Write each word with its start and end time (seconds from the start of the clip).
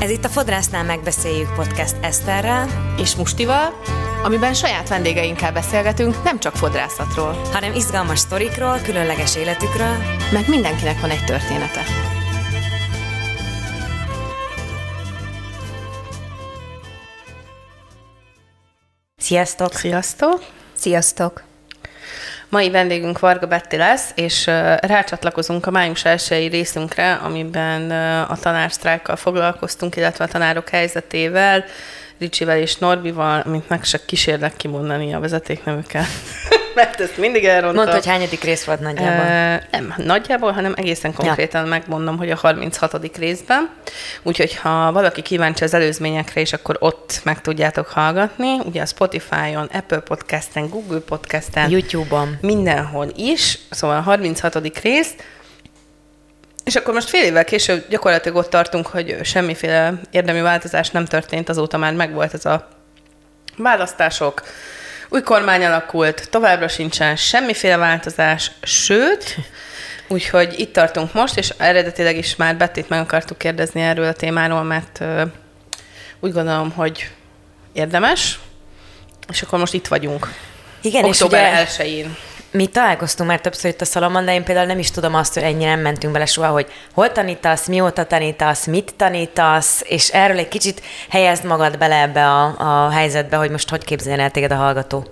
Ez 0.00 0.10
itt 0.10 0.24
a 0.24 0.28
Fodrásznál 0.28 0.84
megbeszéljük 0.84 1.54
podcast 1.54 1.96
Eszterrel 2.00 2.94
és 2.98 3.16
Mustival, 3.16 3.80
amiben 4.22 4.54
saját 4.54 4.88
vendégeinkkel 4.88 5.52
beszélgetünk 5.52 6.22
nem 6.22 6.38
csak 6.38 6.54
fodrászatról, 6.54 7.32
hanem 7.52 7.74
izgalmas 7.74 8.18
sztorikról, 8.18 8.78
különleges 8.84 9.36
életükről, 9.36 9.96
meg 10.32 10.48
mindenkinek 10.48 11.00
van 11.00 11.10
egy 11.10 11.24
története. 11.24 11.80
Sziasztok! 19.16 19.72
Sziasztok! 19.72 20.44
Sziasztok! 20.74 21.47
Mai 22.50 22.70
vendégünk 22.70 23.18
Varga 23.18 23.46
Betti 23.46 23.76
lesz, 23.76 24.10
és 24.14 24.46
rácsatlakozunk 24.80 25.66
a 25.66 25.70
május 25.70 26.04
elsői 26.04 26.46
részünkre, 26.46 27.12
amiben 27.12 27.90
a 28.20 28.36
tanársztrájkkal 28.36 29.16
foglalkoztunk, 29.16 29.96
illetve 29.96 30.24
a 30.24 30.28
tanárok 30.28 30.68
helyzetével, 30.68 31.64
Ricsivel 32.18 32.58
és 32.58 32.76
Norbival, 32.76 33.42
mint 33.46 33.68
meg 33.68 33.84
se 33.84 34.04
kísérlek 34.04 34.56
kimondani 34.56 35.14
a 35.14 35.20
vezetéknevüket. 35.20 36.06
mert 36.78 37.00
ezt 37.00 37.16
mindig 37.16 37.44
elrontom. 37.44 37.82
Mondd, 37.82 37.94
hogy 37.94 38.06
hányadik 38.06 38.42
rész 38.42 38.64
volt 38.64 38.80
nagyjából. 38.80 39.24
E, 39.24 39.68
nem 39.70 39.94
nagyjából, 39.96 40.52
hanem 40.52 40.72
egészen 40.76 41.14
konkrétan 41.14 41.62
ja. 41.62 41.68
megmondom, 41.68 42.16
hogy 42.16 42.30
a 42.30 42.36
36. 42.36 43.16
részben. 43.16 43.70
Úgyhogy 44.22 44.56
ha 44.56 44.92
valaki 44.92 45.22
kíváncsi 45.22 45.64
az 45.64 45.74
előzményekre, 45.74 46.40
és 46.40 46.52
akkor 46.52 46.76
ott 46.80 47.20
meg 47.24 47.40
tudjátok 47.40 47.86
hallgatni, 47.86 48.58
ugye 48.64 48.82
a 48.82 48.86
Spotify-on, 48.86 49.68
Apple 49.72 50.00
Podcast-en, 50.00 50.68
Google 50.68 51.00
Podcast-en, 51.00 51.70
YouTube-on. 51.70 52.38
Mindenhol 52.40 53.08
is, 53.16 53.58
szóval 53.70 53.96
a 53.96 54.00
36. 54.00 54.80
rész, 54.82 55.14
és 56.68 56.76
akkor 56.76 56.94
most 56.94 57.08
fél 57.08 57.24
évvel 57.24 57.44
később 57.44 57.88
gyakorlatilag 57.88 58.36
ott 58.36 58.50
tartunk, 58.50 58.86
hogy 58.86 59.16
semmiféle 59.22 59.92
érdemi 60.10 60.40
változás 60.40 60.90
nem 60.90 61.04
történt, 61.04 61.48
azóta 61.48 61.76
már 61.76 61.92
megvolt 61.92 62.34
ez 62.34 62.44
a 62.44 62.68
választások, 63.56 64.42
új 65.08 65.22
kormány 65.22 65.64
alakult, 65.64 66.30
továbbra 66.30 66.68
sincsen 66.68 67.16
semmiféle 67.16 67.76
változás, 67.76 68.50
sőt, 68.62 69.36
úgyhogy 70.08 70.54
itt 70.58 70.72
tartunk 70.72 71.12
most, 71.12 71.38
és 71.38 71.52
eredetileg 71.56 72.16
is 72.16 72.36
már 72.36 72.56
Bettit 72.56 72.88
meg 72.88 73.00
akartuk 73.00 73.38
kérdezni 73.38 73.80
erről 73.80 74.06
a 74.06 74.12
témáról, 74.12 74.62
mert 74.62 75.04
úgy 76.20 76.32
gondolom, 76.32 76.70
hogy 76.70 77.10
érdemes, 77.72 78.38
és 79.28 79.42
akkor 79.42 79.58
most 79.58 79.74
itt 79.74 79.86
vagyunk. 79.86 80.32
Igen, 80.80 81.04
Október 81.04 81.62
és 81.62 81.78
ugye... 81.78 81.84
1-én 81.84 82.16
mi 82.50 82.66
találkoztunk 82.66 83.28
már 83.28 83.40
többször 83.40 83.70
itt 83.70 83.80
a 83.80 83.84
szalomban, 83.84 84.24
de 84.24 84.34
én 84.34 84.44
például 84.44 84.66
nem 84.66 84.78
is 84.78 84.90
tudom 84.90 85.14
azt, 85.14 85.34
hogy 85.34 85.42
ennyire 85.42 85.70
nem 85.70 85.80
mentünk 85.80 86.12
bele 86.12 86.26
soha, 86.26 86.48
hogy 86.48 86.66
hol 86.94 87.12
tanítasz, 87.12 87.66
mióta 87.66 88.04
tanítasz, 88.04 88.66
mit 88.66 88.94
tanítasz, 88.96 89.82
és 89.84 90.08
erről 90.08 90.38
egy 90.38 90.48
kicsit 90.48 90.82
helyezd 91.08 91.44
magad 91.44 91.78
bele 91.78 92.00
ebbe 92.00 92.26
a, 92.26 92.84
a 92.86 92.90
helyzetbe, 92.90 93.36
hogy 93.36 93.50
most 93.50 93.70
hogy 93.70 93.84
képzeljen 93.84 94.20
el 94.20 94.30
téged 94.30 94.52
a 94.52 94.56
hallgató. 94.56 95.06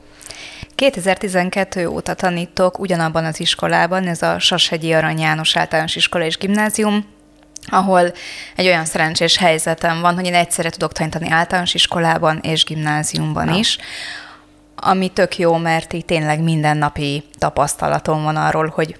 2012 0.75 1.89
óta 1.89 2.15
tanítok 2.15 2.78
ugyanabban 2.78 3.25
az 3.25 3.41
iskolában, 3.41 4.06
ez 4.06 4.23
a 4.23 4.39
Sashegyi 4.39 4.93
Arany 4.93 5.21
János 5.21 5.56
általános 5.56 5.97
iskola 5.97 6.25
és 6.25 6.39
gimnázium, 6.39 7.06
ahol 7.67 8.12
egy 8.56 8.67
olyan 8.67 8.84
szerencsés 8.84 9.37
helyzetem 9.37 10.00
van, 10.00 10.15
hogy 10.15 10.27
én 10.27 10.34
egyszerre 10.34 10.71
tudok 10.71 10.93
tanítani 10.93 11.31
általános 11.31 11.75
iskolában 11.75 12.39
és 12.43 12.65
gimnáziumban 12.65 13.45
Na. 13.45 13.56
is, 13.56 13.78
ami 14.77 15.08
tök 15.08 15.38
jó, 15.38 15.56
mert 15.56 15.92
így 15.92 16.05
tényleg 16.05 16.41
mindennapi 16.41 17.24
tapasztalatom 17.38 18.22
van 18.22 18.36
arról, 18.36 18.72
hogy 18.74 18.96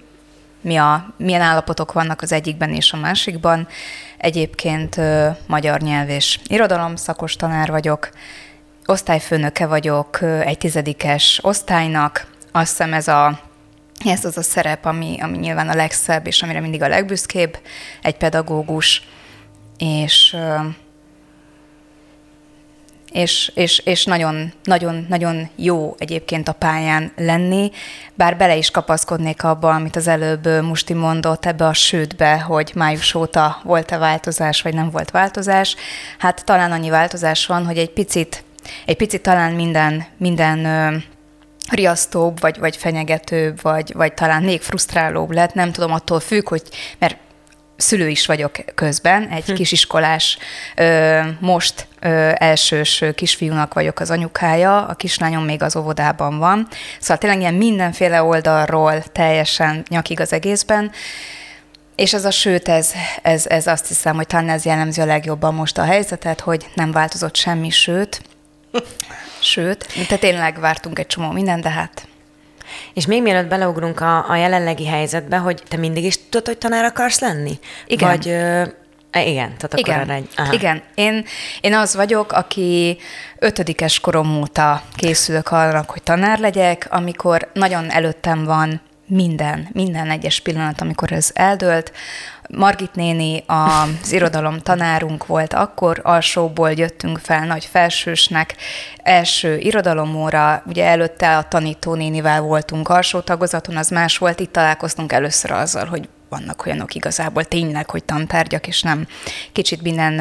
mi 0.61 0.77
a, 0.77 1.07
milyen 1.17 1.41
állapotok 1.41 1.93
vannak 1.93 2.23
az 2.23 2.33
egyikben 2.33 2.75
és 2.75 2.93
a 2.93 2.97
másikban. 2.97 3.69
Egyébként 4.17 4.97
ö, 4.97 5.29
magyar 5.47 5.81
nyelv 5.81 6.09
és 6.09 6.39
irodalom 6.47 6.97
szakos 6.97 7.37
tanár 7.37 7.71
vagyok, 7.71 8.11
osztályfőnöke 8.87 9.67
vagyok 9.67 10.23
egy 10.23 10.59
tizedikes 10.59 11.41
osztálynak. 11.43 12.27
Azt 12.53 12.69
hiszem 12.69 12.93
ez 12.93 13.09
a 13.09 13.41
ez 14.05 14.25
az 14.25 14.37
a 14.37 14.43
szerep, 14.43 14.85
ami, 14.85 15.17
ami 15.21 15.39
nyilván 15.39 15.69
a 15.69 15.75
legszebb, 15.75 16.27
és 16.27 16.43
amire 16.43 16.61
mindig 16.61 16.83
a 16.83 16.89
legbüszkébb 16.89 17.59
egy 18.03 18.17
pedagógus, 18.17 19.09
és 19.79 20.37
és, 23.17 23.53
és, 23.55 23.79
és 23.79 24.05
nagyon, 24.05 24.53
nagyon, 24.65 25.07
nagyon 25.09 25.49
jó 25.55 25.95
egyébként 25.99 26.49
a 26.49 26.53
pályán 26.53 27.13
lenni, 27.17 27.71
bár 28.15 28.37
bele 28.37 28.57
is 28.57 28.71
kapaszkodnék 28.71 29.45
abba, 29.45 29.71
amit 29.71 29.97
az 29.97 30.09
előbb 30.09 30.47
Musti 30.63 30.95
mondott, 30.95 31.47
ebbe 31.47 31.67
a 31.67 31.73
sőtbe, 31.73 32.39
hogy 32.39 32.73
május 32.75 33.15
óta 33.15 33.61
volt-e 33.65 33.99
változás, 33.99 34.63
vagy 34.63 34.75
nem 34.75 34.91
volt 34.91 35.11
változás. 35.11 35.77
Hát 36.19 36.45
talán 36.45 36.73
annyi 36.73 36.91
változás 36.91 37.47
van, 37.47 37.67
hogy 37.67 37.79
egy 37.79 37.91
picit, 37.91 38.45
egy 38.87 38.97
picit 38.97 39.23
talán 39.23 39.53
minden, 39.53 40.07
minden 40.17 40.67
riasztóbb, 41.71 42.41
vagy, 42.41 42.59
vagy 42.59 42.77
fenyegetőbb, 42.77 43.63
vagy, 43.63 43.93
vagy 43.95 44.15
talán 44.15 44.43
még 44.43 44.61
frusztrálóbb 44.61 45.31
lett, 45.31 45.55
nem 45.55 45.73
tudom, 45.73 45.93
attól 45.93 46.21
függ, 46.21 46.49
hogy, 46.49 46.63
mert 46.99 47.17
szülő 47.77 48.09
is 48.09 48.27
vagyok 48.27 48.57
közben, 48.75 49.29
egy 49.29 49.45
hm. 49.45 49.55
kisiskolás, 49.55 50.39
most 51.41 51.87
elsős 52.35 53.05
kisfiúnak 53.15 53.75
vagyok 53.75 54.01
az 54.01 54.11
anyukája, 54.11 54.87
a 54.87 54.95
kislányom 54.95 55.45
még 55.45 55.63
az 55.63 55.77
óvodában 55.77 56.39
van. 56.39 56.69
Szóval 57.01 57.19
tényleg 57.19 57.41
ilyen 57.41 57.55
mindenféle 57.55 58.23
oldalról 58.23 59.03
teljesen 59.03 59.85
nyakig 59.89 60.21
az 60.21 60.33
egészben. 60.33 60.91
És 61.97 62.15
ez 62.15 62.25
a 62.25 62.31
sőt, 62.31 62.69
ez, 62.69 62.93
ez, 63.23 63.47
ez 63.47 63.67
azt 63.67 63.89
hiszem, 63.89 64.17
hogy 64.17 64.27
talán 64.27 64.49
ez 64.49 64.65
jellemzi 64.65 65.01
a 65.01 65.05
legjobban 65.05 65.55
most 65.55 65.79
a 65.79 65.85
helyzetet, 65.85 66.41
hogy 66.41 66.67
nem 66.75 66.93
változott 66.93 67.37
semmi, 67.37 67.71
sőt, 67.71 68.23
sőt, 69.39 69.87
tehát 69.95 70.21
tényleg 70.21 70.61
vártunk 70.61 70.99
egy 70.99 71.07
csomó 71.07 71.31
mindent, 71.31 71.63
de 71.63 71.71
hát 71.71 72.09
és 72.95 73.07
még 73.07 73.23
mielőtt 73.23 73.49
beleugrunk 73.49 74.01
a, 74.01 74.31
a 74.31 74.37
jelenlegi 74.37 74.87
helyzetbe, 74.87 75.37
hogy 75.37 75.63
te 75.69 75.77
mindig 75.77 76.05
is 76.05 76.19
tudod, 76.29 76.47
hogy 76.47 76.59
tanár 76.59 76.85
akarsz 76.85 77.21
lenni? 77.21 77.59
Igen. 77.87 78.09
Vagy, 78.09 78.29
ö, 78.29 78.63
e, 79.11 79.25
igen, 79.27 79.55
tehát 79.57 79.65
akkor 79.65 79.79
igen. 79.79 80.11
egy... 80.11 80.29
Aha. 80.37 80.53
Igen, 80.53 80.83
én, 80.95 81.25
én 81.61 81.75
az 81.75 81.95
vagyok, 81.95 82.33
aki 82.33 82.99
ötödikes 83.39 84.01
korom 84.01 84.41
óta 84.41 84.83
készülök 84.95 85.51
arra, 85.51 85.85
hogy 85.87 86.03
tanár 86.03 86.39
legyek, 86.39 86.87
amikor 86.91 87.51
nagyon 87.53 87.91
előttem 87.91 88.45
van 88.45 88.81
minden, 89.07 89.69
minden 89.73 90.11
egyes 90.11 90.41
pillanat, 90.41 90.81
amikor 90.81 91.13
ez 91.13 91.31
eldőlt, 91.35 91.93
Margit 92.49 92.95
néni 92.95 93.45
az 93.47 94.13
irodalom 94.13 94.59
tanárunk 94.59 95.27
volt 95.27 95.53
akkor, 95.53 96.01
alsóból 96.03 96.73
jöttünk 96.73 97.19
fel 97.19 97.47
nagy 97.47 97.65
felsősnek, 97.65 98.55
első 98.97 99.59
irodalomóra, 99.59 100.63
ugye 100.67 100.85
előtte 100.85 101.37
a 101.37 101.49
tanítónénivel 101.49 102.41
voltunk 102.41 102.89
alsó 102.89 103.21
tagozaton, 103.21 103.77
az 103.77 103.89
más 103.89 104.19
volt, 104.19 104.41
itt 104.41 104.53
találkoztunk 104.53 105.13
először 105.13 105.51
azzal, 105.51 105.87
hogy 105.87 106.09
vannak 106.29 106.67
olyanok 106.67 106.95
igazából 106.95 107.45
tényleg, 107.45 107.91
hogy 107.91 108.05
tantárgyak, 108.05 108.67
és 108.67 108.83
nem 108.83 109.07
kicsit 109.53 109.83
minden 109.83 110.21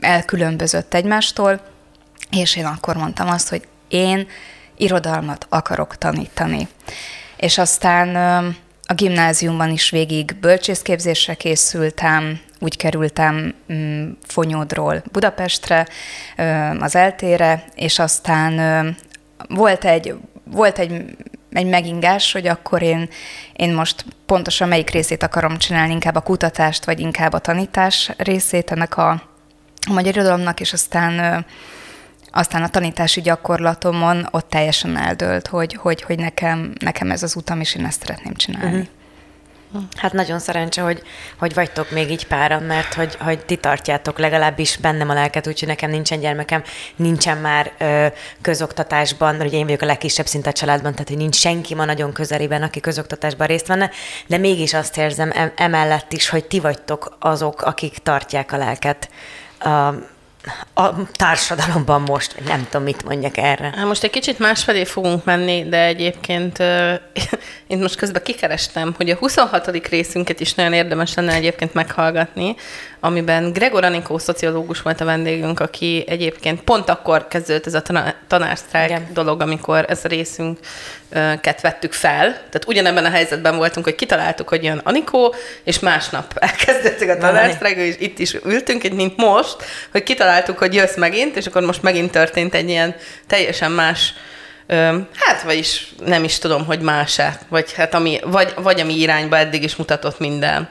elkülönbözött 0.00 0.94
egymástól, 0.94 1.60
és 2.30 2.56
én 2.56 2.64
akkor 2.64 2.96
mondtam 2.96 3.28
azt, 3.28 3.48
hogy 3.48 3.68
én 3.88 4.26
irodalmat 4.76 5.46
akarok 5.48 5.96
tanítani. 5.96 6.68
És 7.36 7.58
aztán 7.58 8.16
a 8.86 8.94
gimnáziumban 8.94 9.70
is 9.70 9.90
végig 9.90 10.36
bölcsészképzésre 10.40 11.34
készültem, 11.34 12.40
úgy 12.58 12.76
kerültem 12.76 13.54
mm, 13.72 14.10
Fonyódról 14.26 15.02
Budapestre, 15.12 15.86
az 16.80 16.96
eltére, 16.96 17.64
és 17.74 17.98
aztán 17.98 18.96
volt 19.48 19.84
egy, 19.84 20.14
volt 20.44 20.78
egy, 20.78 21.04
egy 21.52 21.66
megingás, 21.66 22.32
hogy 22.32 22.46
akkor 22.46 22.82
én, 22.82 23.08
én 23.52 23.74
most 23.74 24.04
pontosan 24.26 24.68
melyik 24.68 24.90
részét 24.90 25.22
akarom 25.22 25.58
csinálni, 25.58 25.92
inkább 25.92 26.14
a 26.14 26.20
kutatást, 26.20 26.84
vagy 26.84 27.00
inkább 27.00 27.32
a 27.32 27.38
tanítás 27.38 28.10
részét 28.16 28.70
ennek 28.70 28.96
a, 28.96 29.10
a 29.88 29.92
magyar 29.92 30.14
irodalomnak, 30.14 30.60
és 30.60 30.72
aztán 30.72 31.44
aztán 32.36 32.62
a 32.62 32.68
tanítási 32.68 33.20
gyakorlatomon 33.20 34.28
ott 34.30 34.48
teljesen 34.48 34.96
eldőlt, 34.96 35.46
hogy, 35.46 35.74
hogy, 35.74 36.02
hogy 36.02 36.18
nekem, 36.18 36.72
nekem 36.78 37.10
ez 37.10 37.22
az 37.22 37.36
utam, 37.36 37.60
és 37.60 37.74
én 37.74 37.84
ezt 37.84 38.00
szeretném 38.00 38.34
csinálni. 38.34 38.66
Uh-huh. 38.68 38.86
Hát 39.96 40.12
nagyon 40.12 40.38
szerencse, 40.38 40.82
hogy, 40.82 41.02
hogy 41.38 41.54
vagytok 41.54 41.90
még 41.90 42.10
így 42.10 42.26
páran, 42.26 42.62
mert 42.62 42.94
hogy, 42.94 43.16
hogy 43.20 43.44
ti 43.44 43.56
tartjátok 43.56 44.18
legalábbis 44.18 44.76
bennem 44.76 45.08
a 45.08 45.14
lelket, 45.14 45.46
úgyhogy 45.46 45.68
nekem 45.68 45.90
nincsen 45.90 46.20
gyermekem, 46.20 46.62
nincsen 46.96 47.38
már 47.38 47.72
ö, 47.78 48.06
közoktatásban, 48.40 49.40
ugye 49.40 49.56
én 49.56 49.64
vagyok 49.64 49.82
a 49.82 49.86
legkisebb 49.86 50.26
szinte 50.26 50.48
a 50.48 50.52
családban, 50.52 50.92
tehát 50.92 51.08
hogy 51.08 51.16
nincs 51.16 51.36
senki 51.36 51.74
ma 51.74 51.84
nagyon 51.84 52.12
közelében, 52.12 52.62
aki 52.62 52.80
közoktatásban 52.80 53.46
részt 53.46 53.66
venne, 53.66 53.90
de 54.26 54.38
mégis 54.38 54.74
azt 54.74 54.96
érzem 54.96 55.32
emellett 55.56 56.12
is, 56.12 56.28
hogy 56.28 56.44
ti 56.44 56.60
vagytok 56.60 57.16
azok, 57.20 57.62
akik 57.62 57.98
tartják 57.98 58.52
a 58.52 58.56
lelket 58.56 59.08
a, 59.58 59.94
a 60.74 61.12
társadalomban 61.12 62.00
most, 62.02 62.34
nem 62.46 62.66
tudom, 62.70 62.82
mit 62.82 63.04
mondjak 63.04 63.36
erre. 63.36 63.72
Hát 63.76 63.86
most 63.86 64.04
egy 64.04 64.10
kicsit 64.10 64.38
másfelé 64.38 64.84
fogunk 64.84 65.24
menni, 65.24 65.68
de 65.68 65.84
egyébként 65.84 66.58
uh, 66.58 66.92
én 67.66 67.78
most 67.78 67.96
közben 67.96 68.22
kikerestem, 68.22 68.94
hogy 68.96 69.10
a 69.10 69.16
26. 69.16 69.88
részünket 69.88 70.40
is 70.40 70.54
nagyon 70.54 70.72
érdemes 70.72 71.14
lenne 71.14 71.32
egyébként 71.32 71.74
meghallgatni, 71.74 72.56
amiben 73.04 73.52
Gregor 73.52 73.84
Anikó 73.84 74.18
szociológus 74.18 74.82
volt 74.82 75.00
a 75.00 75.04
vendégünk, 75.04 75.60
aki 75.60 76.04
egyébként 76.08 76.60
pont 76.60 76.88
akkor 76.88 77.28
kezdődött 77.28 77.66
ez 77.66 77.74
a 77.74 77.82
tanársztrájk 78.26 78.98
dolog, 79.12 79.40
amikor 79.40 79.84
ez 79.88 80.04
a 80.04 80.08
részünket 80.08 81.60
vettük 81.60 81.92
fel. 81.92 82.32
Tehát 82.32 82.64
ugyanebben 82.66 83.04
a 83.04 83.10
helyzetben 83.10 83.56
voltunk, 83.56 83.84
hogy 83.84 83.94
kitaláltuk, 83.94 84.48
hogy 84.48 84.64
jön 84.64 84.80
Anikó, 84.84 85.34
és 85.64 85.78
másnap 85.78 86.32
elkezdődtek 86.48 87.08
a 87.08 87.16
tanársztrájk, 87.16 87.76
és 87.76 87.94
itt 87.98 88.18
is 88.18 88.34
ültünk, 88.44 88.84
itt 88.84 88.94
mint 88.94 89.16
most, 89.16 89.56
hogy 89.90 90.02
kitaláltuk, 90.02 90.58
hogy 90.58 90.74
jössz 90.74 90.96
megint, 90.96 91.36
és 91.36 91.46
akkor 91.46 91.62
most 91.62 91.82
megint 91.82 92.10
történt 92.10 92.54
egy 92.54 92.68
ilyen 92.68 92.94
teljesen 93.26 93.70
más 93.70 94.14
Hát, 95.14 95.42
vagyis 95.44 95.88
nem 96.04 96.24
is 96.24 96.38
tudom, 96.38 96.64
hogy 96.64 96.80
más-e, 96.80 97.38
vagy, 97.48 97.72
hát 97.72 97.94
ami, 97.94 98.20
vagy, 98.24 98.54
vagy 98.56 98.80
ami 98.80 99.00
irányba 99.00 99.36
eddig 99.36 99.62
is 99.62 99.76
mutatott 99.76 100.18
minden 100.18 100.68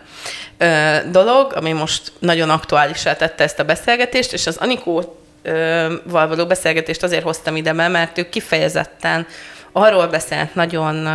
dolog, 1.12 1.54
ami 1.56 1.72
most 1.72 2.12
nagyon 2.20 2.50
aktuálisá 2.50 3.16
tette 3.16 3.44
ezt 3.44 3.60
a 3.60 3.64
beszélgetést, 3.64 4.34
és 4.34 4.48
az 4.48 4.58
Anikóval 4.58 5.08
való 6.28 6.46
beszélgetést 6.46 7.04
azért 7.04 7.24
hoztam 7.24 7.56
ide 7.56 7.74
be, 7.74 7.88
mert 7.88 8.18
ő 8.18 8.30
kifejezetten 8.30 9.28
arról 9.72 10.08
beszélt 10.08 10.56
nagyon 10.56 11.08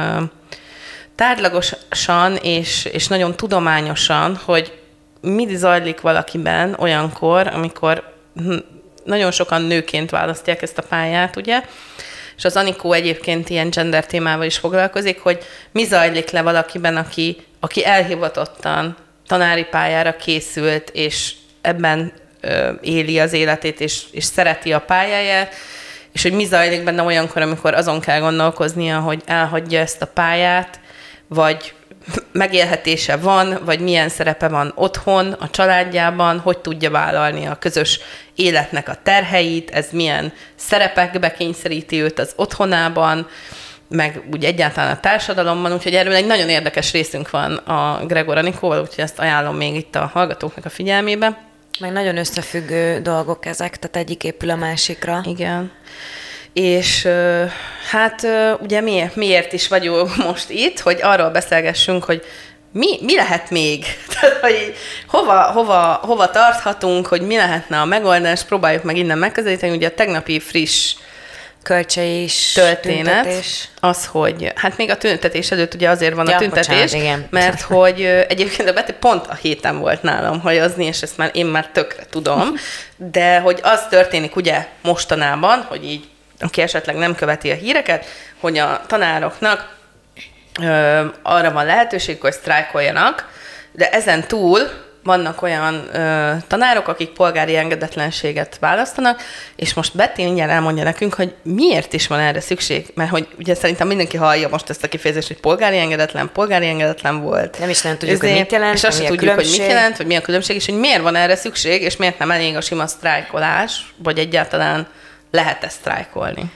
tárlagosan 1.15 2.37
és, 2.43 2.85
és 2.85 3.07
nagyon 3.07 3.37
tudományosan, 3.37 4.41
hogy 4.45 4.79
mi 5.21 5.57
zajlik 5.57 6.01
valakiben 6.01 6.77
olyankor, 6.79 7.47
amikor 7.47 8.13
hm, 8.37 8.57
nagyon 9.05 9.31
sokan 9.31 9.63
nőként 9.63 10.11
választják 10.11 10.63
ezt 10.63 10.79
a 10.79 10.83
pályát, 10.83 11.37
ugye? 11.37 11.63
És 12.37 12.45
az 12.45 12.57
Anikó 12.57 12.93
egyébként 12.93 13.49
ilyen 13.51 13.71
gender 13.71 14.07
témával 14.07 14.47
is 14.47 14.57
foglalkozik, 14.57 15.21
hogy 15.21 15.39
mi 15.73 15.85
zajlik 15.85 16.31
le 16.31 16.43
valakiben, 16.43 16.97
aki, 16.97 17.37
aki 17.61 17.85
elhivatottan 17.85 18.97
tanári 19.29 19.65
pályára 19.65 20.17
készült, 20.17 20.91
és 20.93 21.33
ebben 21.61 22.13
ö, 22.41 22.73
éli 22.81 23.19
az 23.19 23.33
életét, 23.33 23.81
és, 23.81 24.03
és 24.11 24.25
szereti 24.25 24.73
a 24.73 24.81
pályáját, 24.81 25.55
és 26.13 26.23
hogy 26.23 26.33
mi 26.33 26.45
zajlik 26.45 26.85
benne 26.85 27.03
olyankor, 27.03 27.43
amikor 27.43 27.75
azon 27.75 28.01
kell 28.01 28.21
gondolkoznia, 28.21 28.99
hogy 28.99 29.23
elhagyja 29.27 29.81
ezt 29.81 30.03
a 30.03 30.07
pályát, 30.07 30.81
vagy 31.27 31.75
megélhetése 32.33 33.17
van, 33.17 33.59
vagy 33.65 33.81
milyen 33.81 34.09
szerepe 34.09 34.49
van 34.49 34.73
otthon, 34.75 35.33
a 35.33 35.51
családjában, 35.51 36.39
hogy 36.39 36.59
tudja 36.59 36.91
vállalni 36.91 37.47
a 37.47 37.59
közös 37.59 38.01
életnek 38.35 38.89
a 38.89 38.99
terheit, 39.03 39.71
ez 39.71 39.89
milyen 39.93 40.33
szerepekbe 40.57 41.33
kényszeríti 41.33 42.03
őt 42.03 42.19
az 42.19 42.33
otthonában, 42.37 43.29
meg 43.89 44.23
úgy 44.33 44.45
egyáltalán 44.45 44.91
a 44.91 45.01
társadalomban, 45.01 45.73
úgyhogy 45.73 45.95
erről 45.95 46.15
egy 46.15 46.27
nagyon 46.27 46.49
érdekes 46.49 46.93
részünk 46.93 47.31
van 47.31 47.57
a 47.57 48.07
Gregor 48.07 48.37
Anikóval, 48.37 48.81
úgyhogy 48.81 49.05
ezt 49.05 49.19
ajánlom 49.19 49.57
még 49.57 49.75
itt 49.75 49.95
a 49.95 50.11
hallgatóknak 50.13 50.65
a 50.65 50.69
figyelmébe. 50.69 51.47
Meg 51.81 51.93
nagyon 51.93 52.17
összefüggő 52.17 53.01
dolgok 53.01 53.47
ezek, 53.47 53.77
tehát 53.79 53.97
egyik 53.97 54.25
épül 54.25 54.51
a 54.51 54.57
másikra. 54.57 55.21
Igen. 55.25 55.73
És 56.53 57.09
hát 57.91 58.27
ugye 58.61 58.81
miért, 58.81 59.17
miért 59.17 59.53
is 59.53 59.69
vagyunk 59.69 60.17
most 60.27 60.51
itt, 60.51 60.81
hogy 60.81 60.99
arról 61.03 61.31
beszélgessünk, 61.31 62.05
hogy 62.05 62.23
mi, 62.73 62.99
mi 63.01 63.15
lehet 63.15 63.51
még? 63.51 63.85
Tehát, 64.21 64.37
hogy 64.37 64.75
hova, 65.07 65.43
hova, 65.43 66.01
hova 66.03 66.31
tarthatunk, 66.31 67.07
hogy 67.07 67.21
mi 67.21 67.37
lehetne 67.37 67.81
a 67.81 67.85
megoldás, 67.85 68.45
próbáljuk 68.45 68.83
meg 68.83 68.97
innen 68.97 69.19
megközelíteni. 69.19 69.77
Ugye 69.77 69.87
a 69.87 69.95
tegnapi 69.95 70.41
friss 70.41 70.95
kölcsei 71.69 72.29
történet 72.55 73.23
tüntetés. 73.23 73.69
az, 73.81 74.07
hogy 74.07 74.53
hát 74.55 74.77
még 74.77 74.91
a 74.91 74.97
tüntetés 74.97 75.51
előtt 75.51 75.75
ugye 75.75 75.89
azért 75.91 76.15
van 76.15 76.29
ja, 76.29 76.37
a 76.37 76.39
tüntetés, 76.39 76.67
bocsánat, 76.67 76.93
igen. 76.93 77.27
mert 77.31 77.61
hogy 77.61 78.03
egyébként 78.29 78.69
a 78.69 78.73
Beti 78.73 78.93
pont 78.93 79.27
a 79.27 79.35
héten 79.35 79.79
volt 79.79 80.03
nálam 80.03 80.41
hajazni, 80.41 80.85
és 80.85 81.03
ezt 81.03 81.17
már 81.17 81.31
én 81.33 81.47
már 81.47 81.69
tökre 81.73 82.03
tudom, 82.11 82.55
de 82.97 83.39
hogy 83.39 83.61
az 83.63 83.87
történik 83.89 84.37
ugye 84.37 84.67
mostanában, 84.83 85.63
hogy 85.69 85.85
így 85.85 86.09
aki 86.41 86.61
esetleg 86.61 86.97
nem 86.97 87.15
követi 87.15 87.51
a 87.51 87.55
híreket, 87.55 88.05
hogy 88.41 88.59
a 88.59 88.81
tanároknak 88.87 89.77
ö, 90.61 91.05
arra 91.23 91.53
van 91.53 91.67
lehetőség, 91.67 92.21
hogy 92.21 92.33
sztrájkoljanak, 92.33 93.29
de 93.73 93.91
ezen 93.91 94.27
túl 94.27 94.61
vannak 95.09 95.43
olyan 95.43 95.89
ö, 95.93 96.33
tanárok, 96.47 96.89
akik 96.89 97.09
polgári 97.09 97.57
engedetlenséget 97.57 98.57
választanak, 98.61 99.21
és 99.57 99.75
most 99.75 99.97
Betty 99.97 100.17
mindjárt 100.17 100.51
elmondja 100.51 100.85
nekünk, 100.85 101.15
hogy 101.15 101.35
miért 101.43 101.93
is 101.93 102.07
van 102.07 102.19
erre 102.19 102.41
szükség, 102.41 102.87
mert 102.95 103.11
hogy 103.11 103.29
ugye 103.39 103.55
szerintem 103.55 103.87
mindenki 103.87 104.17
hallja 104.17 104.49
most 104.49 104.71
ezt 104.71 104.85
a 104.85 104.89
kifejezést, 104.89 105.27
hogy 105.27 105.41
polgári 105.41 105.79
engedetlen, 105.79 106.31
polgári 106.33 106.69
engedetlen 106.69 107.21
volt. 107.21 107.59
Nem 107.59 107.69
is 107.69 107.83
nem 107.83 107.99
tudjuk, 107.99 108.17
Ezért, 108.17 108.33
hogy 108.33 108.41
mit 108.41 108.53
jelent, 108.53 108.75
és 108.75 108.85
azt 108.85 109.07
tudjuk, 109.07 109.35
hogy 109.35 109.49
mit 109.51 109.67
jelent, 109.67 109.97
hogy 109.97 110.07
mi 110.07 110.17
a 110.17 110.21
különbség, 110.21 110.57
és 110.57 110.67
hogy 110.67 110.79
miért 110.79 111.03
van 111.03 111.17
erre 111.17 111.37
szükség, 111.37 111.83
és 111.83 111.97
miért 111.97 112.19
nem 112.19 112.31
elég 112.31 112.57
a 112.57 112.61
sima 112.61 112.87
sztrájkolás, 112.87 113.95
vagy 113.97 114.19
egyáltalán 114.19 114.87
lehet-e 115.31 115.69
sztrájkolni? 115.69 116.51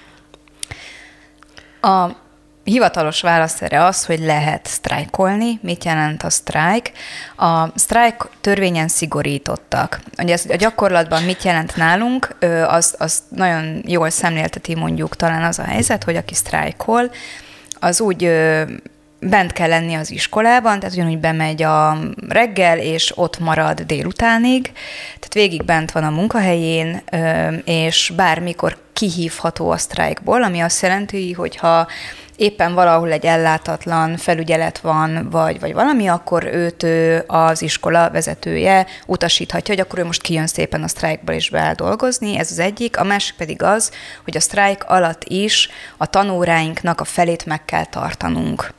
A 1.81 2.21
hivatalos 2.72 3.20
válasz 3.20 3.62
erre 3.62 3.84
az, 3.84 4.04
hogy 4.04 4.19
lehet 4.19 4.66
sztrájkolni. 4.66 5.58
Mit 5.62 5.84
jelent 5.84 6.22
a 6.22 6.30
sztrájk? 6.30 6.92
A 7.36 7.78
sztrájk 7.78 8.28
törvényen 8.40 8.88
szigorítottak. 8.88 10.00
Ugye 10.22 10.32
ez 10.32 10.44
a 10.48 10.56
gyakorlatban 10.56 11.22
mit 11.22 11.42
jelent 11.42 11.76
nálunk, 11.76 12.36
az, 12.66 12.94
az 12.98 13.22
nagyon 13.28 13.82
jól 13.86 14.10
szemlélteti 14.10 14.74
mondjuk 14.74 15.16
talán 15.16 15.42
az 15.42 15.58
a 15.58 15.64
helyzet, 15.64 16.04
hogy 16.04 16.16
aki 16.16 16.34
sztrájkol, 16.34 17.10
az 17.80 18.00
úgy 18.00 18.30
bent 19.20 19.52
kell 19.52 19.69
lenni 19.69 19.94
az 19.94 20.10
iskolában, 20.10 20.78
tehát 20.78 20.94
ugyanúgy 20.94 21.19
bemegy 21.19 21.62
a 21.62 21.98
reggel, 22.28 22.78
és 22.78 23.12
ott 23.19 23.38
marad 23.38 23.80
délutánig, 23.80 24.62
tehát 25.04 25.34
végig 25.34 25.64
bent 25.64 25.90
van 25.90 26.04
a 26.04 26.10
munkahelyén, 26.10 27.02
és 27.64 28.12
bármikor 28.16 28.76
kihívható 28.92 29.70
a 29.70 29.76
sztrájkból, 29.76 30.42
ami 30.42 30.60
azt 30.60 30.82
jelenti, 30.82 31.32
hogy 31.32 31.56
ha 31.56 31.86
éppen 32.37 32.75
valahol 32.75 33.12
egy 33.12 33.26
ellátatlan 33.26 34.17
felügyelet 34.17 34.79
van, 34.79 35.29
vagy, 35.31 35.61
vagy 35.61 35.73
valami, 35.73 36.08
akkor 36.08 36.44
őt 36.44 36.87
az 37.26 37.62
iskola 37.62 38.11
vezetője 38.11 38.87
utasíthatja, 39.06 39.75
hogy 39.75 39.84
akkor 39.84 39.99
ő 39.99 40.05
most 40.05 40.23
kijön 40.23 40.46
szépen 40.46 40.82
a 40.82 40.88
sztrájkból 40.88 41.34
és 41.34 41.50
beáll 41.50 41.75
dolgozni, 41.75 42.38
ez 42.38 42.50
az 42.50 42.58
egyik. 42.58 42.99
A 42.99 43.05
másik 43.05 43.37
pedig 43.37 43.62
az, 43.62 43.90
hogy 44.25 44.37
a 44.37 44.40
sztrájk 44.40 44.84
alatt 44.84 45.25
is 45.25 45.69
a 45.96 46.06
tanóráinknak 46.06 47.00
a 47.00 47.05
felét 47.05 47.46
meg 47.46 47.64
kell 47.64 47.84
tartanunk. 47.84 48.75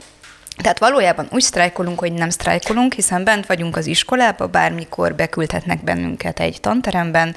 Tehát 0.58 0.80
valójában 0.80 1.28
úgy 1.32 1.42
sztrájkolunk, 1.42 2.00
hogy 2.00 2.14
nem 2.14 2.30
sztrájkolunk, 2.30 2.94
hiszen 2.94 3.24
bent 3.24 3.46
vagyunk 3.46 3.78
az 3.78 3.86
iskolába, 3.86 4.48
bármikor 4.48 5.16
beküldhetnek 5.16 5.84
bennünket 5.84 6.40
egy 6.40 6.58
tanteremben, 6.62 7.36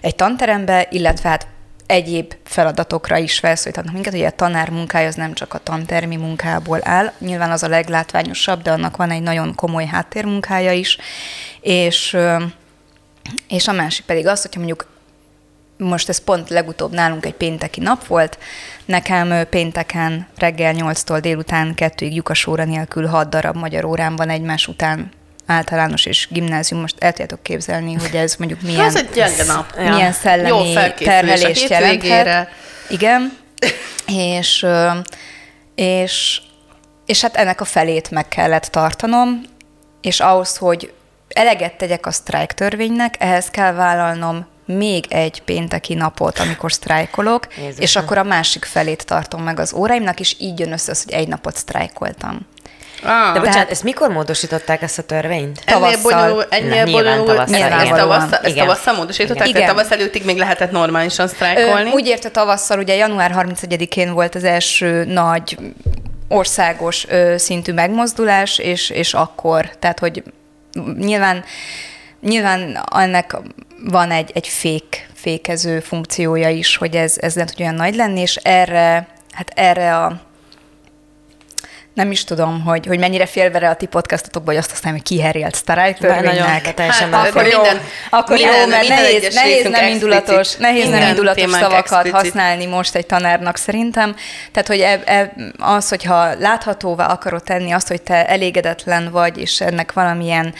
egy 0.00 0.14
tanterembe, 0.14 0.86
illetve 0.90 1.28
hát 1.28 1.46
egyéb 1.86 2.34
feladatokra 2.44 3.16
is 3.16 3.38
felszólítanak 3.38 3.92
minket, 3.92 4.12
hogy 4.12 4.22
a 4.22 4.30
tanár 4.30 4.70
munkája 4.70 5.08
az 5.08 5.14
nem 5.14 5.34
csak 5.34 5.54
a 5.54 5.58
tantermi 5.58 6.16
munkából 6.16 6.80
áll, 6.82 7.12
nyilván 7.18 7.50
az 7.50 7.62
a 7.62 7.68
leglátványosabb, 7.68 8.62
de 8.62 8.70
annak 8.70 8.96
van 8.96 9.10
egy 9.10 9.22
nagyon 9.22 9.54
komoly 9.54 9.86
háttérmunkája 9.86 10.72
is, 10.72 10.98
és, 11.60 12.16
és 13.48 13.68
a 13.68 13.72
másik 13.72 14.04
pedig 14.04 14.26
az, 14.26 14.42
hogyha 14.42 14.60
mondjuk 14.60 14.86
most 15.78 16.08
ez 16.08 16.18
pont 16.18 16.50
legutóbb 16.50 16.92
nálunk 16.92 17.26
egy 17.26 17.34
pénteki 17.34 17.80
nap 17.80 18.06
volt, 18.06 18.38
nekem 18.84 19.48
pénteken 19.50 20.26
reggel 20.36 20.74
8-tól 20.76 21.18
délután 21.20 21.74
2-ig 21.76 22.14
lyukas 22.14 22.46
óra 22.46 22.64
nélkül 22.64 23.06
6 23.06 23.28
darab 23.28 23.56
magyar 23.56 23.84
órán 23.84 24.16
van 24.16 24.28
egymás 24.28 24.68
után 24.68 25.10
általános 25.46 26.06
és 26.06 26.28
gimnázium, 26.30 26.80
most 26.80 26.94
el 26.98 27.10
tudjátok 27.10 27.42
képzelni, 27.42 27.94
hogy 27.94 28.14
ez 28.14 28.34
mondjuk 28.36 28.60
milyen, 28.60 28.84
ez 28.84 28.96
egy 28.96 29.46
nap. 29.46 29.76
milyen 29.76 29.98
ja. 29.98 30.12
szellemi 30.12 30.72
terhelést 30.98 31.68
jelenthet. 31.68 32.48
Igen, 32.88 33.38
és, 34.06 34.66
és, 35.74 36.40
és 37.06 37.20
hát 37.20 37.36
ennek 37.36 37.60
a 37.60 37.64
felét 37.64 38.10
meg 38.10 38.28
kellett 38.28 38.64
tartanom, 38.64 39.40
és 40.00 40.20
ahhoz, 40.20 40.56
hogy 40.56 40.92
eleget 41.28 41.76
tegyek 41.76 42.06
a 42.06 42.10
sztrájk 42.10 42.52
törvénynek, 42.52 43.14
ehhez 43.18 43.50
kell 43.50 43.72
vállalnom 43.72 44.46
még 44.66 45.04
egy 45.08 45.42
pénteki 45.42 45.94
napot, 45.94 46.38
amikor 46.38 46.72
sztrájkolok, 46.72 47.46
Jézusom. 47.56 47.82
és 47.82 47.96
akkor 47.96 48.18
a 48.18 48.22
másik 48.22 48.64
felét 48.64 49.06
tartom 49.06 49.42
meg 49.42 49.60
az 49.60 49.72
óráimnak, 49.72 50.20
és 50.20 50.36
így 50.38 50.58
jön 50.58 50.72
össze 50.72 50.90
az, 50.90 51.02
hogy 51.04 51.12
egy 51.12 51.28
napot 51.28 51.56
sztrájkoltam. 51.56 52.46
Ah. 53.06 53.32
De 53.32 53.38
bocsánat, 53.38 53.52
Tehát, 53.52 53.70
ezt 53.70 53.82
mikor 53.82 54.10
módosították 54.10 54.82
ezt 54.82 54.98
a 54.98 55.02
törvényt? 55.02 55.62
Ennél 55.64 55.98
bonyolult, 56.02 56.46
ennél 56.50 56.84
bonyolult, 56.84 57.38
ezt 57.38 57.90
tavasszal, 57.90 58.38
ezt 58.42 58.56
tavasszal 58.56 58.94
módosították, 58.94 59.50
tehát 59.50 59.68
tavasz 59.68 59.90
előttig 59.90 60.24
még 60.24 60.38
lehetett 60.38 60.70
normálisan 60.70 61.28
sztrájkolni. 61.28 61.90
Ö, 61.90 61.92
úgy 61.92 62.06
érte 62.06 62.30
tavasszal, 62.30 62.78
ugye 62.78 62.94
január 62.94 63.34
31-én 63.36 64.12
volt 64.12 64.34
az 64.34 64.44
első 64.44 65.04
nagy 65.04 65.58
országos 66.28 67.06
ö, 67.08 67.34
szintű 67.36 67.72
megmozdulás, 67.72 68.58
és, 68.58 68.90
és 68.90 69.14
akkor, 69.14 69.70
tehát 69.78 69.98
hogy 69.98 70.22
nyilván, 70.98 71.44
nyilván 72.20 72.84
ennek 72.96 73.36
van 73.84 74.10
egy, 74.10 74.30
egy 74.34 74.48
fék, 74.48 75.08
fékező 75.14 75.80
funkciója 75.80 76.48
is, 76.48 76.76
hogy 76.76 76.96
ez, 76.96 77.16
ez 77.20 77.34
lehet, 77.34 77.52
hogy 77.54 77.62
olyan 77.62 77.74
nagy 77.74 77.94
lenni, 77.94 78.20
és 78.20 78.36
erre, 78.36 79.08
hát 79.32 79.50
erre 79.54 79.96
a 79.96 80.25
nem 81.96 82.10
is 82.10 82.24
tudom, 82.24 82.62
hogy, 82.64 82.86
hogy 82.86 82.98
mennyire 82.98 83.26
félve 83.26 83.68
a 83.68 83.74
ti 83.74 83.86
podcastotokból, 83.86 84.54
hogy 84.54 84.62
azt 84.62 84.72
aztán, 84.72 84.92
hogy 84.92 85.02
kiherélt 85.02 85.54
sztrájk 85.54 85.96
törvénynek. 85.96 86.74
teljesen 86.74 87.12
hát, 87.12 87.28
akkor 87.28 87.46
jó, 87.46 87.60
minden, 87.60 87.80
akkor 88.10 88.36
minden, 88.36 88.60
jó, 88.60 88.66
mert 88.66 88.80
minden 88.80 89.02
nehéz, 89.02 89.34
nehéz 89.34 89.68
nem 89.68 89.88
indulatos, 89.88 90.56
nehéz 90.56 90.88
nem 90.88 91.08
indulatos 91.08 91.50
szavakat 91.50 91.76
explicit. 91.76 92.12
használni 92.12 92.66
most 92.66 92.94
egy 92.94 93.06
tanárnak 93.06 93.56
szerintem. 93.56 94.16
Tehát, 94.52 94.68
hogy 94.68 94.80
e, 94.80 95.00
e, 95.04 95.32
az, 95.58 95.88
hogyha 95.88 96.34
láthatóvá 96.38 97.06
akarod 97.06 97.42
tenni 97.42 97.70
azt, 97.70 97.88
hogy 97.88 98.02
te 98.02 98.26
elégedetlen 98.26 99.10
vagy, 99.10 99.38
és 99.38 99.60
ennek 99.60 99.92
valamilyen 99.92 100.54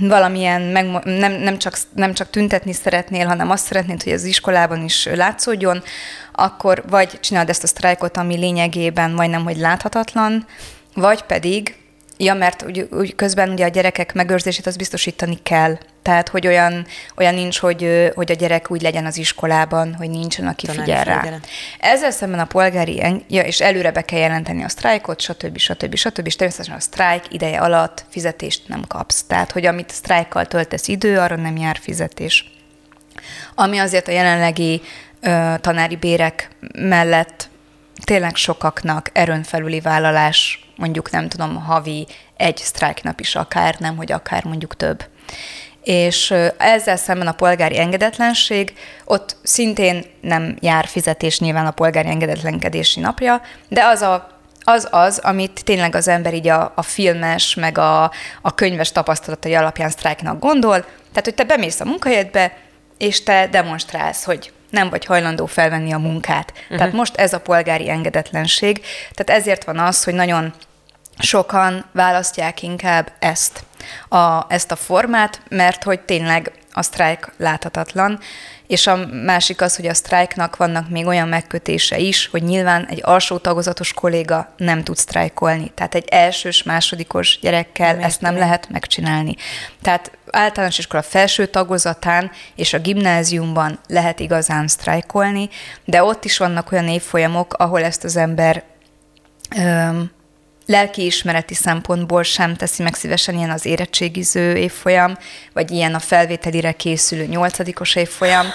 valamilyen, 0.00 0.62
meg, 0.62 1.04
nem, 1.04 1.32
nem, 1.32 1.58
csak, 1.58 1.78
nem 1.94 2.14
csak 2.14 2.30
tüntetni 2.30 2.72
szeretnél, 2.72 3.26
hanem 3.26 3.50
azt 3.50 3.64
szeretnéd, 3.64 4.02
hogy 4.02 4.12
az 4.12 4.24
iskolában 4.24 4.84
is 4.84 5.08
látszódjon, 5.14 5.82
akkor 6.32 6.84
vagy 6.88 7.20
csináld 7.20 7.48
ezt 7.48 7.62
a 7.62 7.66
sztrájkot, 7.66 8.16
ami 8.16 8.36
lényegében 8.36 9.10
majdnem, 9.10 9.44
hogy 9.44 9.56
láthatatlan, 9.56 10.46
vagy 10.94 11.22
pedig, 11.22 11.76
ja, 12.16 12.34
mert 12.34 12.64
úgy, 12.66 12.88
úgy 12.90 13.14
közben 13.14 13.48
ugye 13.50 13.64
a 13.64 13.68
gyerekek 13.68 14.14
megőrzését 14.14 14.66
az 14.66 14.76
biztosítani 14.76 15.38
kell. 15.42 15.78
Tehát, 16.02 16.28
hogy 16.28 16.46
olyan, 16.46 16.86
olyan 17.16 17.34
nincs, 17.34 17.58
hogy, 17.58 18.10
hogy 18.14 18.30
a 18.30 18.34
gyerek 18.34 18.70
úgy 18.70 18.82
legyen 18.82 19.06
az 19.06 19.16
iskolában, 19.16 19.94
hogy 19.94 20.10
nincsen, 20.10 20.46
aki 20.46 20.66
Tanári 20.66 20.84
figyel 20.84 21.04
rá. 21.04 21.18
Figyelem. 21.18 21.40
Ezzel 21.78 22.10
szemben 22.10 22.40
a 22.40 22.44
polgári, 22.44 23.22
ja, 23.28 23.42
és 23.42 23.60
előre 23.60 23.90
be 23.90 24.02
kell 24.02 24.18
jelenteni 24.18 24.64
a 24.64 24.68
sztrájkot, 24.68 25.20
stb. 25.20 25.58
stb. 25.58 25.94
stb. 25.94 26.26
És 26.26 26.36
természetesen 26.36 26.76
a 26.76 26.80
sztrájk 26.80 27.24
ideje 27.30 27.58
alatt 27.58 28.04
fizetést 28.08 28.68
nem 28.68 28.84
kapsz. 28.88 29.22
Tehát, 29.22 29.52
hogy 29.52 29.66
amit 29.66 29.90
sztrájkkal 29.90 30.46
töltesz 30.46 30.88
idő, 30.88 31.18
arra 31.18 31.36
nem 31.36 31.56
jár 31.56 31.78
fizetés. 31.80 32.52
Ami 33.54 33.78
azért 33.78 34.08
a 34.08 34.12
jelenlegi 34.12 34.82
ö, 35.20 35.54
tanári 35.60 35.96
bérek 35.96 36.48
mellett 36.78 37.48
tényleg 38.04 38.36
sokaknak 38.36 39.10
erőn 39.12 39.42
felüli 39.42 39.80
vállalás, 39.80 40.63
mondjuk 40.76 41.10
nem 41.10 41.28
tudom, 41.28 41.54
havi 41.54 42.06
egy 42.36 42.56
sztrájknap 42.56 43.20
is 43.20 43.34
akár, 43.34 43.76
nem, 43.78 43.96
hogy 43.96 44.12
akár 44.12 44.44
mondjuk 44.44 44.76
több. 44.76 45.04
És 45.82 46.34
ezzel 46.56 46.96
szemben 46.96 47.26
a 47.26 47.32
polgári 47.32 47.78
engedetlenség, 47.78 48.72
ott 49.04 49.36
szintén 49.42 50.04
nem 50.20 50.56
jár 50.60 50.86
fizetés 50.86 51.38
nyilván 51.38 51.66
a 51.66 51.70
polgári 51.70 52.08
engedetlenkedési 52.08 53.00
napja, 53.00 53.40
de 53.68 53.84
az 53.84 54.02
a 54.02 54.32
az 54.66 54.88
az, 54.90 55.18
amit 55.18 55.64
tényleg 55.64 55.94
az 55.94 56.08
ember 56.08 56.34
így 56.34 56.48
a, 56.48 56.72
a 56.74 56.82
filmes, 56.82 57.54
meg 57.54 57.78
a, 57.78 58.02
a 58.42 58.54
könyves 58.54 58.92
tapasztalatai 58.92 59.54
alapján 59.54 59.90
sztrájknak 59.90 60.38
gondol. 60.38 60.80
Tehát, 60.80 61.24
hogy 61.24 61.34
te 61.34 61.44
bemész 61.44 61.80
a 61.80 61.84
munkahelyedbe, 61.84 62.56
és 62.98 63.22
te 63.22 63.46
demonstrálsz, 63.46 64.24
hogy 64.24 64.52
nem 64.74 64.90
vagy 64.90 65.04
hajlandó 65.04 65.46
felvenni 65.46 65.92
a 65.92 65.98
munkát. 65.98 66.52
Uh-huh. 66.54 66.76
Tehát 66.78 66.92
most 66.92 67.16
ez 67.16 67.32
a 67.32 67.40
polgári 67.40 67.90
engedetlenség. 67.90 68.80
Tehát 69.14 69.40
ezért 69.40 69.64
van 69.64 69.78
az, 69.78 70.04
hogy 70.04 70.14
nagyon 70.14 70.52
sokan 71.18 71.84
választják 71.92 72.62
inkább 72.62 73.12
ezt 73.18 73.64
a, 74.08 74.52
ezt 74.52 74.70
a 74.70 74.76
formát, 74.76 75.40
mert 75.48 75.82
hogy 75.82 76.00
tényleg 76.00 76.52
a 76.72 76.82
sztrájk 76.82 77.32
láthatatlan, 77.36 78.18
és 78.66 78.86
a 78.86 79.06
másik 79.24 79.60
az, 79.60 79.76
hogy 79.76 79.86
a 79.86 79.94
sztrájknak 79.94 80.56
vannak 80.56 80.88
még 80.88 81.06
olyan 81.06 81.28
megkötése 81.28 81.98
is, 81.98 82.26
hogy 82.26 82.42
nyilván 82.42 82.86
egy 82.86 83.00
alsó 83.02 83.38
tagozatos 83.38 83.92
kolléga 83.92 84.52
nem 84.56 84.84
tud 84.84 84.96
sztrájkolni. 84.96 85.72
Tehát 85.74 85.94
egy 85.94 86.08
elsős, 86.08 86.62
másodikos 86.62 87.38
gyerekkel 87.40 87.94
nem 87.94 88.04
ezt 88.04 88.20
nem 88.20 88.36
lehet 88.36 88.68
megcsinálni. 88.68 89.36
Tehát 89.82 90.10
általános 90.34 90.78
iskola 90.78 91.02
felső 91.02 91.46
tagozatán 91.46 92.30
és 92.54 92.72
a 92.72 92.78
gimnáziumban 92.78 93.78
lehet 93.88 94.20
igazán 94.20 94.68
sztrájkolni, 94.68 95.48
de 95.84 96.02
ott 96.02 96.24
is 96.24 96.38
vannak 96.38 96.72
olyan 96.72 96.88
évfolyamok, 96.88 97.54
ahol 97.54 97.82
ezt 97.82 98.04
az 98.04 98.16
ember 98.16 98.62
öm, 99.56 100.10
lelkiismereti 100.66 101.54
szempontból 101.54 102.22
sem 102.22 102.56
teszi 102.56 102.82
meg 102.82 102.94
szívesen 102.94 103.36
ilyen 103.36 103.50
az 103.50 103.66
érettségiző 103.66 104.56
évfolyam, 104.56 105.18
vagy 105.52 105.70
ilyen 105.70 105.94
a 105.94 105.98
felvételire 105.98 106.72
készülő 106.72 107.24
nyolcadikos 107.24 107.94
évfolyam, 107.94 108.46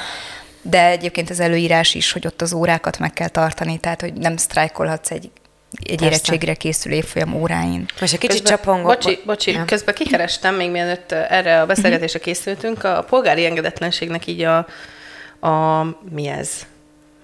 de 0.61 0.85
egyébként 0.85 1.29
az 1.29 1.39
előírás 1.39 1.93
is, 1.93 2.11
hogy 2.11 2.25
ott 2.25 2.41
az 2.41 2.53
órákat 2.53 2.99
meg 2.99 3.13
kell 3.13 3.27
tartani, 3.27 3.77
tehát 3.77 4.01
hogy 4.01 4.13
nem 4.13 4.37
sztrájkolhatsz 4.37 5.11
egy 5.11 5.31
egy 5.71 6.01
érettségre 6.01 6.53
készülő 6.53 6.95
évfolyam 6.95 7.33
óráin. 7.33 7.85
Most 7.99 8.13
egy 8.13 8.19
kicsit 8.19 8.47
csapongok. 8.47 8.85
Bocsi, 8.85 9.19
bocsi 9.25 9.51
ja. 9.51 9.65
közben 9.65 9.95
kikerestem, 9.95 10.55
még 10.55 10.71
mielőtt 10.71 11.11
erre 11.11 11.61
a 11.61 11.65
beszélgetésre 11.65 12.19
készültünk, 12.19 12.83
a 12.83 13.05
polgári 13.09 13.45
engedetlenségnek 13.45 14.27
így 14.27 14.41
a, 14.41 14.57
a 15.47 15.83
mi 16.09 16.27
ez? 16.27 16.49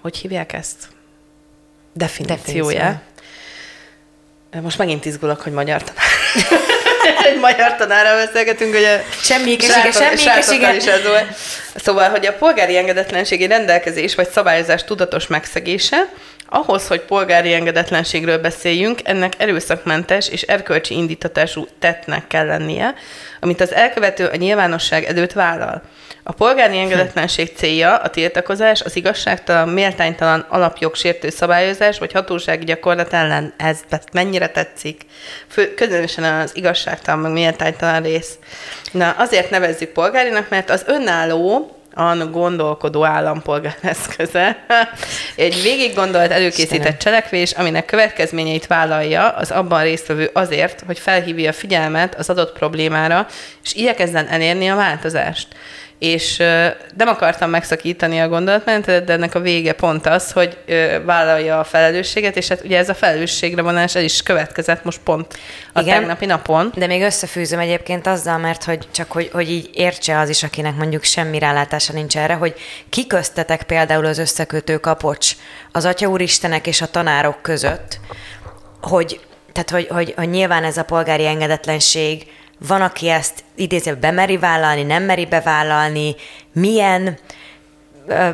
Hogy 0.02 0.18
hívják 0.18 0.54
ezt? 0.54 0.88
Definíciója. 1.94 2.78
Definíció. 2.78 3.04
Most 4.62 4.78
megint 4.78 5.06
izgulok, 5.06 5.42
hogy 5.42 5.52
magyar 5.52 5.84
tanár. 5.84 6.04
egy 7.34 7.40
magyar 7.40 7.76
tanára 7.76 8.26
beszélgetünk, 8.26 8.74
hogy 8.74 8.84
a 8.84 9.02
semmi 9.22 9.58
semmi 9.60 10.76
is 10.76 10.86
ez 10.86 11.04
volt. 11.04 11.26
Szóval, 11.76 12.10
hogy 12.10 12.26
a 12.26 12.34
polgári 12.34 12.78
engedetlenségi 12.78 13.48
rendelkezés 13.48 14.16
vagy 14.16 14.30
szabályozás 14.30 14.84
tudatos 14.84 15.28
megszegése, 15.28 16.10
ahhoz, 16.50 16.88
hogy 16.88 17.02
polgári 17.02 17.54
engedetlenségről 17.54 18.38
beszéljünk, 18.38 19.00
ennek 19.04 19.34
erőszakmentes 19.38 20.30
és 20.30 20.42
erkölcsi 20.42 20.94
indítatású 20.94 21.68
tettnek 21.80 22.28
kell 22.28 22.46
lennie, 22.46 22.94
amit 23.40 23.62
az 23.62 23.74
elkövető 23.74 24.26
a 24.26 24.36
nyilvánosság 24.36 25.04
előtt 25.04 25.32
vállal. 25.32 25.82
A 26.28 26.32
polgári 26.32 26.78
engedetlenség 26.78 27.56
célja 27.56 27.96
a 27.96 28.10
tiltakozás, 28.10 28.82
az 28.82 28.96
igazságtalan, 28.96 29.70
méltánytalan 29.70 30.46
alapjogsértő 30.50 31.30
szabályozás 31.30 32.00
vagy 32.00 32.12
hatósági 32.12 32.66
gyakorlat 32.66 33.14
ellen. 33.14 33.54
Ez 33.58 33.80
mennyire 34.12 34.48
tetszik? 34.48 35.02
Fő, 35.48 35.74
közönösen 35.74 36.24
az 36.24 36.56
igazságtalan, 36.56 37.20
meg 37.20 37.32
méltánytalan 37.32 38.02
rész. 38.02 38.38
Na, 38.92 39.10
azért 39.18 39.50
nevezzük 39.50 39.90
polgárinak, 39.90 40.50
mert 40.50 40.70
az 40.70 40.84
önálló, 40.88 41.75
an 41.96 42.32
gondolkodó 42.32 43.06
állampolgár 43.06 43.78
eszköze. 43.82 44.66
Egy 45.36 45.62
végig 45.62 45.96
gondolt, 45.96 46.32
előkészített 46.32 47.00
cselekvés, 47.00 47.52
aminek 47.52 47.86
következményeit 47.86 48.68
vállalja 48.68 49.30
az 49.30 49.52
abban 49.52 49.84
résztvevő 49.84 50.30
azért, 50.34 50.84
hogy 50.86 51.00
felhívja 51.00 51.50
a 51.50 51.54
figyelmet 51.54 52.16
az 52.16 52.30
adott 52.30 52.58
problémára, 52.58 53.28
és 53.64 53.74
igyekezzen 53.74 54.28
elérni 54.28 54.68
a 54.68 54.76
változást 54.76 55.48
és 56.06 56.38
nem 56.98 57.08
akartam 57.08 57.50
megszakítani 57.50 58.22
a 58.22 58.28
gondolatmenetet, 58.28 59.04
de 59.04 59.14
ennek 59.14 59.36
a 59.36 59.40
vége 59.40 59.74
pont 59.74 60.08
az, 60.08 60.32
hogy 60.32 60.58
vállalja 61.06 61.60
a 61.60 61.64
felelősséget, 61.64 62.38
és 62.38 62.48
hát 62.48 62.64
ugye 62.64 62.78
ez 62.78 62.90
a 62.90 62.94
felelősségre 62.94 63.62
vonás, 63.62 63.96
ez 63.96 64.04
is 64.04 64.24
következett 64.24 64.84
most 64.84 65.00
pont 65.04 65.38
a 65.74 65.82
Igen, 65.82 65.98
tegnapi 65.98 66.26
napon. 66.26 66.72
De 66.76 66.88
még 66.88 67.02
összefűzöm 67.02 67.60
egyébként 67.60 68.08
azzal, 68.08 68.38
mert 68.38 68.64
hogy 68.64 68.88
csak 68.92 69.12
hogy, 69.12 69.30
hogy 69.34 69.52
így 69.52 69.70
értse 69.74 70.20
az 70.20 70.30
is, 70.30 70.44
akinek 70.44 70.76
mondjuk 70.76 71.04
semmi 71.04 71.40
rálátása 71.40 71.94
nincs 71.94 72.18
erre, 72.18 72.34
hogy 72.34 72.56
kiköztetek 72.90 73.64
például 73.64 74.06
az 74.06 74.18
összekötő 74.18 74.78
kapocs 74.78 75.32
az 75.72 75.86
Atya 75.86 76.08
Úristenek 76.08 76.68
és 76.68 76.82
a 76.82 76.88
tanárok 76.88 77.42
között, 77.42 78.00
hogy 78.82 79.20
tehát, 79.52 79.70
hogy, 79.70 79.88
hogy, 79.88 80.14
hogy 80.18 80.30
nyilván 80.30 80.64
ez 80.64 80.78
a 80.78 80.84
polgári 80.84 81.26
engedetlenség, 81.26 82.28
van, 82.60 82.82
aki 82.82 83.10
ezt 83.10 83.44
idéző 83.56 83.96
bemeri 83.96 84.38
vállalni, 84.38 84.84
nem 84.84 85.04
meri 85.04 85.26
bevállalni, 85.26 86.16
milyen 86.54 87.18
ö, 88.08 88.30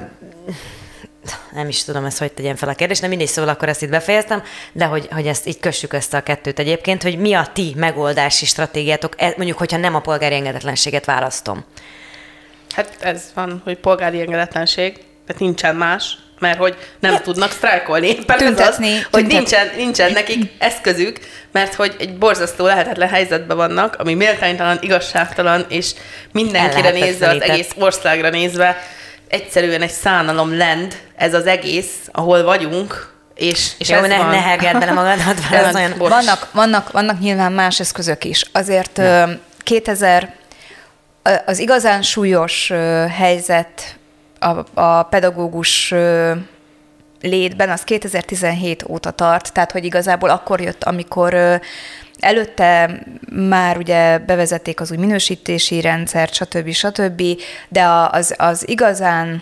nem 1.52 1.68
is 1.68 1.84
tudom 1.84 2.06
ezt, 2.06 2.18
hogy 2.18 2.32
tegyem 2.32 2.56
fel 2.56 2.70
a 2.70 2.74
kérdést, 2.74 3.02
nem 3.02 3.10
mindig 3.10 3.28
szóval 3.28 3.50
akkor 3.50 3.70
ezt 3.70 3.82
itt 3.82 3.90
befejeztem, 3.90 4.44
de 4.74 4.86
hogy, 4.86 5.08
hogy 5.12 5.28
ezt 5.28 5.48
így 5.48 5.60
kössük 5.60 5.94
össze 5.94 6.18
a 6.18 6.22
kettőt 6.22 6.60
egyébként, 6.60 7.04
hogy 7.04 7.18
mi 7.18 7.34
a 7.34 7.48
ti 7.54 7.74
megoldási 7.78 8.46
stratégiátok, 8.46 9.14
e, 9.18 9.34
mondjuk, 9.38 9.58
hogyha 9.58 9.78
nem 9.78 9.96
a 9.96 10.00
polgári 10.00 10.36
engedetlenséget 10.36 11.06
választom. 11.06 11.66
Hát 12.76 12.98
ez 13.00 13.32
van, 13.34 13.62
hogy 13.64 13.78
polgári 13.78 14.20
engedetlenség, 14.20 14.94
tehát 15.26 15.42
nincsen 15.42 15.76
más, 15.76 16.18
mert 16.42 16.58
hogy 16.58 16.76
nem 17.00 17.12
ja. 17.12 17.20
tudnak 17.20 17.52
sztrájkolni. 17.52 18.08
Éppen 18.08 18.38
tüntetni, 18.38 18.98
az, 18.98 19.08
hogy 19.12 19.26
nincsen, 19.26 19.72
nincsen 19.76 20.12
nekik 20.12 20.52
eszközük, 20.58 21.20
mert 21.52 21.74
hogy 21.74 21.96
egy 22.00 22.18
borzasztó 22.18 22.66
lehetetlen 22.66 23.10
helyzetben 23.10 23.58
vannak, 23.58 23.96
ami 24.00 24.14
méltánytalan, 24.14 24.78
igazságtalan, 24.82 25.66
és 25.70 25.92
mindenkire 26.32 26.90
nézve, 26.90 27.30
az 27.30 27.42
egész 27.42 27.70
országra 27.76 28.30
nézve, 28.30 28.78
egyszerűen 29.28 29.82
egy 29.82 29.92
szánalom 29.92 30.58
lend 30.58 30.96
ez 31.16 31.34
az 31.34 31.46
egész, 31.46 31.96
ahol 32.12 32.44
vagyunk, 32.44 33.10
és, 33.36 33.72
és 33.78 33.90
ez 33.90 34.08
ne, 34.08 34.18
van. 34.18 34.30
ne 34.30 34.42
hergedd 34.42 34.80
bele 34.80 34.92
magadat. 34.92 35.36
olyan... 35.74 35.94
vannak, 35.98 36.48
vannak, 36.52 36.92
vannak 36.92 37.20
nyilván 37.20 37.52
más 37.52 37.80
eszközök 37.80 38.24
is. 38.24 38.44
Azért 38.52 38.98
ja. 38.98 39.30
2000 39.64 40.34
az 41.46 41.60
igazán 41.60 42.02
súlyos 42.02 42.72
helyzet 43.18 43.96
a, 44.42 44.82
a 44.82 45.04
pedagógus 45.04 45.94
létben, 47.22 47.70
az 47.70 47.84
2017 47.84 48.84
óta 48.88 49.12
tart, 49.12 49.54
tehát 49.54 49.72
hogy 49.72 49.86
igazából 49.86 50.30
akkor 50.30 50.62
jött, 50.62 50.84
amikor 50.84 51.60
Előtte 52.22 53.04
már 53.30 53.78
ugye 53.78 54.18
bevezették 54.18 54.80
az 54.80 54.92
új 54.92 54.98
minősítési 54.98 55.82
rendszert, 55.82 56.34
stb. 56.34 56.72
stb., 56.72 57.24
de 57.70 57.86
az, 58.12 58.36
az 58.38 58.70
igazán 58.70 59.42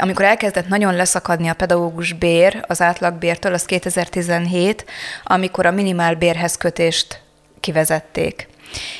amikor 0.00 0.24
elkezdett 0.24 0.68
nagyon 0.68 0.94
leszakadni 0.94 1.48
a 1.48 1.54
pedagógus 1.54 2.12
bér 2.12 2.64
az 2.66 2.80
átlagbértől, 2.80 3.52
az 3.52 3.64
2017, 3.64 4.84
amikor 5.24 5.66
a 5.66 5.70
minimálbérhez 5.70 6.56
kötést 6.56 7.20
kivezették. 7.60 8.48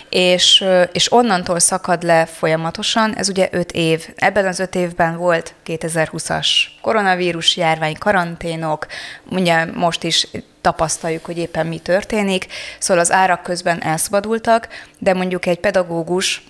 És, 0.09 0.65
és 0.93 1.13
onnantól 1.13 1.59
szakad 1.59 2.03
le 2.03 2.27
folyamatosan, 2.27 3.17
ez 3.17 3.29
ugye 3.29 3.49
öt 3.51 3.73
év. 3.73 4.09
Ebben 4.17 4.47
az 4.47 4.59
öt 4.59 4.75
évben 4.75 5.17
volt 5.17 5.55
2020-as 5.67 6.49
koronavírus 6.81 7.57
járvány, 7.57 7.95
karanténok, 7.99 8.87
ugye 9.31 9.65
most 9.65 10.03
is 10.03 10.29
tapasztaljuk, 10.61 11.25
hogy 11.25 11.39
éppen 11.39 11.67
mi 11.67 11.79
történik, 11.79 12.47
szóval 12.79 13.03
az 13.03 13.13
árak 13.13 13.43
közben 13.43 13.83
elszabadultak, 13.83 14.69
de 14.99 15.15
mondjuk 15.15 15.47
egy 15.47 15.59
pedagógus 15.59 16.43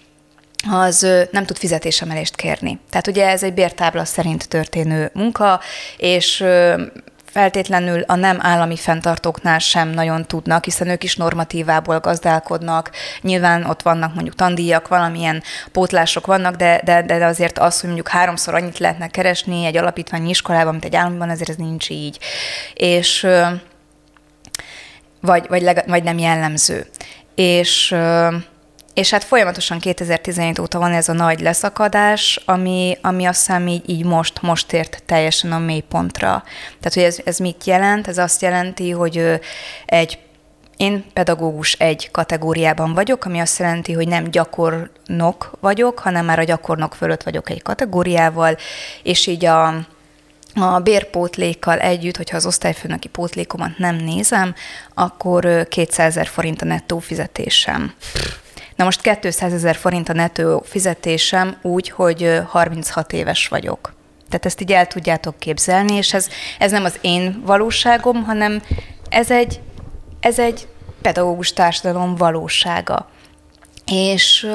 az 0.71 1.07
nem 1.31 1.45
tud 1.45 1.57
fizetésemelést 1.57 2.37
kérni. 2.37 2.79
Tehát 2.91 3.07
ugye 3.07 3.29
ez 3.29 3.43
egy 3.43 3.55
bértábla 3.55 4.05
szerint 4.05 4.49
történő 4.49 5.11
munka, 5.15 5.61
és 5.97 6.45
feltétlenül 7.37 8.01
a 8.01 8.15
nem 8.15 8.39
állami 8.41 8.77
fenntartóknál 8.77 9.59
sem 9.59 9.89
nagyon 9.89 10.27
tudnak, 10.27 10.65
hiszen 10.65 10.89
ők 10.89 11.05
is 11.05 11.17
normatívából 11.17 11.99
gazdálkodnak. 11.99 12.91
Nyilván 13.21 13.65
ott 13.65 13.83
vannak 13.83 14.15
mondjuk 14.15 14.35
tandíjak, 14.35 14.89
valamilyen 14.89 15.43
pótlások 15.73 16.27
vannak, 16.27 16.55
de, 16.55 16.81
de, 16.85 17.03
de 17.03 17.25
azért 17.25 17.59
az, 17.59 17.75
hogy 17.81 17.85
mondjuk 17.85 18.09
háromszor 18.09 18.55
annyit 18.55 18.79
lehetne 18.79 19.09
keresni 19.09 19.65
egy 19.65 19.77
alapítványi 19.77 20.29
iskolában, 20.29 20.73
mint 20.73 20.85
egy 20.85 20.97
államiban, 20.97 21.31
ezért 21.31 21.49
ez 21.49 21.57
nincs 21.57 21.91
így. 21.91 22.19
És 22.75 23.27
vagy, 25.21 25.47
vagy, 25.49 25.65
vagy 25.87 26.03
nem 26.03 26.19
jellemző. 26.19 26.87
És 27.35 27.95
és 28.97 29.11
hát 29.11 29.25
folyamatosan 29.25 29.79
2017 29.79 30.59
óta 30.59 30.79
van 30.79 30.93
ez 30.93 31.09
a 31.09 31.13
nagy 31.13 31.41
leszakadás, 31.41 32.41
ami, 32.45 32.99
ami 33.03 33.25
azt 33.25 33.39
hiszem 33.39 33.67
így, 33.69 33.91
így 33.91 34.05
most, 34.05 34.43
most 34.43 34.73
ért 34.73 35.03
teljesen 35.07 35.53
a 35.53 35.59
mélypontra. 35.59 36.43
Tehát, 36.81 36.95
hogy 36.95 37.03
ez, 37.03 37.19
ez 37.25 37.39
mit 37.39 37.65
jelent? 37.65 38.09
Ez 38.09 38.19
azt 38.19 38.43
jelenti, 38.43 38.91
hogy 38.91 39.41
egy 39.87 40.19
én 40.77 41.05
pedagógus 41.13 41.73
egy 41.73 42.11
kategóriában 42.11 42.95
vagyok, 42.95 43.25
ami 43.25 43.39
azt 43.39 43.59
jelenti, 43.59 43.93
hogy 43.93 44.09
nem 44.09 44.31
gyakornok 44.31 45.51
vagyok, 45.61 45.99
hanem 45.99 46.25
már 46.25 46.39
a 46.39 46.45
gyakornok 46.45 46.95
fölött 46.95 47.23
vagyok 47.23 47.51
egy 47.51 47.63
kategóriával, 47.63 48.57
és 49.03 49.27
így 49.27 49.45
a, 49.45 49.67
a 50.55 50.81
bérpótlékkal 50.83 51.79
együtt, 51.79 52.17
hogyha 52.17 52.37
az 52.37 52.47
osztályfőnöki 52.47 53.09
pótlékomat 53.09 53.79
nem 53.79 53.97
nézem, 53.97 54.55
akkor 54.95 55.69
200 55.69 56.07
ezer 56.07 56.27
forint 56.27 56.63
a 56.63 56.65
nettó 56.65 56.99
fizetésem. 56.99 57.95
Na 58.77 58.85
most 58.85 59.19
200 59.21 59.53
ezer 59.53 59.77
forint 59.77 60.09
a 60.09 60.13
netto 60.13 60.61
fizetésem 60.65 61.57
úgy, 61.63 61.89
hogy 61.89 62.41
36 62.47 63.13
éves 63.13 63.49
vagyok. 63.49 63.95
Tehát 64.29 64.47
ezt 64.47 64.61
így 64.61 64.73
el 64.73 64.87
tudjátok 64.87 65.39
képzelni, 65.39 65.95
és 65.95 66.15
ez, 66.15 66.29
ez 66.59 66.71
nem 66.71 66.85
az 66.85 66.99
én 67.01 67.43
valóságom, 67.45 68.25
hanem 68.25 68.63
ez 69.09 69.31
egy, 69.31 69.61
ez 70.21 70.39
egy 70.39 70.69
pedagógus 71.03 71.53
társadalom 71.53 72.15
valósága. 72.15 73.11
És 73.93 74.49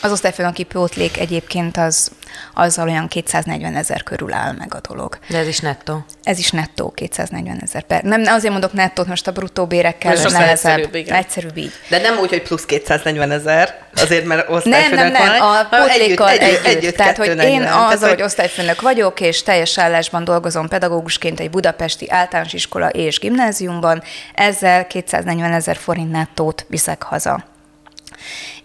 az 0.00 0.12
osztályfőnöki 0.12 0.62
pótlék 0.62 1.18
egyébként 1.18 1.76
az, 1.76 2.10
azzal 2.54 2.88
olyan 2.88 3.08
240 3.08 3.76
ezer 3.76 4.02
körül 4.02 4.32
áll 4.32 4.52
meg 4.52 4.74
a 4.74 4.80
dolog. 4.88 5.18
De 5.28 5.38
ez 5.38 5.46
is 5.46 5.58
nettó? 5.58 6.04
Ez 6.22 6.38
is 6.38 6.50
nettó, 6.50 6.90
240 6.90 7.58
ezer 7.62 7.82
per. 7.82 8.02
Nem, 8.02 8.22
azért 8.26 8.52
mondok 8.52 8.72
nettót, 8.72 9.06
most 9.06 9.26
a 9.26 9.32
bruttó 9.32 9.66
bérekkel 9.66 10.10
most 10.10 10.30
nehezebb. 10.30 10.72
Egyszerűbb, 10.72 10.94
igen. 10.94 11.16
egyszerűbb 11.16 11.56
így. 11.56 11.72
De 11.88 11.98
nem 11.98 12.18
úgy, 12.18 12.28
hogy 12.28 12.42
plusz 12.42 12.64
240 12.64 13.30
ezer, 13.30 13.78
azért 13.94 14.24
mert 14.24 14.50
osztályfőnök 14.50 14.98
Nem, 14.98 15.12
nem, 15.12 15.22
nem, 15.22 15.38
van, 15.38 15.56
a 15.56 15.64
pótlékkal 15.64 16.28
együtt, 16.28 16.42
együtt, 16.42 16.64
együtt, 16.64 16.76
együtt. 16.76 16.96
Tehát, 16.96 17.16
hogy 17.16 17.42
én 17.42 17.62
az, 17.62 18.02
hogy 18.02 18.22
osztályfőnök 18.22 18.80
vagyok, 18.80 19.20
és 19.20 19.42
teljes 19.42 19.78
állásban 19.78 20.24
dolgozom 20.24 20.68
pedagógusként 20.68 21.40
egy 21.40 21.50
budapesti 21.50 22.10
általános 22.10 22.52
iskola 22.52 22.88
és 22.88 23.18
gimnáziumban, 23.18 24.02
ezzel 24.34 24.86
240 24.86 25.52
ezer 25.52 25.76
forint 25.76 26.10
nettót 26.10 26.64
viszek 26.68 27.02
haza. 27.02 27.44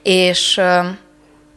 És 0.04 0.62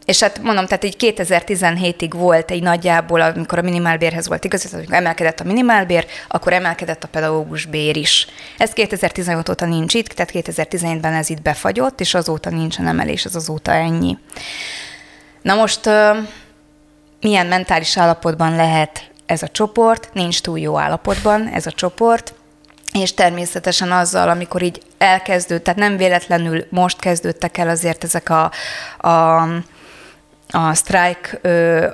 és 0.05 0.21
hát 0.21 0.43
mondom, 0.43 0.67
tehát 0.67 0.85
így 0.85 0.97
2017-ig 0.99 2.11
volt 2.15 2.51
egy 2.51 2.63
nagyjából, 2.63 3.21
amikor 3.21 3.59
a 3.59 3.63
minimálbérhez 3.63 4.28
volt 4.28 4.45
igaz, 4.45 4.61
tehát 4.61 4.76
amikor 4.76 4.95
emelkedett 4.95 5.41
a 5.41 5.45
minimálbér, 5.45 6.07
akkor 6.28 6.52
emelkedett 6.52 7.04
a 7.04 7.09
pedagógus 7.09 7.67
bér 7.67 7.97
is. 7.97 8.26
Ez 8.59 8.71
2015 8.71 9.49
óta 9.49 9.67
nincs 9.67 9.95
itt, 9.95 10.09
tehát 10.09 10.33
2017-ben 10.35 11.13
ez 11.13 11.30
itt 11.30 11.43
befagyott, 11.43 12.00
és 12.00 12.15
azóta 12.15 12.50
nincsen 12.50 12.87
emelés, 12.87 13.25
ez 13.25 13.35
azóta 13.35 13.73
ennyi. 13.73 14.19
Na 15.43 15.54
most 15.54 15.80
milyen 17.21 17.47
mentális 17.47 17.97
állapotban 17.97 18.57
lehet 18.57 19.11
ez 19.26 19.43
a 19.43 19.49
csoport? 19.49 20.11
Nincs 20.13 20.41
túl 20.41 20.59
jó 20.59 20.78
állapotban 20.78 21.49
ez 21.49 21.67
a 21.67 21.73
csoport, 21.73 22.35
és 23.00 23.15
természetesen 23.15 23.93
azzal, 23.93 24.28
amikor 24.28 24.63
így 24.63 24.83
elkezdődött, 24.99 25.65
tehát 25.65 25.80
nem 25.80 25.97
véletlenül 25.97 26.67
most 26.71 27.00
kezdődtek 27.00 27.59
el 27.59 27.69
azért 27.69 28.04
ezek 28.04 28.30
a, 28.30 28.50
a 29.09 29.43
a, 30.50 30.75
sztrájk, 30.75 31.41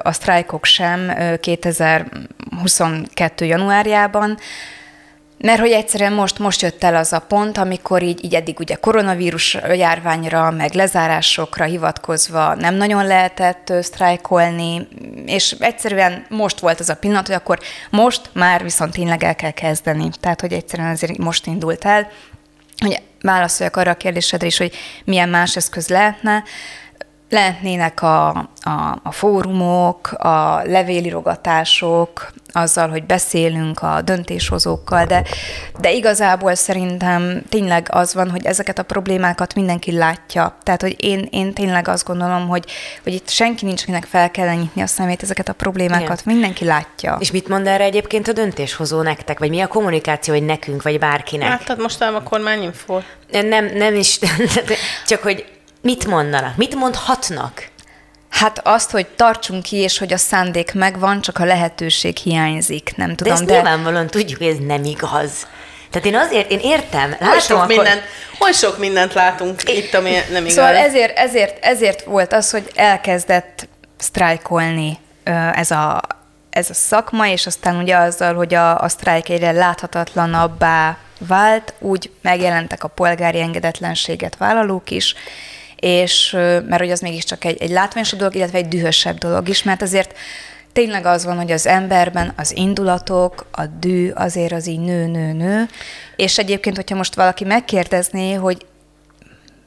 a 0.02 0.12
sztrájkok 0.12 0.64
sem 0.64 1.12
2022. 1.40 3.44
januárjában, 3.44 4.38
mert 5.42 5.60
hogy 5.60 5.70
egyszerűen 5.70 6.12
most, 6.12 6.38
most 6.38 6.62
jött 6.62 6.84
el 6.84 6.96
az 6.96 7.12
a 7.12 7.18
pont, 7.18 7.58
amikor 7.58 8.02
így, 8.02 8.24
így 8.24 8.34
eddig 8.34 8.60
ugye 8.60 8.74
koronavírus 8.74 9.58
járványra, 9.74 10.50
meg 10.50 10.72
lezárásokra 10.72 11.64
hivatkozva 11.64 12.54
nem 12.54 12.74
nagyon 12.74 13.06
lehetett 13.06 13.72
sztrájkolni, 13.80 14.88
és 15.26 15.56
egyszerűen 15.58 16.26
most 16.28 16.60
volt 16.60 16.80
az 16.80 16.88
a 16.88 16.96
pillanat, 16.96 17.26
hogy 17.26 17.36
akkor 17.36 17.58
most 17.90 18.30
már 18.32 18.62
viszont 18.62 18.92
tényleg 18.92 19.22
el 19.22 19.34
kell 19.34 19.50
kezdeni. 19.50 20.08
Tehát, 20.20 20.40
hogy 20.40 20.52
egyszerűen 20.52 20.90
azért 20.90 21.18
most 21.18 21.46
indult 21.46 21.84
el, 21.84 22.10
hogy 22.78 23.02
válaszoljak 23.22 23.76
arra 23.76 23.90
a 23.90 23.94
kérdésedre 23.94 24.46
is, 24.46 24.58
hogy 24.58 24.74
milyen 25.04 25.28
más 25.28 25.56
eszköz 25.56 25.88
lehetne 25.88 26.42
lehetnének 27.30 28.02
a, 28.02 28.28
a, 28.60 28.98
a 29.02 29.12
fórumok, 29.12 30.12
a 30.12 30.62
levélírogatások, 30.64 32.32
azzal, 32.52 32.88
hogy 32.88 33.04
beszélünk 33.04 33.82
a 33.82 34.00
döntéshozókkal, 34.02 35.04
de, 35.04 35.24
de 35.80 35.92
igazából 35.92 36.54
szerintem 36.54 37.42
tényleg 37.48 37.88
az 37.90 38.14
van, 38.14 38.30
hogy 38.30 38.46
ezeket 38.46 38.78
a 38.78 38.82
problémákat 38.82 39.54
mindenki 39.54 39.92
látja. 39.92 40.56
Tehát, 40.62 40.82
hogy 40.82 40.96
én, 40.98 41.28
én 41.30 41.52
tényleg 41.52 41.88
azt 41.88 42.04
gondolom, 42.04 42.48
hogy, 42.48 42.64
hogy 43.02 43.12
itt 43.12 43.28
senki 43.28 43.64
nincs, 43.64 43.82
akinek 43.82 44.04
fel 44.04 44.30
kell 44.30 44.54
nyitni 44.54 44.82
a 44.82 44.86
szemét, 44.86 45.22
ezeket 45.22 45.48
a 45.48 45.52
problémákat 45.52 46.20
Igen. 46.20 46.34
mindenki 46.34 46.64
látja. 46.64 47.16
És 47.20 47.30
mit 47.30 47.48
mond 47.48 47.66
erre 47.66 47.84
egyébként 47.84 48.28
a 48.28 48.32
döntéshozó 48.32 49.02
nektek, 49.02 49.38
vagy 49.38 49.50
mi 49.50 49.60
a 49.60 49.66
kommunikáció, 49.66 50.34
hogy 50.34 50.44
nekünk, 50.44 50.82
vagy 50.82 50.98
bárkinek? 50.98 51.48
Láttad 51.48 51.80
most 51.80 52.02
a 52.02 52.22
kormányinfo? 52.22 53.00
Nem, 53.30 53.70
nem 53.74 53.94
is, 53.94 54.18
csak 55.06 55.22
hogy 55.22 55.59
Mit 55.82 56.06
mondanak? 56.06 56.56
Mit 56.56 56.74
mondhatnak? 56.74 57.68
Hát 58.28 58.60
azt, 58.64 58.90
hogy 58.90 59.06
tartsunk 59.06 59.62
ki, 59.62 59.76
és 59.76 59.98
hogy 59.98 60.12
a 60.12 60.16
szándék 60.16 60.74
megvan, 60.74 61.20
csak 61.20 61.38
a 61.38 61.44
lehetőség 61.44 62.16
hiányzik, 62.16 62.92
nem 62.96 63.14
tudom. 63.14 63.32
De 63.32 63.38
ezt 63.38 63.48
de... 63.48 63.54
nyilvánvalóan 63.54 64.06
tudjuk, 64.06 64.38
hogy 64.38 64.46
ez 64.46 64.58
nem 64.66 64.84
igaz. 64.84 65.46
Tehát 65.90 66.06
én 66.06 66.16
azért, 66.16 66.50
én 66.50 66.58
értem, 66.58 67.10
látom 67.10 67.28
hogy 67.28 67.40
sok, 67.40 67.56
akkor... 67.56 67.68
mindent, 67.68 68.02
hogy 68.38 68.54
sok 68.54 68.78
mindent 68.78 69.14
látunk 69.14 69.62
é, 69.62 69.76
itt, 69.76 69.94
ami 69.94 70.10
nem 70.30 70.42
igaz. 70.42 70.52
Szóval 70.52 70.76
ezért, 70.76 71.18
ezért, 71.18 71.64
ezért 71.64 72.04
volt 72.04 72.32
az, 72.32 72.50
hogy 72.50 72.70
elkezdett 72.74 73.68
sztrájkolni 73.96 74.98
ez 75.54 75.70
a, 75.70 76.00
ez 76.50 76.70
a 76.70 76.74
szakma, 76.74 77.28
és 77.28 77.46
aztán 77.46 77.76
ugye 77.76 77.96
azzal, 77.96 78.34
hogy 78.34 78.54
a, 78.54 78.78
a 78.78 78.88
sztrájk 78.88 79.28
egyre 79.28 79.50
láthatatlanabbá 79.50 80.96
vált, 81.18 81.74
úgy 81.78 82.10
megjelentek 82.22 82.84
a 82.84 82.88
polgári 82.88 83.40
engedetlenséget 83.40 84.36
vállalók 84.36 84.90
is, 84.90 85.14
és 85.80 86.30
mert 86.66 86.78
hogy 86.78 86.90
az 86.90 87.00
mégiscsak 87.00 87.44
egy, 87.44 87.62
egy 87.62 87.70
látványosabb 87.70 88.18
dolog, 88.18 88.34
illetve 88.34 88.58
egy 88.58 88.68
dühösebb 88.68 89.18
dolog 89.18 89.48
is, 89.48 89.62
mert 89.62 89.82
azért 89.82 90.16
tényleg 90.72 91.06
az 91.06 91.24
van, 91.24 91.36
hogy 91.36 91.50
az 91.50 91.66
emberben 91.66 92.32
az 92.36 92.56
indulatok, 92.56 93.46
a 93.50 93.66
dű 93.66 94.10
azért 94.10 94.52
az 94.52 94.66
így 94.66 94.80
nő, 94.80 95.06
nő, 95.06 95.32
nő, 95.32 95.68
és 96.16 96.38
egyébként, 96.38 96.76
hogyha 96.76 96.96
most 96.96 97.14
valaki 97.14 97.44
megkérdezné, 97.44 98.32
hogy 98.32 98.66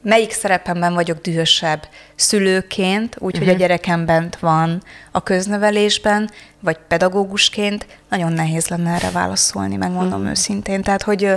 melyik 0.02 0.32
szerepemben 0.32 0.94
vagyok 0.94 1.20
dühösebb 1.20 1.88
szülőként, 2.14 3.16
úgyhogy 3.18 3.32
uh-huh. 3.32 3.48
a 3.48 3.52
mhm. 3.52 3.60
gyerekem 3.60 4.06
bent 4.06 4.36
van 4.38 4.82
a 5.12 5.22
köznevelésben, 5.22 6.30
vagy 6.60 6.76
pedagógusként, 6.88 7.86
nagyon 8.08 8.32
nehéz 8.32 8.68
lenne 8.68 8.94
erre 8.94 9.10
válaszolni, 9.10 9.76
megmondom 9.76 10.18
uh-huh. 10.18 10.30
őszintén. 10.30 10.82
Tehát, 10.82 11.02
hogy 11.02 11.36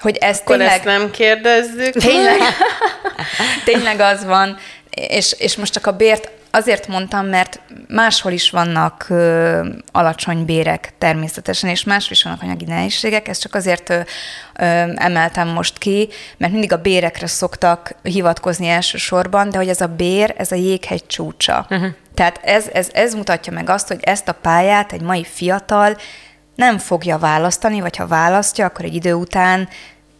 hogy 0.00 0.16
ez 0.16 0.38
Akkor 0.38 0.56
tényleg... 0.56 0.74
ezt 0.74 0.84
nem 0.84 1.10
kérdezzük. 1.10 1.92
Tényleg, 1.92 2.38
tényleg 3.64 4.00
az 4.00 4.24
van, 4.24 4.56
és, 4.90 5.34
és 5.38 5.56
most 5.56 5.72
csak 5.72 5.86
a 5.86 5.96
bért 5.96 6.30
azért 6.50 6.88
mondtam, 6.88 7.26
mert 7.26 7.60
máshol 7.88 8.32
is 8.32 8.50
vannak 8.50 9.06
ö, 9.08 9.66
alacsony 9.92 10.44
bérek 10.44 10.92
természetesen, 10.98 11.70
és 11.70 11.84
máshol 11.84 12.10
is 12.10 12.22
vannak 12.22 12.42
anyagi 12.42 12.64
nehézségek, 12.64 13.28
ezt 13.28 13.40
csak 13.40 13.54
azért 13.54 13.90
ö, 13.90 13.94
ö, 13.94 14.04
emeltem 14.94 15.48
most 15.48 15.78
ki, 15.78 16.08
mert 16.36 16.52
mindig 16.52 16.72
a 16.72 16.80
bérekre 16.80 17.26
szoktak 17.26 17.94
hivatkozni 18.02 18.68
elsősorban, 18.68 19.50
de 19.50 19.56
hogy 19.56 19.68
ez 19.68 19.80
a 19.80 19.86
bér, 19.86 20.34
ez 20.36 20.52
a 20.52 20.56
jéghegy 20.56 21.06
csúcsa. 21.06 21.66
Uh-huh. 21.70 21.88
Tehát 22.14 22.40
ez, 22.42 22.66
ez, 22.72 22.88
ez 22.92 23.14
mutatja 23.14 23.52
meg 23.52 23.70
azt, 23.70 23.88
hogy 23.88 24.00
ezt 24.02 24.28
a 24.28 24.32
pályát 24.32 24.92
egy 24.92 25.02
mai 25.02 25.24
fiatal 25.24 25.96
nem 26.54 26.78
fogja 26.78 27.18
választani, 27.18 27.80
vagy 27.80 27.96
ha 27.96 28.06
választja, 28.06 28.66
akkor 28.66 28.84
egy 28.84 28.94
idő 28.94 29.14
után 29.14 29.68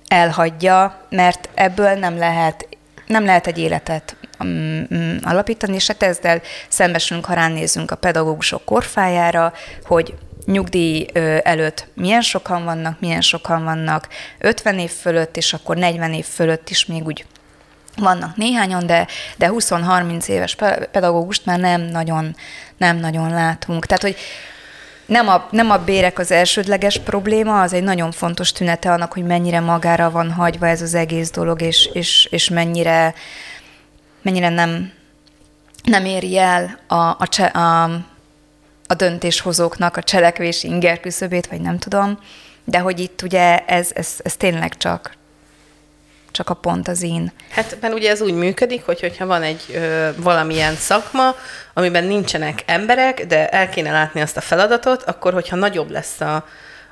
elhagyja, 0.08 1.06
mert 1.08 1.48
ebből 1.54 1.94
nem 1.94 2.18
lehet, 2.18 2.68
nem 3.10 3.24
lehet 3.24 3.46
egy 3.46 3.58
életet 3.58 4.16
um, 4.38 4.86
um, 4.90 5.18
alapítani, 5.22 5.74
és 5.74 5.86
hát 5.86 6.02
ezzel 6.02 6.40
szembesülünk, 6.68 7.26
ha 7.26 7.34
ránézünk 7.34 7.90
a 7.90 7.96
pedagógusok 7.96 8.64
korfájára, 8.64 9.52
hogy 9.84 10.14
nyugdíj 10.46 11.06
előtt 11.42 11.86
milyen 11.94 12.20
sokan 12.20 12.64
vannak, 12.64 13.00
milyen 13.00 13.20
sokan 13.20 13.64
vannak 13.64 14.08
50 14.38 14.78
év 14.78 14.90
fölött, 14.90 15.36
és 15.36 15.52
akkor 15.52 15.76
40 15.76 16.12
év 16.12 16.24
fölött 16.24 16.70
is 16.70 16.86
még 16.86 17.06
úgy 17.06 17.24
vannak 17.96 18.36
néhányan, 18.36 18.86
de, 18.86 19.06
de 19.36 19.50
20-30 19.52 20.26
éves 20.26 20.54
pedagógust 20.90 21.44
már 21.46 21.58
nem 21.58 21.80
nagyon, 21.80 22.36
nem 22.76 22.96
nagyon 22.96 23.30
látunk. 23.30 23.86
Tehát, 23.86 24.02
hogy 24.02 24.16
nem 25.10 25.28
a, 25.28 25.46
nem 25.50 25.70
a 25.70 25.76
bérek 25.76 26.18
az 26.18 26.30
elsődleges 26.30 26.98
probléma, 26.98 27.60
az 27.60 27.72
egy 27.72 27.82
nagyon 27.82 28.12
fontos 28.12 28.52
tünete 28.52 28.92
annak, 28.92 29.12
hogy 29.12 29.24
mennyire 29.24 29.60
magára 29.60 30.10
van 30.10 30.32
hagyva 30.32 30.66
ez 30.66 30.82
az 30.82 30.94
egész 30.94 31.30
dolog, 31.30 31.62
és, 31.62 31.90
és, 31.92 32.28
és 32.30 32.48
mennyire, 32.48 33.14
mennyire 34.22 34.48
nem, 34.48 34.92
nem 35.84 36.04
éri 36.04 36.38
el 36.38 36.78
a, 36.86 36.94
a, 36.94 37.26
cse, 37.28 37.44
a, 37.44 37.82
a 38.86 38.94
döntéshozóknak 38.96 39.96
a 39.96 40.02
cselekvési 40.02 40.68
inger 40.68 41.00
küszöbét, 41.00 41.46
vagy 41.46 41.60
nem 41.60 41.78
tudom, 41.78 42.18
de 42.64 42.78
hogy 42.78 43.00
itt 43.00 43.22
ugye 43.22 43.58
ez, 43.58 43.90
ez, 43.94 44.14
ez 44.22 44.36
tényleg 44.36 44.76
csak, 44.76 45.16
csak 46.40 46.50
a 46.50 46.55
pont 46.55 46.88
az 46.88 47.03
én. 47.03 47.33
Hát 47.50 47.76
mert 47.81 47.94
ugye 47.94 48.11
ez 48.11 48.20
úgy 48.20 48.35
működik, 48.35 48.85
hogy 48.85 49.00
hogyha 49.00 49.26
van 49.26 49.42
egy 49.42 49.62
ö, 49.74 50.09
valamilyen 50.16 50.74
szakma, 50.74 51.35
amiben 51.74 52.05
nincsenek 52.05 52.62
emberek, 52.66 53.26
de 53.26 53.48
el 53.48 53.68
kéne 53.68 53.90
látni 53.90 54.20
azt 54.20 54.37
a 54.37 54.40
feladatot, 54.40 55.03
akkor 55.03 55.33
hogyha 55.33 55.57
nagyobb 55.57 55.90
lesz 55.90 56.20
a, 56.20 56.44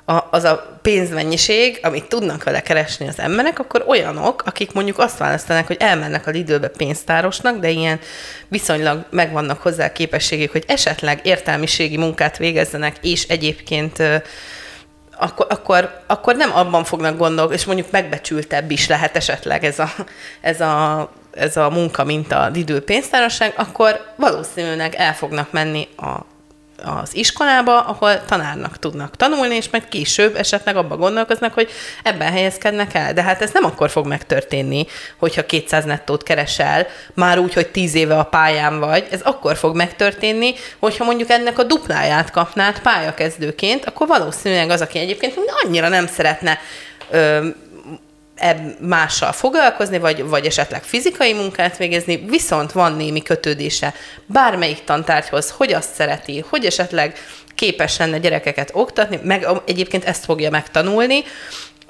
a, 0.05 0.27
az 0.31 0.43
a 0.43 0.79
pénzmennyiség, 0.81 1.79
amit 1.83 2.07
tudnak 2.07 2.43
vele 2.43 2.61
keresni 2.61 3.07
az 3.07 3.19
emberek, 3.19 3.59
akkor 3.59 3.83
olyanok, 3.87 4.43
akik 4.45 4.71
mondjuk 4.71 4.99
azt 4.99 5.17
választanak, 5.17 5.67
hogy 5.67 5.77
elmennek 5.79 6.27
a 6.27 6.31
időbe 6.31 6.67
pénztárosnak, 6.67 7.59
de 7.59 7.69
ilyen 7.69 7.99
viszonylag 8.47 9.05
megvannak 9.09 9.61
hozzá 9.61 9.91
képességek, 9.91 10.51
hogy 10.51 10.63
esetleg 10.67 11.19
értelmiségi 11.23 11.97
munkát 11.97 12.37
végezzenek, 12.37 12.95
és 13.01 13.23
egyébként 13.23 14.03
akkor, 15.19 15.45
akkor, 15.49 16.01
akkor 16.07 16.35
nem 16.35 16.55
abban 16.55 16.83
fognak 16.83 17.17
gondolni, 17.17 17.53
és 17.53 17.65
mondjuk 17.65 17.91
megbecsültebb 17.91 18.71
is 18.71 18.87
lehet 18.87 19.15
esetleg 19.15 19.63
ez 19.63 19.79
a, 19.79 19.89
ez 20.41 20.61
a, 20.61 21.09
ez 21.31 21.57
a 21.57 21.69
munka, 21.69 22.03
mint 22.03 22.31
a 22.31 22.49
időpénztársaság, 22.53 23.53
akkor 23.57 24.13
valószínűleg 24.15 24.95
el 24.95 25.13
fognak 25.13 25.51
menni 25.51 25.87
a 25.97 26.25
az 26.83 27.15
iskolába, 27.15 27.79
ahol 27.79 28.25
tanárnak 28.25 28.79
tudnak 28.79 29.15
tanulni, 29.15 29.55
és 29.55 29.69
majd 29.71 29.87
később 29.87 30.35
esetleg 30.35 30.75
abba 30.75 30.97
gondolkoznak, 30.97 31.53
hogy 31.53 31.69
ebben 32.03 32.31
helyezkednek 32.31 32.93
el. 32.93 33.13
De 33.13 33.21
hát 33.21 33.41
ez 33.41 33.51
nem 33.51 33.65
akkor 33.65 33.89
fog 33.89 34.07
megtörténni, 34.07 34.85
hogyha 35.17 35.45
200 35.45 35.85
nettót 35.85 36.23
keresel, 36.23 36.87
már 37.13 37.39
úgy, 37.39 37.53
hogy 37.53 37.67
10 37.67 37.95
éve 37.95 38.17
a 38.17 38.23
pályán 38.23 38.79
vagy. 38.79 39.07
Ez 39.11 39.21
akkor 39.21 39.57
fog 39.57 39.75
megtörténni, 39.75 40.53
hogyha 40.79 41.05
mondjuk 41.05 41.29
ennek 41.29 41.59
a 41.59 41.63
dupláját 41.63 42.31
kapnád 42.31 42.79
pályakezdőként, 42.79 43.85
akkor 43.85 44.07
valószínűleg 44.07 44.69
az, 44.69 44.81
aki 44.81 44.99
egyébként 44.99 45.35
annyira 45.63 45.87
nem 45.87 46.07
szeretne 46.07 46.59
mással 48.79 49.31
foglalkozni, 49.31 49.99
vagy, 49.99 50.23
vagy 50.23 50.45
esetleg 50.45 50.83
fizikai 50.83 51.33
munkát 51.33 51.77
végezni, 51.77 52.15
viszont 52.27 52.71
van 52.71 52.93
némi 52.93 53.21
kötődése 53.21 53.93
bármelyik 54.25 54.83
tantárgyhoz, 54.83 55.53
hogy 55.57 55.73
azt 55.73 55.93
szereti, 55.93 56.45
hogy 56.49 56.65
esetleg 56.65 57.17
képes 57.55 57.97
lenne 57.97 58.17
gyerekeket 58.17 58.69
oktatni, 58.73 59.19
meg 59.23 59.47
egyébként 59.65 60.05
ezt 60.05 60.25
fogja 60.25 60.49
megtanulni, 60.49 61.23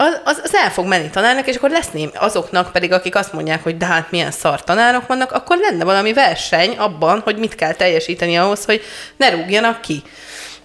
az, 0.01 0.19
az, 0.23 0.41
az 0.43 0.55
el 0.55 0.71
fog 0.71 0.85
menni 0.85 1.09
tanárnak, 1.09 1.47
és 1.47 1.55
akkor 1.55 1.69
lesz 1.69 1.91
némi, 1.91 2.11
azoknak 2.13 2.71
pedig, 2.71 2.91
akik 2.91 3.15
azt 3.15 3.33
mondják, 3.33 3.63
hogy 3.63 3.77
de 3.77 3.85
hát 3.85 4.11
milyen 4.11 4.31
szar 4.31 4.63
tanárok 4.63 5.07
vannak, 5.07 5.31
akkor 5.31 5.57
lenne 5.57 5.83
valami 5.83 6.13
verseny 6.13 6.77
abban, 6.77 7.19
hogy 7.19 7.37
mit 7.37 7.55
kell 7.55 7.73
teljesíteni 7.73 8.37
ahhoz, 8.37 8.65
hogy 8.65 8.81
ne 9.17 9.29
rúgjanak 9.29 9.81
ki. 9.81 10.03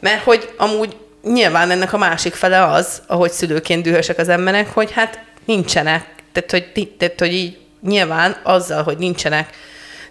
Mert 0.01 0.23
hogy 0.23 0.55
amúgy 0.57 0.97
nyilván 1.23 1.71
ennek 1.71 1.93
a 1.93 1.99
másik 1.99 2.35
fele 2.35 2.65
az, 2.65 3.03
ahogy 3.07 3.31
szülőként 3.31 3.83
dühösek 3.83 4.19
az 4.19 4.29
emberek, 4.29 4.75
hogy 4.75 4.93
hát 4.93 5.19
nincsenek, 5.45 6.07
tehát 6.33 6.51
hogy, 6.51 6.89
tehát, 6.99 7.19
hogy 7.19 7.33
így 7.33 7.59
nyilván 7.83 8.37
azzal, 8.43 8.83
hogy 8.83 8.99
nincsenek 8.99 9.57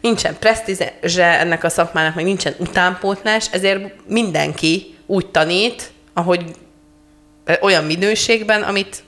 nincsen 0.02 0.36
presztízse 0.40 1.40
ennek 1.40 1.64
a 1.64 1.70
szakmának, 1.70 2.16
meg 2.16 2.24
nincsen 2.24 2.56
utánpótlás, 2.58 3.48
ezért 3.52 3.94
mindenki 4.08 4.98
úgy 5.06 5.28
tanít, 5.28 5.92
ahogy 6.14 6.44
olyan 7.62 7.84
minőségben, 7.84 8.62
amit 8.62 9.04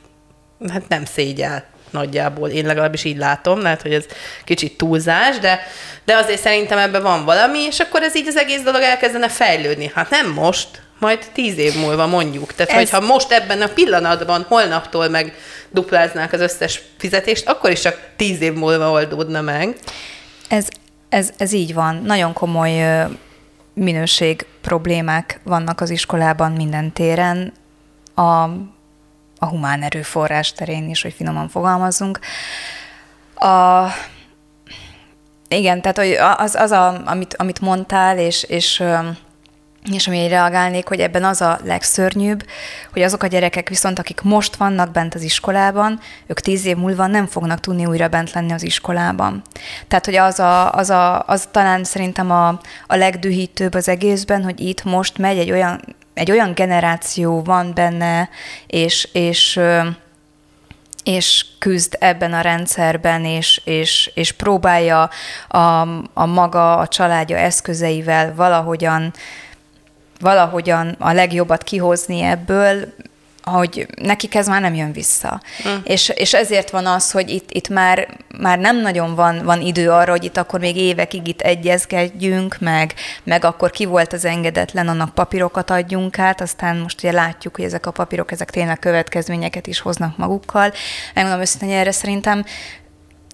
hát 0.72 0.88
nem 0.88 1.06
szégyel 1.06 1.66
nagyjából. 1.90 2.50
Én 2.50 2.66
legalábbis 2.66 3.04
így 3.04 3.18
látom, 3.18 3.62
lehet, 3.62 3.82
hogy 3.82 3.94
ez 3.94 4.06
kicsit 4.44 4.78
túlzás, 4.78 5.40
de, 5.40 5.60
de 6.06 6.16
azért 6.16 6.42
szerintem 6.42 6.78
ebben 6.78 7.02
van 7.02 7.26
valami, 7.26 7.60
és 7.60 7.80
akkor 7.80 8.02
ez 8.02 8.16
így 8.16 8.28
az 8.28 8.38
egész 8.38 8.62
dolog 8.62 8.82
elkezdene 8.82 9.30
fejlődni. 9.30 9.92
Hát 9.96 10.10
nem 10.10 10.32
most, 10.32 10.68
majd 10.99 11.29
tíz 11.34 11.58
év 11.58 11.75
múlva 11.75 12.08
mondjuk. 12.08 12.53
Tehát, 12.53 12.71
ez... 12.71 12.77
hogyha 12.77 13.13
most 13.13 13.31
ebben 13.31 13.62
a 13.62 13.67
pillanatban, 13.67 14.45
holnaptól 14.47 15.08
meg 15.08 15.34
dupláznák 15.69 16.34
az 16.34 16.39
összes 16.39 16.81
fizetést, 16.97 17.47
akkor 17.47 17.69
is 17.71 17.81
csak 17.81 18.10
tíz 18.15 18.41
év 18.41 18.53
múlva 18.53 18.91
oldódna 18.91 19.41
meg. 19.41 19.75
Ez, 20.49 20.67
ez, 21.10 21.29
ez 21.38 21.51
így 21.51 21.73
van. 21.73 21.95
Nagyon 21.95 22.34
komoly 22.34 23.05
minőség 23.73 24.45
problémák 24.62 25.39
vannak 25.43 25.81
az 25.81 25.89
iskolában 25.89 26.51
minden 26.51 26.91
téren. 26.91 27.53
A, 28.15 28.43
a 29.38 29.45
humán 29.49 29.84
erőforrás 29.84 30.53
terén 30.53 30.89
is, 30.89 31.01
hogy 31.01 31.13
finoman 31.13 31.49
fogalmazzunk. 31.49 32.19
A, 33.36 33.86
igen, 35.47 35.81
tehát 35.81 35.97
hogy 35.97 36.12
az, 36.38 36.55
az 36.55 36.71
a, 36.71 37.01
amit, 37.05 37.36
amit 37.38 37.62
mondtál, 37.62 38.17
és, 38.17 38.43
és 38.43 38.84
és 39.91 40.08
amire 40.08 40.28
reagálnék, 40.28 40.88
hogy 40.88 41.00
ebben 41.00 41.24
az 41.24 41.41
a 41.41 41.60
legszörnyűbb, 41.63 42.45
hogy 42.93 43.02
azok 43.02 43.24
a 43.24 43.28
gyerekek 43.28 43.69
viszont, 43.69 44.00
akik 44.00 44.21
most 44.21 44.56
vannak 44.56 44.91
bent 44.91 45.15
az 45.15 45.21
iskolában, 45.21 46.00
ők 46.28 46.39
tíz 46.39 46.65
év 46.65 46.78
múlva 46.78 47.08
nem 47.08 47.26
fognak 47.26 47.60
tudni 47.60 47.86
újra 47.86 48.08
bent 48.08 48.32
lenni 48.32 48.52
az 48.52 48.63
iskolában. 48.63 49.41
Tehát, 49.88 50.06
hogy 50.06 50.15
az, 50.15 50.39
a, 50.39 50.71
az, 50.71 50.89
a, 50.89 51.24
az 51.28 51.48
talán 51.52 51.84
szerintem 51.84 52.32
a, 52.32 52.48
a 52.88 52.95
legdühítőbb 52.95 53.74
az 53.74 53.88
egészben, 53.88 54.43
hogy 54.43 54.60
itt 54.60 54.84
most 54.84 55.17
megy 55.17 55.38
egy 55.38 55.52
olyan, 55.52 55.95
egy 56.13 56.32
olyan 56.32 56.54
generáció 56.54 57.41
van 57.43 57.71
benne, 57.74 58.30
és, 58.67 59.10
és 59.12 59.60
és 61.04 61.45
küzd 61.60 61.98
ebben 62.00 62.34
a 62.34 62.41
rendszerben, 62.41 63.26
és, 63.26 63.62
és, 63.63 64.12
és 64.13 64.32
próbálja 64.32 65.10
a, 65.48 65.82
a 66.13 66.26
maga, 66.26 66.78
a 66.78 66.88
családja 66.88 67.38
eszközeivel 67.38 68.36
valahogyan 68.36 69.13
valahogyan 70.19 70.95
a 70.99 71.12
legjobbat 71.12 71.63
kihozni 71.63 72.21
ebből, 72.21 72.93
hogy 73.45 73.88
nekik 74.01 74.36
ez 74.36 74.47
már 74.47 74.62
nem 74.62 74.75
jön 74.75 74.91
vissza. 74.91 75.41
Mm. 75.67 75.75
És, 75.84 76.10
és 76.10 76.34
ezért 76.34 76.69
van 76.69 76.86
az, 76.86 77.12
hogy 77.12 77.30
itt, 77.30 77.51
itt 77.51 77.69
már, 77.69 78.17
már 78.39 78.60
nem 78.60 78.82
nagyon 78.82 79.15
van, 79.15 79.43
van 79.43 79.62
idő 79.62 79.91
arra, 79.91 80.12
hogy 80.12 80.23
itt 80.23 80.38
akkor 80.38 80.60
még 80.60 80.78
évekig 80.78 81.28
itt 81.28 81.41
egyezkedjünk, 81.41 82.58
meg, 82.60 82.93
meg 83.23 83.45
akkor 83.45 83.71
ki 83.71 83.86
volt 83.86 84.13
az 84.13 84.25
engedetlen, 84.25 84.88
annak 84.88 85.13
papírokat 85.13 85.69
adjunk 85.69 86.19
át, 86.19 86.41
aztán 86.41 86.78
most 86.78 86.99
ugye 86.99 87.12
látjuk, 87.12 87.56
hogy 87.56 87.65
ezek 87.65 87.86
a 87.86 87.91
papírok, 87.91 88.32
ezek 88.32 88.49
tényleg 88.49 88.80
következményeket 88.80 89.67
is 89.67 89.80
hoznak 89.80 90.17
magukkal. 90.17 90.73
Megmondom 91.13 91.41
őszintén, 91.41 91.69
hogy 91.69 91.78
erre 91.78 91.91
szerintem 91.91 92.45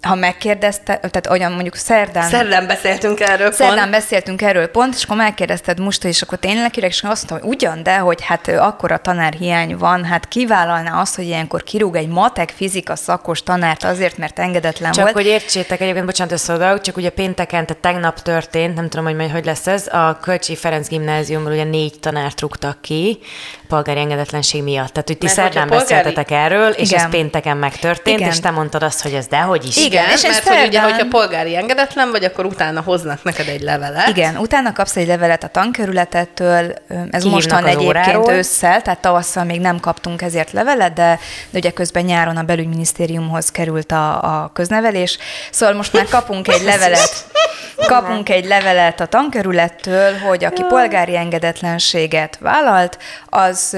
ha 0.01 0.15
megkérdezte, 0.15 0.97
tehát 0.97 1.27
olyan 1.29 1.51
mondjuk 1.51 1.75
szerdán... 1.75 2.29
Szerdán 2.29 2.67
beszéltünk 2.67 3.19
erről 3.19 3.51
Szerdán 3.51 3.77
pont. 3.77 3.91
beszéltünk 3.91 4.41
erről 4.41 4.67
pont, 4.67 4.95
és 4.95 5.03
akkor 5.03 5.17
megkérdezted 5.17 5.79
most, 5.79 6.03
és 6.03 6.21
akkor 6.21 6.37
tényleg 6.37 6.71
kérek, 6.71 6.89
és 6.89 7.03
azt 7.03 7.29
mondtam, 7.29 7.39
hogy 7.39 7.57
ugyan, 7.57 7.83
de 7.83 7.97
hogy 7.97 8.21
hát 8.23 8.47
akkor 8.47 8.91
a 8.91 8.97
tanárhiány 8.97 9.77
van, 9.77 10.03
hát 10.05 10.27
kivállalná 10.27 10.99
azt, 10.99 11.15
hogy 11.15 11.25
ilyenkor 11.25 11.63
kirúg 11.63 11.95
egy 11.95 12.07
matek 12.07 12.53
fizika 12.55 12.95
szakos 12.95 13.43
tanárt 13.43 13.83
azért, 13.83 14.17
mert 14.17 14.39
engedetlen 14.39 14.91
csak 14.91 15.03
volt. 15.03 15.15
hogy 15.15 15.25
értsétek, 15.25 15.81
egyébként 15.81 16.05
bocsánat, 16.05 16.33
összeodauk, 16.33 16.81
csak 16.81 16.97
ugye 16.97 17.09
pénteken, 17.09 17.65
tehát 17.65 17.81
tegnap 17.81 18.21
történt, 18.21 18.75
nem 18.75 18.89
tudom, 18.89 19.05
hogy 19.05 19.15
majd 19.15 19.31
hogy 19.31 19.45
lesz 19.45 19.67
ez, 19.67 19.87
a 19.87 20.17
Kölcsi 20.21 20.55
Ferenc 20.55 20.87
gimnáziumból 20.87 21.51
ugye 21.51 21.63
négy 21.63 21.99
tanárt 21.99 22.41
rúgtak 22.41 22.81
ki, 22.81 23.19
polgári 23.67 23.99
engedetlenség 23.99 24.63
miatt. 24.63 24.91
Tehát, 24.91 25.07
hogy 25.07 25.17
ti 25.17 25.27
szerdán 25.27 25.67
polgári... 25.67 25.89
beszéltetek 25.89 26.31
erről, 26.31 26.69
és 26.69 26.89
Igen. 26.89 27.03
ez 27.03 27.09
pénteken 27.09 27.57
megtörtént, 27.57 28.19
Igen. 28.19 28.31
és 28.31 28.39
te 28.39 28.49
mondtad 28.49 28.83
azt, 28.83 29.01
hogy 29.01 29.13
ez 29.13 29.27
dehogy 29.27 29.65
is. 29.65 29.77
Igen, 29.77 29.90
és 30.13 30.23
én 30.23 30.29
mert 30.31 30.47
hogy 30.47 30.67
ugye, 30.67 30.81
hogyha 30.81 31.05
polgári 31.07 31.55
engedetlen 31.55 32.11
vagy, 32.11 32.23
akkor 32.23 32.45
utána 32.45 32.81
hoznak 32.81 33.23
neked 33.23 33.47
egy 33.47 33.61
levelet. 33.61 34.07
Igen, 34.07 34.37
utána 34.37 34.73
kapsz 34.73 34.95
egy 34.95 35.07
levelet 35.07 35.43
a 35.43 35.47
tankerületettől, 35.47 36.73
ez 37.11 37.23
mostan 37.23 37.65
egyébként 37.65 38.15
óráról. 38.15 38.31
ősszel, 38.31 38.81
tehát 38.81 38.99
tavasszal 38.99 39.43
még 39.43 39.59
nem 39.59 39.79
kaptunk 39.79 40.21
ezért 40.21 40.51
levelet, 40.51 40.93
de, 40.93 41.19
de 41.49 41.57
ugye 41.57 41.71
közben 41.71 42.03
nyáron 42.03 42.37
a 42.37 42.43
belügyminisztériumhoz 42.43 43.51
került 43.51 43.91
a, 43.91 44.23
a 44.23 44.51
köznevelés, 44.53 45.17
szóval 45.51 45.75
most 45.75 45.93
már 45.93 46.05
kapunk 46.09 46.47
egy 46.47 46.63
levelet, 46.71 47.25
kapunk 47.75 48.29
egy 48.29 48.45
levelet 48.45 48.99
a 48.99 49.05
tankerülettől, 49.05 50.17
hogy 50.17 50.43
aki 50.43 50.63
polgári 50.63 51.15
engedetlenséget 51.15 52.37
vállalt, 52.39 52.97
az 53.29 53.77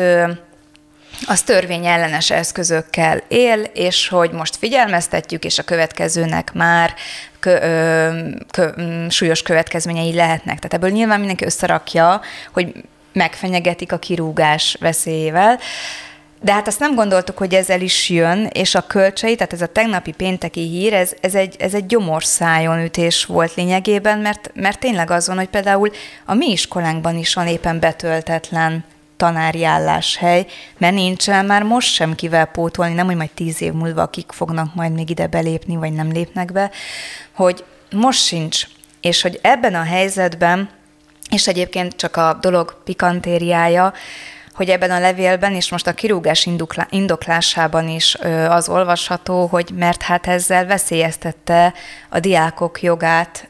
az 1.25 1.41
törvényellenes 1.41 2.31
eszközökkel 2.31 3.21
él, 3.27 3.59
és 3.73 4.07
hogy 4.07 4.31
most 4.31 4.55
figyelmeztetjük, 4.55 5.45
és 5.45 5.59
a 5.59 5.63
következőnek 5.63 6.53
már 6.53 6.93
kö, 7.39 7.61
ö, 7.61 8.29
kö, 8.51 8.69
súlyos 9.09 9.41
következményei 9.41 10.13
lehetnek. 10.13 10.55
Tehát 10.55 10.73
ebből 10.73 10.89
nyilván 10.89 11.17
mindenki 11.17 11.45
összerakja, 11.45 12.21
hogy 12.51 12.71
megfenyegetik 13.13 13.91
a 13.91 13.97
kirúgás 13.99 14.77
veszélyével, 14.79 15.59
de 16.41 16.53
hát 16.53 16.67
azt 16.67 16.79
nem 16.79 16.95
gondoltuk, 16.95 17.37
hogy 17.37 17.53
ezzel 17.53 17.81
is 17.81 18.09
jön, 18.09 18.49
és 18.53 18.75
a 18.75 18.87
kölcsei, 18.87 19.35
tehát 19.35 19.53
ez 19.53 19.61
a 19.61 19.67
tegnapi 19.67 20.11
pénteki 20.11 20.61
hír, 20.61 20.93
ez, 20.93 21.13
ez, 21.21 21.35
egy, 21.35 21.55
ez 21.59 21.73
egy 21.73 21.85
gyomorszájon 21.85 22.83
ütés 22.83 23.25
volt 23.25 23.55
lényegében, 23.55 24.19
mert, 24.19 24.51
mert 24.53 24.79
tényleg 24.79 25.11
az 25.11 25.27
van, 25.27 25.37
hogy 25.37 25.47
például 25.47 25.91
a 26.25 26.33
mi 26.33 26.51
iskolánkban 26.51 27.17
is 27.17 27.33
van 27.33 27.47
éppen 27.47 27.79
betöltetlen 27.79 28.83
tanári 29.23 29.63
álláshely, 29.63 30.45
mert 30.77 30.93
nincsen 30.93 31.45
már 31.45 31.63
most 31.63 31.93
sem 31.93 32.15
kivel 32.15 32.45
pótolni, 32.45 32.93
nem 32.93 33.05
hogy 33.05 33.15
majd 33.15 33.31
tíz 33.31 33.61
év 33.61 33.73
múlva 33.73 34.01
akik 34.01 34.31
fognak 34.31 34.75
majd 34.75 34.91
még 34.91 35.09
ide 35.09 35.27
belépni, 35.27 35.75
vagy 35.75 35.93
nem 35.93 36.11
lépnek 36.11 36.51
be, 36.51 36.71
hogy 37.31 37.63
most 37.91 38.25
sincs. 38.25 38.67
És 39.01 39.21
hogy 39.21 39.39
ebben 39.41 39.75
a 39.75 39.83
helyzetben, 39.83 40.69
és 41.29 41.47
egyébként 41.47 41.95
csak 41.95 42.15
a 42.15 42.37
dolog 42.41 42.81
pikantériája, 42.83 43.93
hogy 44.53 44.69
ebben 44.69 44.91
a 44.91 44.99
levélben, 44.99 45.53
és 45.55 45.71
most 45.71 45.87
a 45.87 45.93
kirúgás 45.93 46.49
indoklásában 46.89 47.89
is 47.89 48.17
az 48.49 48.69
olvasható, 48.69 49.45
hogy 49.45 49.69
mert 49.75 50.01
hát 50.01 50.27
ezzel 50.27 50.65
veszélyeztette 50.65 51.73
a 52.09 52.19
diákok 52.19 52.81
jogát 52.81 53.49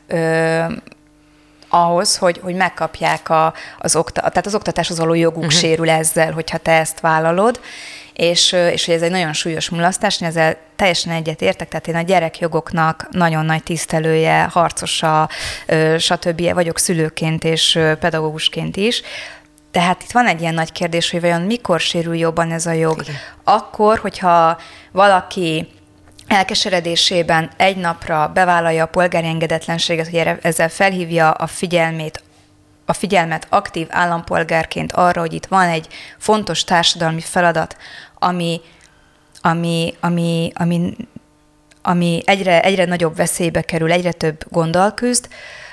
ahhoz, 1.73 2.17
hogy, 2.17 2.39
hogy 2.43 2.55
megkapják 2.55 3.29
a, 3.29 3.53
az, 3.77 3.95
okta, 3.95 4.21
tehát 4.21 4.45
az 4.45 4.55
oktatáshoz 4.55 4.97
való 4.97 5.13
joguk 5.13 5.43
uh-huh. 5.43 5.59
sérül 5.59 5.89
ezzel, 5.89 6.31
hogyha 6.31 6.57
te 6.57 6.71
ezt 6.71 6.99
vállalod, 6.99 7.59
és, 8.13 8.51
és 8.51 8.85
hogy 8.85 8.95
ez 8.95 9.01
egy 9.01 9.11
nagyon 9.11 9.33
súlyos 9.33 9.69
mulasztás, 9.69 10.21
én 10.21 10.27
ezzel 10.27 10.57
teljesen 10.75 11.13
egyet 11.13 11.41
értek, 11.41 11.67
tehát 11.67 11.87
én 11.87 11.95
a 11.95 12.01
gyerekjogoknak 12.01 13.07
nagyon 13.11 13.45
nagy 13.45 13.63
tisztelője, 13.63 14.47
harcosa, 14.51 15.29
stb. 15.97 16.53
vagyok 16.53 16.79
szülőként 16.79 17.43
és 17.43 17.79
pedagógusként 17.99 18.77
is, 18.77 19.01
tehát 19.71 20.03
itt 20.03 20.11
van 20.11 20.27
egy 20.27 20.41
ilyen 20.41 20.53
nagy 20.53 20.71
kérdés, 20.71 21.11
hogy 21.11 21.21
vajon 21.21 21.41
mikor 21.41 21.79
sérül 21.79 22.15
jobban 22.15 22.51
ez 22.51 22.65
a 22.65 22.71
jog? 22.71 23.01
Igen. 23.01 23.15
Akkor, 23.43 23.99
hogyha 23.99 24.57
valaki 24.91 25.67
elkeseredésében 26.27 27.51
egy 27.57 27.77
napra 27.77 28.31
bevállalja 28.33 28.83
a 28.83 28.87
polgári 28.87 29.27
engedetlenséget, 29.27 30.09
hogy 30.09 30.37
ezzel 30.41 30.69
felhívja 30.69 31.31
a 31.31 31.47
figyelmét, 31.47 32.23
a 32.85 32.93
figyelmet 32.93 33.47
aktív 33.49 33.87
állampolgárként 33.89 34.91
arra, 34.91 35.19
hogy 35.19 35.33
itt 35.33 35.45
van 35.45 35.67
egy 35.67 35.87
fontos 36.17 36.63
társadalmi 36.63 37.21
feladat, 37.21 37.77
ami, 38.19 38.61
ami, 39.41 39.93
ami, 39.99 40.51
ami, 40.55 40.95
ami 41.81 42.21
egyre, 42.25 42.61
egyre 42.61 42.85
nagyobb 42.85 43.15
veszélybe 43.15 43.61
kerül, 43.61 43.91
egyre 43.91 44.11
több 44.11 44.43
gonddal 44.49 44.93
küzd, 44.93 45.27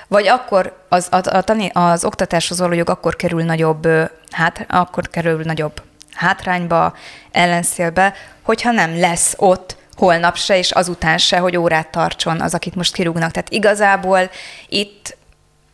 vagy 0.07 0.27
akkor 0.27 0.85
az, 0.89 1.07
a, 1.11 1.15
a 1.15 1.41
tani, 1.41 1.69
az 1.73 2.05
oktatáshoz 2.05 2.59
való 2.59 2.73
jog 2.73 2.89
akkor 2.89 3.15
kerül 3.15 3.43
nagyobb, 3.43 3.87
hát, 4.31 4.65
akkor 4.69 5.09
kerül 5.09 5.41
nagyobb 5.43 5.81
hátrányba, 6.13 6.95
ellenszélbe, 7.31 8.13
hogyha 8.41 8.71
nem 8.71 8.99
lesz 8.99 9.33
ott 9.37 9.77
holnap 10.01 10.37
se, 10.37 10.57
és 10.57 10.71
azután 10.71 11.17
se, 11.17 11.37
hogy 11.37 11.57
órát 11.57 11.87
tartson 11.87 12.41
az, 12.41 12.53
akit 12.53 12.75
most 12.75 12.93
kirúgnak. 12.93 13.31
Tehát 13.31 13.49
igazából 13.49 14.29
itt 14.69 15.17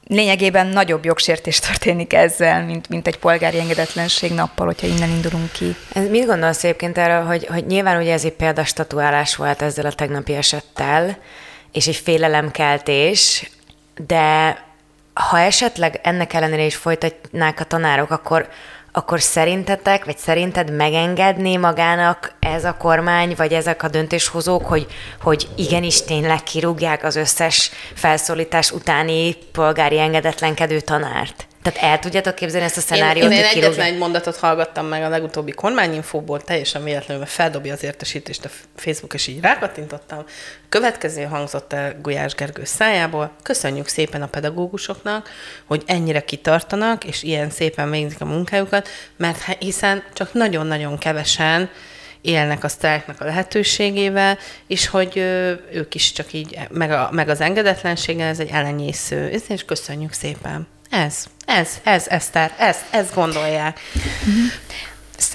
lényegében 0.07 0.67
nagyobb 0.67 1.05
jogsértés 1.05 1.59
történik 1.59 2.13
ezzel, 2.13 2.65
mint, 2.65 2.89
mint 2.89 3.07
egy 3.07 3.17
polgári 3.17 3.59
engedetlenség 3.59 4.33
nappal, 4.33 4.65
hogyha 4.65 4.87
innen 4.87 5.09
indulunk 5.09 5.51
ki. 5.51 5.75
Ez 5.93 6.09
mit 6.09 6.25
gondolsz 6.25 6.63
egyébként 6.63 6.97
erről, 6.97 7.25
hogy, 7.25 7.45
hogy 7.45 7.65
nyilván 7.65 8.01
ugye 8.01 8.13
ez 8.13 8.25
egy 8.25 8.33
példastatuálás 8.33 9.35
volt 9.35 9.61
ezzel 9.61 9.85
a 9.85 9.91
tegnapi 9.91 10.33
esettel, 10.33 11.17
és 11.71 11.87
egy 11.87 11.95
félelemkeltés, 11.95 13.49
de 14.07 14.57
ha 15.13 15.39
esetleg 15.39 15.99
ennek 16.03 16.33
ellenére 16.33 16.63
is 16.63 16.75
folytatnák 16.75 17.59
a 17.59 17.63
tanárok, 17.63 18.11
akkor, 18.11 18.49
akkor 18.97 19.21
szerintetek, 19.21 20.05
vagy 20.05 20.17
szerinted 20.17 20.71
megengedné 20.75 21.57
magának 21.57 22.33
ez 22.39 22.65
a 22.65 22.77
kormány, 22.77 23.33
vagy 23.37 23.53
ezek 23.53 23.83
a 23.83 23.87
döntéshozók, 23.87 24.65
hogy, 24.65 24.87
hogy 25.21 25.47
igenis 25.55 26.03
tényleg 26.03 26.43
kirúgják 26.43 27.03
az 27.03 27.15
összes 27.15 27.71
felszólítás 27.93 28.71
utáni 28.71 29.35
polgári 29.51 29.99
engedetlenkedő 29.99 30.79
tanárt? 30.79 31.47
Tehát 31.71 31.91
el 31.91 31.99
tudjátok 31.99 32.35
képzelni 32.35 32.65
ezt 32.65 32.77
a 32.77 32.81
szenáriót, 32.81 33.25
Én, 33.25 33.31
én, 33.31 33.37
én 33.37 33.43
egyetlen 33.43 33.61
kirúgják? 33.61 33.87
egy 33.87 33.97
mondatot 33.97 34.37
hallgattam 34.37 34.85
meg 34.85 35.03
a 35.03 35.09
legutóbbi 35.09 35.51
kormányinfóból, 35.51 36.41
teljesen 36.41 36.83
véletlenül, 36.83 37.23
mert 37.23 37.33
feldobja 37.33 37.73
az 37.73 37.83
értesítést 37.83 38.45
a 38.45 38.49
Facebook, 38.75 39.13
és 39.13 39.27
így 39.27 39.41
rákattintottam. 39.41 40.23
Következő 40.69 41.23
hangzott 41.23 41.73
el 41.73 41.95
Gulyás 42.01 42.35
Gergő 42.35 42.63
szájából. 42.65 43.31
Köszönjük 43.43 43.87
szépen 43.87 44.21
a 44.21 44.27
pedagógusoknak, 44.27 45.29
hogy 45.65 45.83
ennyire 45.85 46.21
kitartanak, 46.21 47.03
és 47.03 47.23
ilyen 47.23 47.49
szépen 47.49 47.89
végzik 47.89 48.21
a 48.21 48.25
munkájukat, 48.25 48.87
mert 49.17 49.57
hiszen 49.59 50.03
csak 50.13 50.33
nagyon-nagyon 50.33 50.97
kevesen 50.97 51.69
élnek 52.21 52.63
a 52.63 52.67
sztrájknak 52.67 53.21
a 53.21 53.25
lehetőségével, 53.25 54.37
és 54.67 54.87
hogy 54.87 55.17
ők 55.71 55.95
is 55.95 56.11
csak 56.11 56.33
így, 56.33 56.59
meg, 56.69 56.91
a, 56.91 57.09
meg 57.11 57.29
az 57.29 57.41
engedetlenséggel, 57.41 58.27
ez 58.27 58.39
egy 58.39 58.49
ellenyésző, 58.51 59.27
és 59.47 59.65
köszönjük 59.65 60.13
szépen. 60.13 60.67
Ez, 60.89 61.25
ez, 61.45 61.69
ez, 61.83 62.05
Eszter, 62.07 62.51
ez, 62.57 62.77
ezt 62.89 63.13
gondolják. 63.13 63.79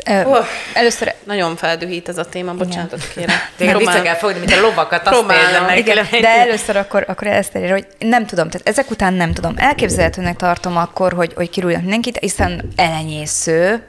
Ö, 0.07 0.23
Oh. 0.25 0.47
Először 0.75 1.15
Nagyon 1.25 1.57
feldühít 1.57 2.09
ez 2.09 2.19
a 2.19 2.25
téma, 2.25 2.55
bocsánatot 2.55 3.09
kérem. 3.15 3.37
Tényleg 3.57 3.77
vissza 3.77 4.03
kell 4.03 4.15
fogni, 4.15 4.39
mint 4.39 4.53
a 4.53 4.61
lovakat, 4.61 5.07
azt 5.07 5.27
meg. 5.67 5.79
Igen, 5.79 6.07
de 6.11 6.29
először 6.29 6.77
akkor, 6.77 7.05
akkor 7.09 7.27
ezt 7.27 7.55
elérje, 7.55 7.73
hogy 7.73 7.87
nem 7.99 8.27
tudom, 8.27 8.51
tehát 8.51 8.69
ezek 8.69 8.91
után 8.91 9.15
nem 9.15 9.33
tudom. 9.33 9.55
Elképzelhetőnek 9.57 10.37
tartom 10.37 10.77
akkor, 10.77 11.13
hogy, 11.13 11.33
hogy 11.35 11.51
kirúgják 11.51 11.81
mindenkit, 11.81 12.19
hiszen 12.19 12.73
elenyésző. 12.77 13.83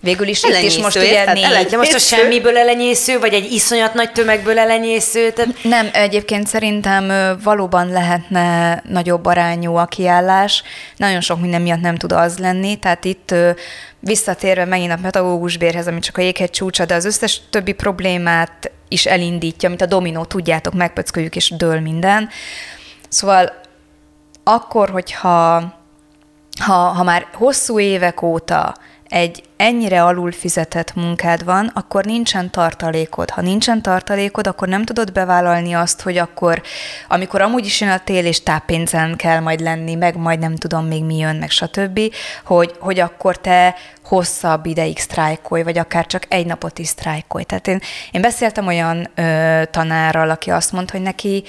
Végül 0.00 0.28
is 0.28 0.42
itt 0.42 0.48
is 0.48 0.54
Elenyésző, 0.54 0.80
most 0.80 0.96
ugye 0.96 1.32
négy, 1.32 1.42
Eleny- 1.42 1.66
De 1.70 1.76
most 1.76 1.94
a 1.94 1.98
semmiből 1.98 2.58
elenyésző, 2.58 3.18
vagy 3.18 3.34
egy 3.34 3.52
iszonyat 3.52 3.94
nagy 3.94 4.12
tömegből 4.12 4.58
elenyésző, 4.58 5.30
tehát 5.30 5.62
Nem, 5.62 5.88
egyébként 5.92 6.46
szerintem 6.46 7.36
valóban 7.42 7.88
lehetne 7.88 8.82
nagyobb 8.88 9.24
arányú 9.24 9.76
a 9.76 9.84
kiállás. 9.84 10.62
Nagyon 10.96 11.20
sok 11.20 11.40
minden 11.40 11.62
miatt 11.62 11.80
nem 11.80 11.96
tud 11.96 12.12
az 12.12 12.38
lenni, 12.38 12.76
tehát 12.76 13.04
itt 13.04 13.34
visszatérve 14.00 14.64
megint 14.64 14.92
a 14.92 14.98
pedagógus 15.02 15.56
bérhez, 15.56 15.86
ami 15.86 15.98
csak 15.98 16.18
a 16.18 16.20
jéghegy 16.20 16.50
csúcsa, 16.50 16.84
de 16.84 16.94
az 16.94 17.04
összes 17.04 17.40
többi 17.50 17.72
problémát 17.72 18.70
is 18.88 19.06
elindítja, 19.06 19.68
mint 19.68 19.82
a 19.82 19.86
dominó, 19.86 20.24
tudjátok, 20.24 20.74
megpöcköljük 20.74 21.36
és 21.36 21.50
dől 21.56 21.80
minden. 21.80 22.28
Szóval 23.08 23.52
akkor, 24.44 24.90
hogyha 24.90 25.74
ha, 26.60 26.72
ha 26.72 27.02
már 27.02 27.26
hosszú 27.32 27.78
évek 27.78 28.22
óta 28.22 28.76
egy 29.08 29.42
ennyire 29.56 30.04
alul 30.04 30.32
fizetett 30.32 30.94
munkád 30.94 31.44
van, 31.44 31.70
akkor 31.74 32.04
nincsen 32.04 32.50
tartalékod. 32.50 33.30
Ha 33.30 33.40
nincsen 33.40 33.82
tartalékod, 33.82 34.46
akkor 34.46 34.68
nem 34.68 34.84
tudod 34.84 35.12
bevállalni 35.12 35.72
azt, 35.72 36.00
hogy 36.00 36.18
akkor, 36.18 36.62
amikor 37.08 37.40
amúgy 37.40 37.64
is 37.66 37.80
jön 37.80 37.90
a 37.90 37.98
tél, 37.98 38.26
és 38.26 38.42
táppénzen 38.42 39.16
kell 39.16 39.40
majd 39.40 39.60
lenni, 39.60 39.94
meg 39.94 40.16
majd 40.16 40.38
nem 40.38 40.56
tudom 40.56 40.86
még 40.86 41.04
mi 41.04 41.16
jön, 41.16 41.36
meg 41.36 41.50
stb., 41.50 42.00
hogy, 42.44 42.74
hogy 42.78 43.00
akkor 43.00 43.38
te 43.38 43.74
hosszabb 44.04 44.66
ideig 44.66 44.98
sztrájkolj, 44.98 45.62
vagy 45.62 45.78
akár 45.78 46.06
csak 46.06 46.24
egy 46.28 46.46
napot 46.46 46.78
is 46.78 46.86
sztrájkolj. 46.86 47.44
Tehát 47.44 47.68
én, 47.68 47.80
én 48.10 48.20
beszéltem 48.20 48.66
olyan 48.66 49.10
ö, 49.14 49.62
tanárral, 49.70 50.30
aki 50.30 50.50
azt 50.50 50.72
mondta, 50.72 50.92
hogy 50.92 51.02
neki, 51.02 51.44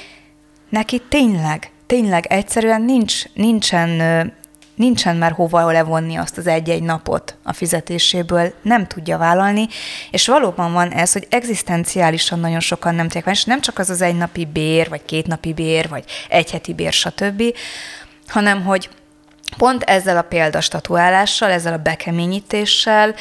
neki 0.69 1.01
tényleg, 1.09 1.71
tényleg 1.85 2.25
egyszerűen 2.25 2.81
nincs, 2.81 3.33
nincsen 3.33 4.01
nincsen 4.77 5.15
már 5.15 5.31
hova 5.31 5.71
levonni 5.71 6.15
azt 6.15 6.37
az 6.37 6.47
egy-egy 6.47 6.83
napot 6.83 7.37
a 7.43 7.53
fizetéséből, 7.53 8.53
nem 8.61 8.87
tudja 8.87 9.17
vállalni, 9.17 9.67
és 10.11 10.27
valóban 10.27 10.73
van 10.73 10.91
ez, 10.91 11.13
hogy 11.13 11.27
egzisztenciálisan 11.29 12.39
nagyon 12.39 12.59
sokan 12.59 12.95
nem 12.95 13.07
tudják 13.07 13.35
és 13.35 13.43
nem 13.43 13.61
csak 13.61 13.79
az 13.79 13.89
az 13.89 14.01
egy 14.01 14.17
napi 14.17 14.45
bér, 14.45 14.89
vagy 14.89 15.05
két 15.05 15.27
napi 15.27 15.53
bér, 15.53 15.89
vagy 15.89 16.03
egy 16.29 16.51
heti 16.51 16.73
bér, 16.73 16.91
stb., 16.91 17.43
hanem 18.27 18.65
hogy 18.65 18.89
pont 19.57 19.83
ezzel 19.83 20.17
a 20.17 20.21
példastatuálással, 20.21 21.49
ezzel 21.49 21.73
a 21.73 21.77
bekeményítéssel 21.77 23.15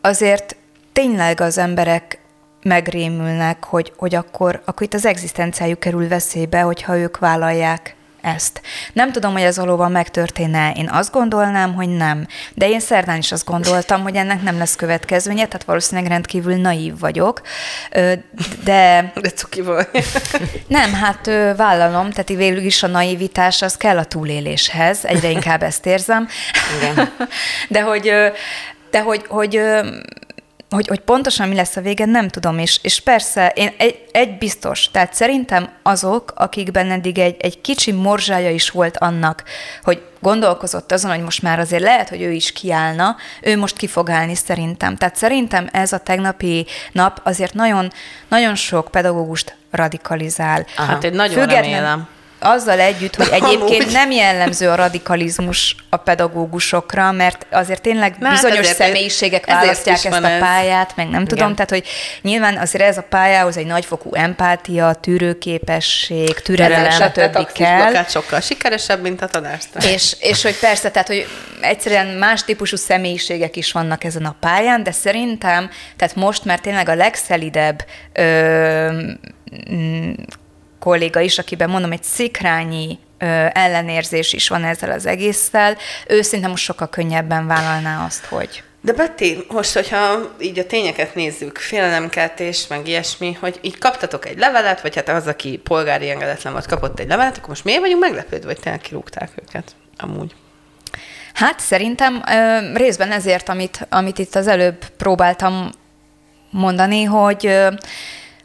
azért 0.00 0.56
tényleg 0.92 1.40
az 1.40 1.58
emberek 1.58 2.18
megrémülnek, 2.62 3.64
hogy, 3.64 3.92
hogy 3.96 4.14
akkor, 4.14 4.62
akkor 4.64 4.86
itt 4.86 4.94
az 4.94 5.06
egzisztenciájuk 5.06 5.80
kerül 5.80 6.08
veszélybe, 6.08 6.60
hogyha 6.60 6.96
ők 6.96 7.18
vállalják 7.18 7.95
ezt. 8.26 8.60
Nem 8.92 9.12
tudom, 9.12 9.32
hogy 9.32 9.42
ez 9.42 9.56
valóban 9.56 9.90
megtörténne. 9.90 10.72
Én 10.72 10.88
azt 10.92 11.12
gondolnám, 11.12 11.74
hogy 11.74 11.88
nem. 11.88 12.26
De 12.54 12.68
én 12.68 12.80
szerdán 12.80 13.18
is 13.18 13.32
azt 13.32 13.44
gondoltam, 13.44 14.02
hogy 14.02 14.16
ennek 14.16 14.42
nem 14.42 14.58
lesz 14.58 14.76
következménye, 14.76 15.46
tehát 15.46 15.64
valószínűleg 15.64 16.10
rendkívül 16.10 16.56
naív 16.56 16.98
vagyok. 16.98 17.40
De... 18.64 19.12
De 19.20 19.30
cuki 19.34 19.62
vagy. 19.62 19.88
Nem, 20.66 20.92
hát 20.92 21.26
vállalom, 21.56 22.10
tehát 22.10 22.28
végül 22.28 22.64
is 22.64 22.82
a 22.82 22.86
naivitás 22.86 23.62
az 23.62 23.76
kell 23.76 23.98
a 23.98 24.04
túléléshez. 24.04 25.04
Egyre 25.04 25.30
inkább 25.30 25.62
ezt 25.62 25.86
érzem. 25.86 26.28
Igen. 26.76 27.12
De 27.68 27.82
hogy, 27.82 28.12
de 28.90 29.00
hogy, 29.00 29.24
hogy 29.28 29.60
hogy, 30.70 30.86
hogy 30.86 31.00
pontosan 31.00 31.48
mi 31.48 31.54
lesz 31.54 31.76
a 31.76 31.80
vége, 31.80 32.04
nem 32.04 32.28
tudom, 32.28 32.58
és, 32.58 32.78
és 32.82 33.00
persze 33.00 33.52
én 33.54 33.74
egy, 33.78 34.04
egy 34.12 34.38
biztos, 34.38 34.90
tehát 34.90 35.14
szerintem 35.14 35.68
azok, 35.82 36.32
akikben 36.36 36.90
eddig 36.90 37.18
egy, 37.18 37.36
egy 37.38 37.60
kicsi 37.60 37.92
morzsája 37.92 38.50
is 38.50 38.70
volt 38.70 38.96
annak, 38.96 39.44
hogy 39.82 40.02
gondolkozott 40.20 40.92
azon, 40.92 41.10
hogy 41.10 41.22
most 41.22 41.42
már 41.42 41.58
azért 41.58 41.82
lehet, 41.82 42.08
hogy 42.08 42.22
ő 42.22 42.32
is 42.32 42.52
kiállna, 42.52 43.16
ő 43.42 43.56
most 43.56 43.76
ki 43.76 43.86
fog 43.86 44.10
állni 44.10 44.34
szerintem. 44.34 44.96
Tehát 44.96 45.16
szerintem 45.16 45.68
ez 45.72 45.92
a 45.92 45.98
tegnapi 45.98 46.66
nap 46.92 47.20
azért 47.24 47.54
nagyon, 47.54 47.92
nagyon 48.28 48.54
sok 48.54 48.90
pedagógust 48.90 49.56
radikalizál. 49.70 50.66
Aha. 50.76 50.86
Hát 50.86 51.04
én 51.04 51.12
nagyon 51.12 51.38
Független, 51.38 51.62
remélem 51.62 52.08
azzal 52.38 52.80
együtt, 52.80 53.16
hogy 53.16 53.28
egyébként 53.30 53.82
Amúgy. 53.82 53.92
nem 53.92 54.10
jellemző 54.10 54.68
a 54.68 54.74
radikalizmus 54.74 55.76
a 55.90 55.96
pedagógusokra, 55.96 57.12
mert 57.12 57.46
azért 57.50 57.82
tényleg 57.82 58.16
Na, 58.18 58.30
bizonyos 58.30 58.58
ezért, 58.58 58.76
személyiségek 58.76 59.46
választják 59.46 60.04
ezt 60.04 60.24
a 60.24 60.38
pályát, 60.38 60.88
ez. 60.88 60.96
meg 60.96 61.06
nem 61.08 61.22
Igen. 61.22 61.26
tudom, 61.26 61.54
tehát 61.54 61.70
hogy 61.70 61.84
nyilván 62.22 62.56
azért 62.56 62.84
ez 62.84 62.98
a 62.98 63.02
pályához 63.02 63.56
egy 63.56 63.66
nagyfokú 63.66 64.14
empátia, 64.14 64.92
tűrőképesség, 64.94 66.34
türelem, 66.34 66.90
stb. 66.90 67.52
kell. 67.52 68.04
sokkal 68.04 68.40
sikeresebb, 68.40 69.02
mint 69.02 69.22
a 69.22 69.26
tanástán. 69.26 69.82
És, 69.82 70.16
és 70.20 70.42
hogy 70.42 70.58
persze, 70.58 70.90
tehát 70.90 71.08
hogy 71.08 71.26
egyszerűen 71.60 72.06
más 72.06 72.44
típusú 72.44 72.76
személyiségek 72.76 73.56
is 73.56 73.72
vannak 73.72 74.04
ezen 74.04 74.24
a 74.24 74.36
pályán, 74.40 74.82
de 74.82 74.92
szerintem, 74.92 75.70
tehát 75.96 76.14
most 76.14 76.44
már 76.44 76.60
tényleg 76.60 76.88
a 76.88 76.94
legszelidebb 76.94 77.84
ö, 78.12 79.00
kolléga 80.86 81.20
is, 81.20 81.38
akiben 81.38 81.70
mondom, 81.70 81.92
egy 81.92 82.02
szikrányi 82.02 82.98
ellenérzés 83.52 84.32
is 84.32 84.48
van 84.48 84.64
ezzel 84.64 84.90
az 84.90 85.06
egésszel, 85.06 85.76
ő 86.06 86.22
szinte 86.22 86.48
most 86.48 86.64
sokkal 86.64 86.88
könnyebben 86.88 87.46
vállalná 87.46 88.04
azt, 88.04 88.24
hogy... 88.24 88.62
De 88.80 88.92
Betty, 88.92 89.44
most, 89.48 89.74
hogyha 89.74 90.34
így 90.40 90.58
a 90.58 90.66
tényeket 90.66 91.14
nézzük, 91.14 91.58
félelemkeltés, 91.58 92.66
meg 92.66 92.88
ilyesmi, 92.88 93.36
hogy 93.40 93.58
így 93.60 93.78
kaptatok 93.78 94.26
egy 94.26 94.38
levelet, 94.38 94.80
vagy 94.80 94.94
hát 94.94 95.08
az, 95.08 95.26
aki 95.26 95.60
polgári 95.64 96.10
engedetlen 96.10 96.52
volt, 96.52 96.66
kapott 96.66 97.00
egy 97.00 97.08
levelet, 97.08 97.36
akkor 97.36 97.48
most 97.48 97.64
miért 97.64 97.80
vagyunk 97.80 98.00
meglepődve, 98.00 98.46
hogy 98.46 98.60
tényleg 98.60 98.80
kirúgták 98.80 99.30
őket 99.42 99.74
amúgy? 99.98 100.34
Hát 101.34 101.60
szerintem 101.60 102.22
ö, 102.28 102.58
részben 102.74 103.12
ezért, 103.12 103.48
amit, 103.48 103.86
amit 103.90 104.18
itt 104.18 104.34
az 104.34 104.46
előbb 104.46 104.84
próbáltam 104.96 105.70
mondani, 106.50 107.02
hogy, 107.02 107.46
ö, 107.46 107.68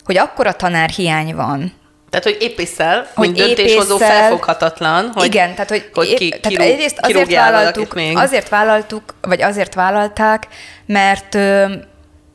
hogy 0.03 0.17
akkora 0.17 0.53
tanárhiány 0.53 1.35
van, 1.35 1.79
tehát, 2.11 2.25
hogy 2.25 2.37
épészel, 2.39 3.07
hogy 3.15 3.31
mint 3.31 3.37
döntéshozó 3.37 3.97
felfoghatatlan, 3.97 5.11
hogy, 5.13 5.25
igen, 5.25 5.53
tehát, 5.53 5.69
hogy, 5.69 5.89
hogy 5.93 6.13
ki, 6.13 6.29
tehát 6.29 6.47
kirúg, 6.47 6.65
egyrészt 6.65 6.99
azért 7.01 7.33
vállaltuk, 7.33 7.93
még. 7.93 8.17
azért 8.17 8.49
vállaltuk, 8.49 9.15
vagy 9.21 9.41
azért 9.41 9.73
vállalták, 9.73 10.47
mert, 10.85 11.33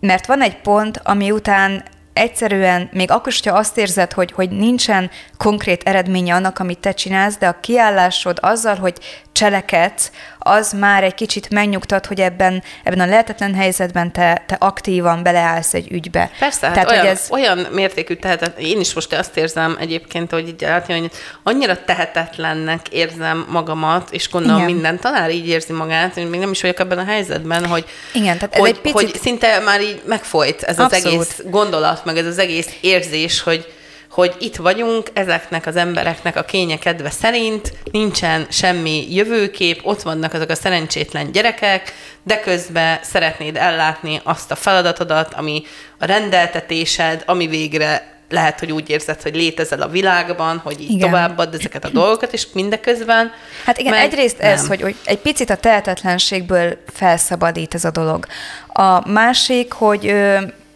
mert 0.01 0.27
van 0.27 0.43
egy 0.43 0.57
pont, 0.57 1.01
ami 1.05 1.31
után 1.31 1.85
egyszerűen, 2.13 2.89
még 2.93 3.11
akkor 3.11 3.33
is, 3.33 3.41
ha 3.49 3.57
azt 3.57 3.79
érzed, 3.79 4.13
hogy, 4.13 4.33
hogy 4.33 4.51
nincsen 4.51 5.11
konkrét 5.39 5.83
eredménye 5.83 6.35
annak, 6.35 6.59
amit 6.59 6.79
te 6.79 6.93
csinálsz, 6.93 7.37
de 7.39 7.49
a 7.49 7.61
kiállásod 7.61 8.39
azzal, 8.41 8.75
hogy 8.75 8.95
cselekedsz, 9.33 10.11
az 10.47 10.73
már 10.73 11.05
egy 11.05 11.15
kicsit 11.15 11.51
megnyugtat, 11.51 12.07
hogy 12.07 12.21
ebben, 12.21 12.63
ebben 12.85 13.01
a 13.01 13.07
lehetetlen 13.07 13.55
helyzetben 13.55 14.13
te, 14.13 14.45
te 14.47 14.57
aktívan 14.59 15.23
beleállsz 15.23 15.75
egy 15.75 15.93
ügybe. 15.93 16.31
Persze, 16.39 16.67
hát 16.67 16.75
Tehát, 16.75 16.91
olyan, 16.91 17.01
hogy 17.01 17.11
ez... 17.11 17.27
olyan 17.31 17.59
mértékű 17.73 18.15
tehetetlen, 18.15 18.67
én 18.67 18.81
is 18.81 18.95
most 18.95 19.13
azt 19.13 19.37
érzem 19.37 19.77
egyébként, 19.81 20.31
hogy 20.31 20.49
így 20.49 20.61
látni, 20.61 21.01
hogy 21.01 21.11
annyira 21.43 21.85
tehetetlennek 21.85 22.89
érzem 22.89 23.47
magamat, 23.51 24.11
és 24.11 24.31
gondolom 24.31 24.57
Igen. 24.57 24.73
minden 24.73 24.99
tanár 24.99 25.31
így 25.31 25.49
érzi 25.49 25.73
magát, 25.73 26.15
hogy 26.15 26.31
még 26.31 26.41
nem 26.41 26.51
is 26.51 26.61
vagyok 26.61 26.79
ebben 26.79 26.99
a 26.99 27.05
helyzetben, 27.05 27.67
hogy, 27.67 27.85
Igen, 28.13 28.39
tehát 28.39 28.57
hogy, 28.57 28.69
egy 28.69 28.81
picit... 28.81 29.01
hogy 29.01 29.15
szinte 29.21 29.61
már 29.61 29.81
így 29.81 30.03
megfolyt 30.07 30.63
ez 30.63 30.79
Abszolút. 30.79 31.07
az 31.07 31.13
egész 31.13 31.43
gondolat, 31.51 32.05
meg 32.05 32.19
ez 32.19 32.27
az 32.27 32.39
egész 32.39 32.69
érzés, 32.81 33.43
hogy 33.43 33.75
hogy 34.17 34.35
itt 34.39 34.57
vagyunk, 34.57 35.11
ezeknek 35.13 35.67
az 35.67 35.77
embereknek 35.77 36.37
a 36.37 36.43
kénye 36.43 36.79
kedve 36.79 37.11
szerint, 37.11 37.73
nincsen 37.91 38.47
semmi 38.51 39.15
jövőkép, 39.15 39.81
ott 39.83 40.03
vannak 40.03 40.33
azok 40.33 40.51
a 40.51 40.55
szerencsétlen 40.55 41.33
gyerekek, 41.33 41.93
de 42.23 42.41
közben 42.41 42.99
szeretnéd 43.03 43.57
ellátni 43.57 44.21
azt 44.25 44.51
a 44.51 44.55
feladatodat, 44.55 45.35
ami 45.35 45.63
a 45.99 46.05
rendeltetésed, 46.05 47.23
ami 47.27 47.47
végre 47.47 48.15
lehet, 48.29 48.59
hogy 48.59 48.73
úgy 48.73 48.91
érzed, 48.91 49.23
hogy 49.23 49.35
létezel 49.35 49.83
a 49.83 49.89
világban, 49.89 50.59
hogy 50.59 50.81
így 50.81 50.91
igen. 50.91 51.11
továbbad 51.11 51.55
ezeket 51.55 51.85
a 51.85 51.89
dolgokat, 51.89 52.33
és 52.33 52.47
mindeközben... 52.53 53.33
Hát 53.65 53.79
igen, 53.79 53.95
egyrészt 53.95 54.39
nem. 54.39 54.51
ez, 54.51 54.67
hogy, 54.67 54.83
hogy 54.83 54.97
egy 55.05 55.19
picit 55.19 55.51
a 55.51 55.57
tehetetlenségből 55.57 56.77
felszabadít 56.93 57.75
ez 57.75 57.85
a 57.85 57.91
dolog. 57.91 58.27
A 58.67 59.11
másik, 59.11 59.73
hogy 59.73 60.15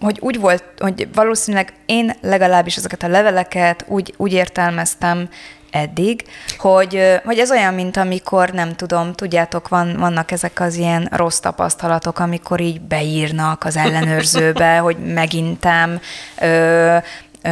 hogy 0.01 0.19
úgy 0.21 0.41
volt, 0.41 0.65
hogy 0.79 1.09
valószínűleg 1.15 1.73
én 1.87 2.13
legalábbis 2.21 2.77
ezeket 2.77 3.03
a 3.03 3.09
leveleket 3.09 3.85
úgy, 3.89 4.15
úgy 4.17 4.33
értelmeztem 4.33 5.29
eddig, 5.71 6.25
hogy, 6.59 7.21
hogy 7.25 7.39
ez 7.39 7.51
olyan, 7.51 7.75
mint 7.75 7.97
amikor, 7.97 8.51
nem 8.51 8.77
tudom, 8.77 9.13
tudjátok, 9.13 9.69
van, 9.69 9.97
vannak 9.97 10.31
ezek 10.31 10.61
az 10.61 10.75
ilyen 10.75 11.09
rossz 11.13 11.39
tapasztalatok, 11.39 12.19
amikor 12.19 12.61
így 12.61 12.81
beírnak 12.81 13.65
az 13.65 13.77
ellenőrzőbe, 13.77 14.79
hogy 14.87 14.97
megintem, 14.97 16.01
ö, 16.41 16.97
ö, 17.43 17.51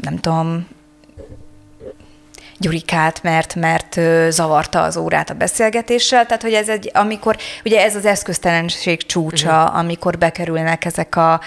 nem 0.00 0.18
tudom, 0.20 0.66
Gyurikát, 2.58 3.22
mert, 3.22 3.54
mert 3.54 4.00
zavarta 4.28 4.82
az 4.82 4.96
órát 4.96 5.30
a 5.30 5.34
beszélgetéssel, 5.34 6.26
tehát 6.26 6.42
hogy 6.42 6.52
ez 6.52 6.68
egy, 6.68 6.90
amikor, 6.94 7.36
ugye 7.64 7.82
ez 7.84 7.96
az 7.96 8.04
eszköztelenség 8.04 9.06
csúcsa, 9.06 9.62
uh-huh. 9.62 9.78
amikor 9.78 10.18
bekerülnek 10.18 10.84
ezek 10.84 11.16
a 11.16 11.40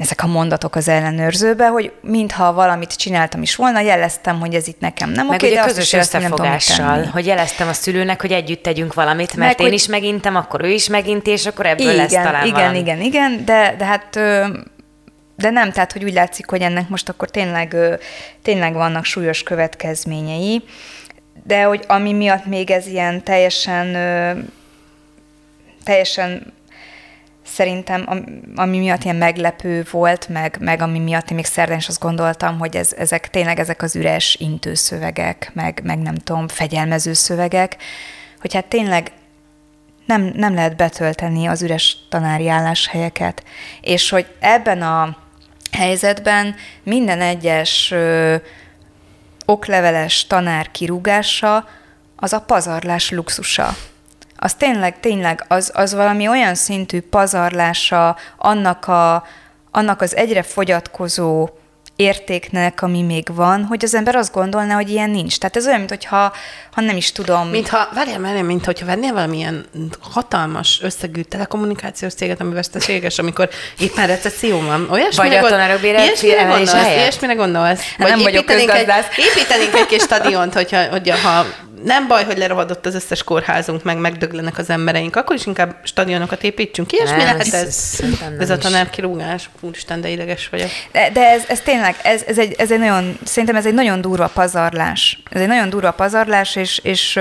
ezek 0.00 0.22
a 0.22 0.26
mondatok 0.26 0.74
az 0.74 0.88
ellenőrzőbe, 0.88 1.66
hogy 1.66 1.92
mintha 2.00 2.52
valamit 2.52 2.96
csináltam 2.96 3.42
is 3.42 3.56
volna, 3.56 3.80
jeleztem, 3.80 4.40
hogy 4.40 4.54
ez 4.54 4.68
itt 4.68 4.80
nekem 4.80 5.10
nem 5.10 5.26
Meg 5.26 5.34
oké, 5.34 5.54
de 5.54 5.60
közös 5.60 5.92
azt 5.94 6.14
is 6.14 6.14
összefogással, 6.14 7.04
hogy 7.04 7.26
jeleztem 7.26 7.68
a 7.68 7.72
szülőnek, 7.72 8.20
hogy 8.20 8.32
együtt 8.32 8.62
tegyünk 8.62 8.94
valamit, 8.94 9.36
mert 9.36 9.58
Meg, 9.58 9.66
én 9.66 9.72
is 9.72 9.86
megintem, 9.86 10.36
akkor 10.36 10.64
ő 10.64 10.68
is 10.68 10.88
megint, 10.88 11.26
és 11.26 11.46
akkor 11.46 11.66
ebből 11.66 11.86
igen, 11.86 11.96
lesz 11.96 12.12
talán 12.12 12.46
Igen, 12.46 12.60
valami. 12.60 12.78
igen, 12.78 13.00
igen, 13.00 13.44
de, 13.44 13.74
de 13.78 13.84
hát 13.84 14.18
de 15.36 15.50
nem, 15.50 15.72
tehát 15.72 15.92
hogy 15.92 16.04
úgy 16.04 16.12
látszik, 16.12 16.50
hogy 16.50 16.60
ennek 16.60 16.88
most 16.88 17.08
akkor 17.08 17.30
tényleg, 17.30 17.76
tényleg 18.42 18.72
vannak 18.72 19.04
súlyos 19.04 19.42
következményei, 19.42 20.64
de 21.44 21.62
hogy 21.62 21.84
ami 21.86 22.12
miatt 22.12 22.46
még 22.46 22.70
ez 22.70 22.86
ilyen 22.86 23.22
teljesen 23.22 23.96
teljesen 25.84 26.52
szerintem, 27.50 28.08
ami 28.56 28.78
miatt 28.78 29.04
ilyen 29.04 29.16
meglepő 29.16 29.86
volt, 29.90 30.28
meg, 30.28 30.56
meg 30.60 30.82
ami 30.82 30.98
miatt 30.98 31.30
én 31.30 31.36
még 31.36 31.44
szerdán 31.44 31.78
is 31.78 31.88
azt 31.88 32.00
gondoltam, 32.00 32.58
hogy 32.58 32.76
ez, 32.76 32.92
ezek 32.98 33.30
tényleg 33.30 33.58
ezek 33.58 33.82
az 33.82 33.96
üres 33.96 34.36
intőszövegek, 34.40 35.50
meg, 35.54 35.80
meg 35.84 35.98
nem 35.98 36.14
tudom, 36.14 36.48
fegyelmező 36.48 37.12
szövegek, 37.12 37.76
hogy 38.40 38.54
hát 38.54 38.64
tényleg 38.64 39.12
nem, 40.06 40.32
nem 40.34 40.54
lehet 40.54 40.76
betölteni 40.76 41.46
az 41.46 41.62
üres 41.62 41.96
tanári 42.08 42.48
álláshelyeket. 42.48 43.42
És 43.80 44.10
hogy 44.10 44.26
ebben 44.40 44.82
a 44.82 45.16
helyzetben 45.72 46.54
minden 46.82 47.20
egyes 47.20 47.90
ö, 47.90 48.36
okleveles 49.44 50.26
tanár 50.26 50.70
kirúgása 50.70 51.68
az 52.16 52.32
a 52.32 52.40
pazarlás 52.40 53.10
luxusa 53.10 53.76
az 54.42 54.54
tényleg, 54.54 55.00
tényleg, 55.00 55.44
az, 55.48 55.70
az 55.74 55.94
valami 55.94 56.28
olyan 56.28 56.54
szintű 56.54 57.00
pazarlása 57.00 58.16
annak, 58.38 58.88
a, 58.88 59.26
annak 59.70 60.00
az 60.00 60.16
egyre 60.16 60.42
fogyatkozó 60.42 61.48
értéknek, 61.96 62.82
ami 62.82 63.02
még 63.02 63.34
van, 63.34 63.64
hogy 63.64 63.84
az 63.84 63.94
ember 63.94 64.16
azt 64.16 64.32
gondolná, 64.32 64.74
hogy 64.74 64.90
ilyen 64.90 65.10
nincs. 65.10 65.38
Tehát 65.38 65.56
ez 65.56 65.66
olyan, 65.66 65.78
mintha 65.78 66.32
ha 66.72 66.80
nem 66.80 66.96
is 66.96 67.12
tudom. 67.12 67.48
Mintha, 67.48 67.88
várjál, 67.94 68.20
várjál, 68.20 68.42
mint 68.42 68.64
hogyha 68.64 68.86
vennél 68.86 69.12
valamilyen 69.12 69.66
hatalmas 70.00 70.80
összegű 70.82 71.22
telekommunikációs 71.22 72.14
céget, 72.14 72.40
ami 72.40 72.52
veszteséges, 72.52 73.18
amikor 73.18 73.48
éppen 73.78 74.06
recesszió 74.06 74.60
van. 74.60 74.88
Olyasmire 74.90 75.40
Vagy 75.40 75.44
a 75.44 75.48
tanárok 75.48 75.82
ilyesmire 75.82 76.42
gondolsz, 76.42 76.72
ilyesmire 76.72 77.34
gondolsz. 77.34 77.80
Vagy 77.98 78.08
nem 78.08 78.22
vagyok 78.22 78.50
egy, 78.50 78.70
építenénk 79.16 79.74
egy 79.74 79.86
kis 79.86 80.02
stadiont, 80.02 80.54
hogyha, 80.54 80.88
hogyha 80.88 81.16
ha 81.16 81.44
nem 81.84 82.06
baj, 82.08 82.24
hogy 82.24 82.38
lerohadott 82.38 82.86
az 82.86 82.94
összes 82.94 83.22
kórházunk, 83.22 83.82
meg 83.82 83.98
megdöglenek 83.98 84.58
az 84.58 84.70
embereink, 84.70 85.16
akkor 85.16 85.36
is 85.36 85.46
inkább 85.46 85.76
stadionokat 85.82 86.42
építsünk. 86.42 86.92
Ilyesmi 86.92 87.16
Nem, 87.16 87.24
lehet 87.24 87.54
ez- 87.54 88.02
ez. 88.38 88.50
a 88.50 88.58
tanárkirúgás. 88.58 89.50
Úristen, 89.60 90.00
de 90.00 90.08
ideges 90.08 90.48
vagyok. 90.48 90.68
De, 90.92 91.10
de 91.10 91.20
ez, 91.30 91.42
ez 91.48 91.60
tényleg, 91.60 91.96
ez, 92.02 92.22
ez, 92.26 92.38
egy, 92.38 92.54
ez 92.58 92.70
egy 92.72 92.78
nagyon, 92.78 93.18
szerintem 93.24 93.56
ez 93.56 93.66
egy 93.66 93.74
nagyon 93.74 94.00
durva 94.00 94.26
pazarlás. 94.26 95.22
Ez 95.30 95.40
egy 95.40 95.48
nagyon 95.48 95.68
durva 95.70 95.90
pazarlás, 95.90 96.56
és, 96.56 96.78
és, 96.78 97.18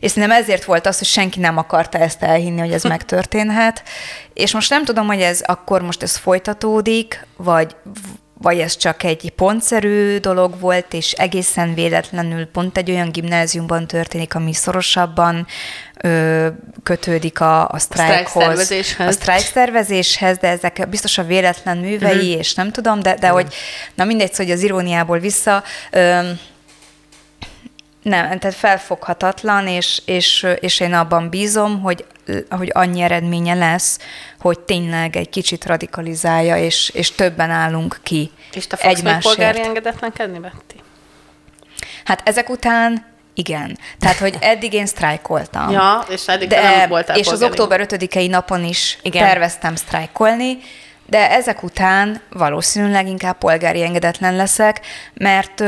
és 0.00 0.10
szerintem 0.10 0.38
ezért 0.38 0.64
volt 0.64 0.86
az, 0.86 0.98
hogy 0.98 1.06
senki 1.06 1.40
nem 1.40 1.56
akarta 1.58 1.98
ezt 1.98 2.22
elhinni, 2.22 2.60
hogy 2.60 2.72
ez 2.72 2.82
megtörténhet. 2.94 3.82
És 4.34 4.52
most 4.52 4.70
nem 4.70 4.84
tudom, 4.84 5.06
hogy 5.06 5.20
ez 5.20 5.40
akkor 5.46 5.82
most 5.82 6.02
ez 6.02 6.16
folytatódik, 6.16 7.26
vagy, 7.36 7.76
vagy 8.42 8.58
ez 8.58 8.76
csak 8.76 9.02
egy 9.02 9.32
pontszerű 9.36 10.18
dolog 10.18 10.60
volt, 10.60 10.94
és 10.94 11.12
egészen 11.12 11.74
véletlenül 11.74 12.46
pont 12.46 12.76
egy 12.76 12.90
olyan 12.90 13.10
gimnáziumban 13.10 13.86
történik, 13.86 14.34
ami 14.34 14.52
szorosabban 14.52 15.46
ö, 16.02 16.46
kötődik 16.82 17.40
a, 17.40 17.68
a 17.68 17.78
sztrájkhoz. 17.78 18.72
A 18.98 19.10
sztrájk 19.10 19.44
szervezéshez, 19.44 20.38
de 20.38 20.48
ezek 20.48 20.88
biztos 20.88 21.18
a 21.18 21.24
véletlen 21.24 21.76
művei, 21.76 22.16
uh-huh. 22.16 22.38
és 22.38 22.54
nem 22.54 22.70
tudom, 22.70 23.00
de, 23.00 23.14
de 23.14 23.28
hogy, 23.28 23.54
na 23.94 24.04
mindegy, 24.04 24.36
hogy 24.36 24.50
az 24.50 24.62
iróniából 24.62 25.18
vissza, 25.18 25.62
öm, 25.90 26.38
nem, 28.02 28.38
tehát 28.38 28.56
felfoghatatlan, 28.56 29.66
és, 29.66 30.02
és, 30.04 30.46
és 30.60 30.80
én 30.80 30.92
abban 30.92 31.28
bízom, 31.28 31.80
hogy, 31.80 32.04
hogy 32.50 32.70
annyi 32.72 33.00
eredménye 33.00 33.54
lesz, 33.54 33.98
hogy 34.40 34.60
tényleg 34.60 35.16
egy 35.16 35.28
kicsit 35.28 35.66
radikalizálja, 35.66 36.56
és, 36.56 36.88
és 36.88 37.10
többen 37.12 37.50
állunk 37.50 37.98
ki 38.02 38.30
És 38.52 38.66
te 38.66 38.76
fogsz 38.76 38.86
még 38.86 38.96
egymásért. 38.96 39.34
polgári 39.34 39.62
engedetlenkedni, 39.62 40.38
Betty? 40.38 40.78
Hát 42.04 42.28
ezek 42.28 42.48
után 42.50 43.06
igen. 43.34 43.78
Tehát, 43.98 44.16
hogy 44.16 44.36
eddig 44.40 44.72
én 44.72 44.86
sztrájkoltam. 44.86 45.70
Ja, 45.70 46.04
és 46.08 46.26
eddig 46.26 46.48
te 46.48 46.62
nem 46.76 46.88
voltál 46.88 47.18
És 47.18 47.26
az 47.26 47.38
polgári. 47.38 47.50
október 47.50 47.86
5-i 47.88 48.30
napon 48.30 48.64
is 48.64 48.98
Igen. 49.02 49.24
Terveztem 49.26 49.74
sztrájkolni, 49.76 50.58
de 51.06 51.30
ezek 51.30 51.62
után 51.62 52.20
valószínűleg 52.30 53.08
inkább 53.08 53.38
polgári 53.38 53.82
engedetlen 53.82 54.36
leszek, 54.36 54.80
mert, 55.14 55.60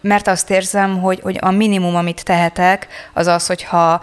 mert 0.00 0.26
azt 0.28 0.50
érzem, 0.50 1.00
hogy, 1.00 1.20
hogy 1.22 1.38
a 1.40 1.50
minimum, 1.50 1.96
amit 1.96 2.24
tehetek, 2.24 2.86
az 3.12 3.26
az, 3.26 3.46
hogyha 3.46 4.00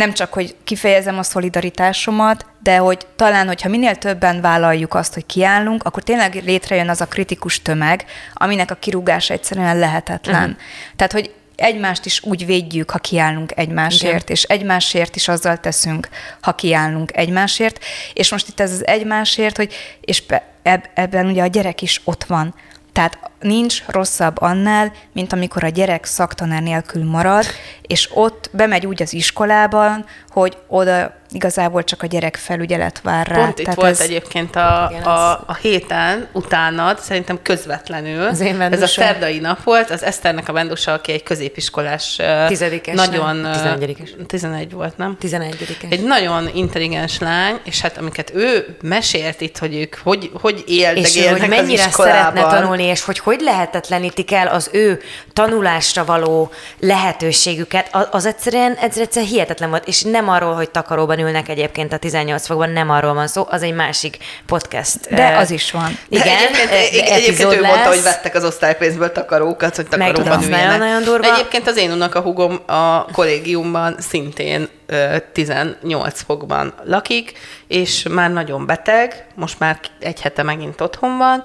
nem 0.00 0.12
csak, 0.12 0.32
hogy 0.32 0.54
kifejezem 0.64 1.18
a 1.18 1.22
szolidaritásomat, 1.22 2.46
de 2.62 2.76
hogy 2.76 3.06
talán, 3.16 3.46
hogyha 3.46 3.68
minél 3.68 3.96
többen 3.96 4.40
vállaljuk 4.40 4.94
azt, 4.94 5.14
hogy 5.14 5.26
kiállunk, 5.26 5.84
akkor 5.84 6.02
tényleg 6.02 6.34
létrejön 6.44 6.88
az 6.88 7.00
a 7.00 7.06
kritikus 7.06 7.62
tömeg, 7.62 8.04
aminek 8.34 8.70
a 8.70 8.74
kirúgása 8.74 9.34
egyszerűen 9.34 9.78
lehetetlen. 9.78 10.42
Uh-huh. 10.42 10.56
Tehát, 10.96 11.12
hogy 11.12 11.34
egymást 11.56 12.04
is 12.04 12.22
úgy 12.24 12.46
védjük, 12.46 12.90
ha 12.90 12.98
kiállunk 12.98 13.52
egymásért, 13.56 14.22
Igen. 14.22 14.26
És 14.26 14.42
egymásért 14.42 15.16
is 15.16 15.28
azzal 15.28 15.56
teszünk, 15.56 16.08
ha 16.40 16.54
kiállunk 16.54 17.16
egymásért. 17.16 17.84
És 18.14 18.30
most 18.30 18.48
itt 18.48 18.60
ez 18.60 18.72
az 18.72 18.86
egymásért, 18.86 19.56
hogy 19.56 19.74
és 20.00 20.26
be- 20.26 20.44
eb- 20.62 20.90
ebben 20.94 21.26
ugye 21.26 21.42
a 21.42 21.46
gyerek 21.46 21.82
is 21.82 22.00
ott 22.04 22.24
van. 22.24 22.54
Tehát 22.92 23.18
nincs 23.40 23.84
rosszabb 23.86 24.40
annál, 24.40 24.92
mint 25.12 25.32
amikor 25.32 25.64
a 25.64 25.68
gyerek 25.68 26.04
szaktanár 26.04 26.62
nélkül 26.62 27.04
marad, 27.04 27.44
és 27.82 28.10
ott 28.14 28.50
bemegy 28.52 28.86
úgy 28.86 29.02
az 29.02 29.12
iskolában, 29.12 30.04
hogy 30.28 30.56
oda 30.66 31.19
igazából 31.32 31.84
csak 31.84 32.02
a 32.02 32.06
gyerek 32.06 32.36
felügyelet 32.36 33.00
vár 33.02 33.26
rá. 33.26 33.36
Pont 33.36 33.58
itt 33.58 33.64
Tehát 33.64 33.80
volt 33.80 33.90
ez, 33.90 34.00
egyébként 34.00 34.56
a, 34.56 34.88
Igen, 34.90 35.02
a, 35.02 35.30
a 35.30 35.56
héten 35.60 36.28
utánad, 36.32 36.98
szerintem 36.98 37.38
közvetlenül. 37.42 38.26
Az 38.26 38.40
én 38.40 38.60
Ez 38.60 38.82
a 38.82 38.86
szerdai 38.86 39.38
nap 39.38 39.62
volt, 39.62 39.90
az 39.90 40.02
Eszternek 40.02 40.48
a 40.48 40.52
vendusa, 40.52 40.92
aki 40.92 41.12
egy 41.12 41.22
középiskolás, 41.22 42.18
Tizedikes, 42.48 42.94
nagyon... 42.94 43.36
nem? 43.36 43.52
Tizenegyedikes. 43.52 44.14
11 44.26 44.72
volt, 44.72 44.96
nem? 44.96 45.16
11 45.18 45.76
Egy 45.88 46.02
nagyon 46.02 46.50
intelligens 46.54 47.18
lány, 47.18 47.58
és 47.64 47.80
hát 47.80 47.98
amiket 47.98 48.34
ő 48.34 48.76
mesélt 48.82 49.40
itt, 49.40 49.58
hogy 49.58 49.74
ők 49.74 49.96
hogy, 50.02 50.30
hogy 50.40 50.64
éltek, 50.66 51.04
és 51.04 51.16
ő, 51.16 51.26
hogy 51.26 51.48
mennyire 51.48 51.90
szeretne 51.90 52.42
tanulni, 52.42 52.82
és 52.82 53.02
hogy 53.02 53.18
hogy 53.18 53.40
lehetetlenítik 53.40 54.32
el 54.32 54.46
az 54.46 54.70
ő 54.72 55.00
tanulásra 55.32 56.04
való 56.04 56.50
lehetőségüket, 56.78 57.96
az 58.10 58.26
egyszerűen, 58.26 58.74
ez 58.74 58.98
egyszerűen 58.98 59.30
hihetetlen 59.30 59.70
volt, 59.70 59.86
és 59.86 60.02
nem 60.02 60.28
arról, 60.28 60.54
hogy 60.54 60.70
takaróban 60.70 61.18
ülnek 61.20 61.48
egyébként 61.48 61.92
a 61.92 61.96
18 61.96 62.46
fokban, 62.46 62.70
nem 62.70 62.90
arról 62.90 63.14
van 63.14 63.26
szó, 63.26 63.46
az 63.48 63.62
egy 63.62 63.74
másik 63.74 64.16
podcast. 64.46 65.14
de 65.14 65.36
az 65.36 65.50
is 65.50 65.70
van. 65.70 65.98
Igen, 66.08 66.26
egyébként, 66.26 66.70
ö, 66.70 67.12
egyébként 67.12 67.52
ő 67.52 67.60
mondta, 67.60 67.70
lesz. 67.70 67.86
hogy 67.86 68.02
vettek 68.02 68.34
az 68.34 68.44
osztálypénzből 68.44 69.12
takarókat, 69.12 69.76
hogy 69.76 69.86
takaróban 69.88 70.42
üljenek. 70.42 70.66
nagyon-nagyon 70.66 71.04
durva. 71.04 71.34
Egyébként 71.34 71.68
az 71.68 71.76
én 71.76 71.92
unokahúgom 71.92 72.60
a 72.66 73.04
kollégiumban 73.04 73.96
szintén 73.98 74.68
ö, 74.86 75.16
18 75.32 76.22
fokban 76.22 76.74
lakik, 76.84 77.32
és 77.68 78.06
már 78.10 78.30
nagyon 78.30 78.66
beteg, 78.66 79.26
most 79.34 79.58
már 79.58 79.80
egy 80.00 80.20
hete 80.20 80.42
megint 80.42 80.80
otthon 80.80 81.18
van, 81.18 81.42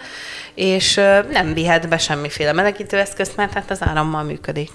és 0.56 0.94
nem 1.32 1.54
vihet 1.54 1.90
be 1.90 1.98
semmiféle 1.98 2.54
melegítőeszközt, 2.54 3.36
mert 3.36 3.54
hát 3.54 3.72
az 3.72 3.80
árammal 3.82 4.24
működik. 4.24 4.72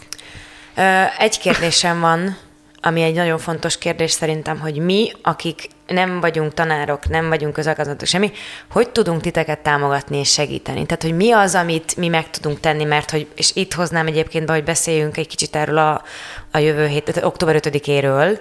Egy 1.18 1.38
kérdésem 1.38 2.00
van, 2.00 2.36
ami 2.82 3.02
egy 3.02 3.14
nagyon 3.14 3.38
fontos 3.38 3.78
kérdés 3.78 4.10
szerintem, 4.10 4.58
hogy 4.58 4.76
mi, 4.76 5.12
akik 5.22 5.68
nem 5.86 6.20
vagyunk 6.20 6.54
tanárok, 6.54 7.08
nem 7.08 7.28
vagyunk 7.28 7.52
közalkalmazatok, 7.52 8.08
semmi, 8.08 8.32
hogy 8.70 8.90
tudunk 8.90 9.20
titeket 9.20 9.58
támogatni 9.58 10.18
és 10.18 10.32
segíteni? 10.32 10.86
Tehát, 10.86 11.02
hogy 11.02 11.16
mi 11.16 11.32
az, 11.32 11.54
amit 11.54 11.96
mi 11.96 12.08
meg 12.08 12.30
tudunk 12.30 12.60
tenni, 12.60 12.84
mert 12.84 13.10
hogy, 13.10 13.26
és 13.34 13.50
itt 13.54 13.72
hoznám 13.72 14.06
egyébként 14.06 14.46
be, 14.46 14.52
hogy 14.52 14.64
beszéljünk 14.64 15.16
egy 15.16 15.26
kicsit 15.26 15.56
erről 15.56 15.78
a, 15.78 16.02
a 16.50 16.58
jövő 16.58 16.86
hét, 16.86 17.04
tehát 17.04 17.24
október 17.24 17.56
5-éről, 17.58 18.38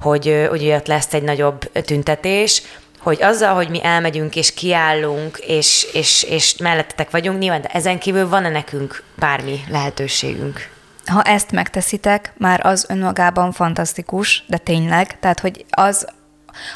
hogy 0.00 0.48
ugye 0.50 0.76
ott 0.76 0.86
lesz 0.86 1.14
egy 1.14 1.22
nagyobb 1.22 1.58
tüntetés, 1.72 2.62
hogy 2.98 3.22
azzal, 3.22 3.54
hogy 3.54 3.68
mi 3.68 3.84
elmegyünk 3.84 4.36
és 4.36 4.54
kiállunk, 4.54 5.38
és, 5.38 5.86
és, 5.92 6.22
és 6.22 6.56
mellettetek 6.56 7.10
vagyunk, 7.10 7.38
nyilván, 7.38 7.60
de 7.60 7.68
ezen 7.68 7.98
kívül 7.98 8.28
van-e 8.28 8.48
nekünk 8.48 9.02
bármi 9.14 9.60
lehetőségünk? 9.68 10.74
Ha 11.06 11.22
ezt 11.22 11.52
megteszitek, 11.52 12.32
már 12.36 12.66
az 12.66 12.86
önmagában 12.88 13.52
fantasztikus, 13.52 14.44
de 14.46 14.56
tényleg, 14.56 15.18
tehát, 15.18 15.40
hogy 15.40 15.64
az, 15.70 16.06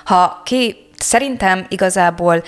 ha 0.05 0.41
ki, 0.45 0.77
szerintem 0.97 1.67
igazából 1.69 2.43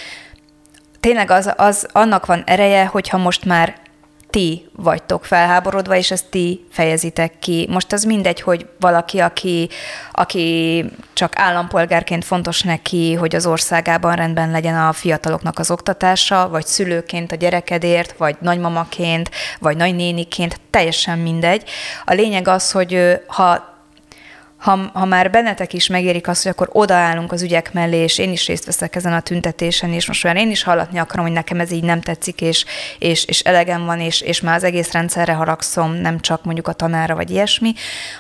tényleg 1.01 1.31
az, 1.31 1.53
az 1.57 1.87
annak 1.93 2.27
van 2.27 2.43
ereje, 2.47 2.87
hogyha 2.87 3.19
most 3.19 3.45
már 3.45 3.82
ti 4.33 4.69
vagytok 4.77 5.25
felháborodva, 5.25 5.97
és 5.97 6.11
ezt 6.11 6.27
ti 6.27 6.65
fejezitek 6.71 7.39
ki. 7.39 7.67
Most 7.71 7.93
az 7.93 8.05
mindegy, 8.05 8.41
hogy 8.41 8.67
valaki, 8.81 9.19
aki, 9.19 9.69
aki 10.13 10.85
csak 11.13 11.39
állampolgárként 11.39 12.25
fontos 12.25 12.63
neki, 12.63 13.15
hogy 13.15 13.35
az 13.35 13.47
országában 13.47 14.15
rendben 14.15 14.51
legyen 14.51 14.77
a 14.77 14.93
fiataloknak 14.93 15.59
az 15.59 15.71
oktatása, 15.71 16.49
vagy 16.49 16.67
szülőként 16.67 17.33
a 17.33 17.37
gyerekedért, 17.37 18.15
vagy 18.17 18.37
nagymamaként, 18.41 19.31
vagy 19.59 19.77
nagynéniként, 19.77 20.61
teljesen 20.71 21.19
mindegy. 21.19 21.69
A 22.05 22.13
lényeg 22.13 22.49
az, 22.49 22.71
hogy 22.71 23.21
ha 23.27 23.72
ha, 24.63 24.91
ha 24.93 25.05
már 25.05 25.31
bennetek 25.31 25.73
is 25.73 25.87
megérik 25.87 26.29
azt, 26.29 26.43
hogy 26.43 26.53
akkor 26.53 26.69
odaállunk 26.73 27.33
az 27.33 27.43
ügyek 27.43 27.73
mellé, 27.73 27.97
és 27.97 28.19
én 28.19 28.33
is 28.33 28.47
részt 28.47 28.65
veszek 28.65 28.97
ezen 28.97 29.13
a 29.13 29.21
tüntetésen, 29.21 29.93
és 29.93 30.07
most 30.07 30.25
már 30.25 30.37
én 30.37 30.51
is 30.51 30.63
hallatni 30.63 30.99
akarom, 30.99 31.25
hogy 31.25 31.35
nekem 31.35 31.61
ez 31.61 31.71
így 31.71 31.85
nem 31.85 32.01
tetszik, 32.01 32.41
és, 32.41 32.65
és, 32.99 33.25
és 33.25 33.41
elegem 33.41 33.85
van, 33.85 34.01
és, 34.01 34.21
és 34.21 34.41
már 34.41 34.55
az 34.55 34.65
egész 34.65 34.93
rendszerre 34.93 35.33
haragszom, 35.33 35.93
nem 35.93 36.21
csak 36.21 36.45
mondjuk 36.45 36.69
a 36.69 36.73
tanára, 36.73 37.15
vagy 37.15 37.31
ilyesmi, 37.31 37.73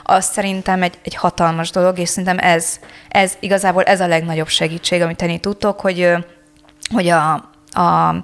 az 0.03 0.25
szerintem 0.25 0.83
egy, 0.83 0.99
egy 1.03 1.15
hatalmas 1.15 1.71
dolog, 1.71 1.99
és 1.99 2.09
szerintem 2.09 2.39
ez, 2.39 2.79
ez 3.09 3.33
igazából 3.41 3.83
ez 3.83 4.01
a 4.01 4.07
legnagyobb 4.07 4.49
segítség, 4.49 5.01
amit 5.01 5.17
tenni 5.17 5.39
tudtok, 5.39 5.81
hogy, 5.81 6.11
hogy 6.95 7.09
a, 7.09 7.33
a 7.81 8.15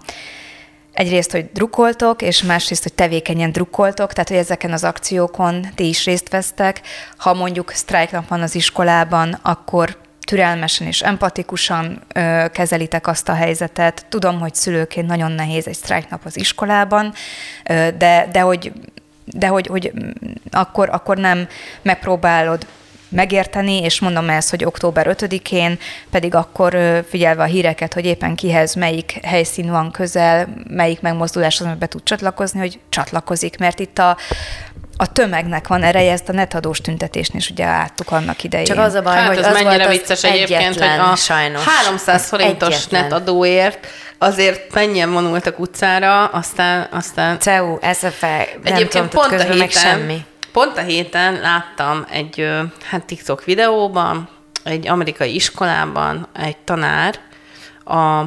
egyrészt, 0.99 1.31
hogy 1.31 1.49
drukkoltok, 1.53 2.23
és 2.23 2.43
másrészt, 2.43 2.83
hogy 2.83 2.93
tevékenyen 2.93 3.53
drukkoltok, 3.53 4.13
tehát, 4.13 4.29
hogy 4.29 4.39
ezeken 4.39 4.73
az 4.73 4.85
akciókon 4.85 5.67
ti 5.75 5.89
is 5.89 6.05
részt 6.05 6.29
vesztek. 6.29 6.81
Ha 7.17 7.35
mondjuk 7.35 7.71
sztrájknap 7.71 8.29
van 8.29 8.43
az 8.43 8.55
iskolában, 8.55 9.39
akkor 9.43 9.97
türelmesen 10.21 10.87
és 10.87 11.03
empatikusan 11.03 12.03
ö, 12.15 12.45
kezelitek 12.53 13.07
azt 13.07 13.29
a 13.29 13.35
helyzetet. 13.35 14.07
Tudom, 14.09 14.41
hogy 14.41 14.55
szülőként 14.55 15.07
nagyon 15.07 15.33
nehéz 15.33 15.67
egy 15.67 15.75
sztrájknap 15.75 16.21
az 16.25 16.37
iskolában, 16.37 17.13
ö, 17.65 17.89
de, 17.99 18.29
de 18.33 18.41
hogy 18.41 18.73
de 19.25 19.47
hogy, 19.47 19.67
hogy 19.67 19.93
mm, 19.95 20.11
akkor, 20.51 20.89
akkor 20.93 21.17
nem 21.17 21.49
megpróbálod 21.83 22.67
megérteni, 23.09 23.83
és 23.83 24.01
mondom 24.01 24.29
ezt, 24.29 24.51
hogy 24.51 24.65
október 24.65 25.17
5-én, 25.19 25.79
pedig 26.11 26.35
akkor 26.35 26.77
figyelve 27.09 27.43
a 27.43 27.47
híreket, 27.47 27.95
hogy 27.95 28.05
éppen 28.05 28.35
kihez 28.35 28.75
melyik 28.75 29.19
helyszín 29.23 29.71
van 29.71 29.91
közel, 29.91 30.49
melyik 30.69 31.01
megmozdulás 31.01 31.55
az, 31.55 31.61
amiben 31.61 31.79
be 31.79 31.87
tud 31.87 32.03
csatlakozni, 32.03 32.59
hogy 32.59 32.79
csatlakozik, 32.89 33.59
mert 33.59 33.79
itt 33.81 33.99
a, 33.99 34.17
a 34.97 35.13
tömegnek 35.13 35.69
van 35.69 35.83
ereje, 35.83 36.13
ezt 36.13 36.29
a 36.29 36.33
netadós 36.33 36.81
tüntetésnél 36.81 37.41
is 37.41 37.51
ugye 37.51 37.65
láttuk 37.65 38.11
annak 38.11 38.45
idején. 38.45 38.67
Csak 38.67 38.79
az 38.79 38.95
a 38.95 39.03
baj, 39.03 39.15
Hát 39.17 39.27
hogy 39.27 39.39
ez 39.39 39.47
az 39.47 39.53
mennyire 39.53 39.85
volt 39.85 39.89
az 39.89 39.97
vicces 39.97 40.25
egyébként, 40.25 40.79
hogy 40.79 40.99
a 41.13 41.17
sajnos. 41.17 41.65
300 41.65 42.27
forintos 42.27 42.75
Egyetlen. 42.75 43.03
netadóért 43.03 43.87
azért 44.19 44.75
mennyien 44.75 45.13
vonultak 45.13 45.59
utcára, 45.59 46.25
aztán, 46.25 46.89
aztán 46.91 47.39
CEU, 47.39 47.79
SFE, 47.95 48.49
nem 48.63 48.75
Egyébként 48.75 49.09
tudom, 49.09 49.09
pont 49.09 49.41
a 49.41 49.43
héten, 49.43 49.57
meg 49.57 49.71
semmi. 49.71 50.25
Pont 50.59 50.79
a 50.79 50.83
héten 50.83 51.41
láttam 51.41 52.07
egy 52.11 52.49
hát 52.83 53.05
TikTok 53.05 53.45
videóban, 53.45 54.29
egy 54.65 54.89
amerikai 54.89 55.35
iskolában 55.35 56.27
egy 56.33 56.57
tanár 56.57 57.19
a 57.85 58.21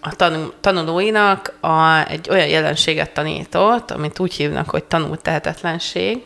a 0.00 0.16
tanul, 0.16 0.54
tanulóinak 0.60 1.52
a, 1.60 2.08
egy 2.08 2.28
olyan 2.30 2.46
jelenséget 2.46 3.10
tanított, 3.10 3.90
amit 3.90 4.18
úgy 4.18 4.34
hívnak, 4.34 4.70
hogy 4.70 4.84
tanult 4.84 5.22
tehetetlenség, 5.22 6.22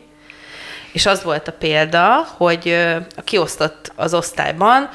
és 0.93 1.07
az 1.07 1.23
volt 1.23 1.49
a 1.49 1.53
példa, 1.53 2.27
hogy 2.37 2.87
kiosztott 3.25 3.93
az 3.97 4.15
osztályban 4.15 4.89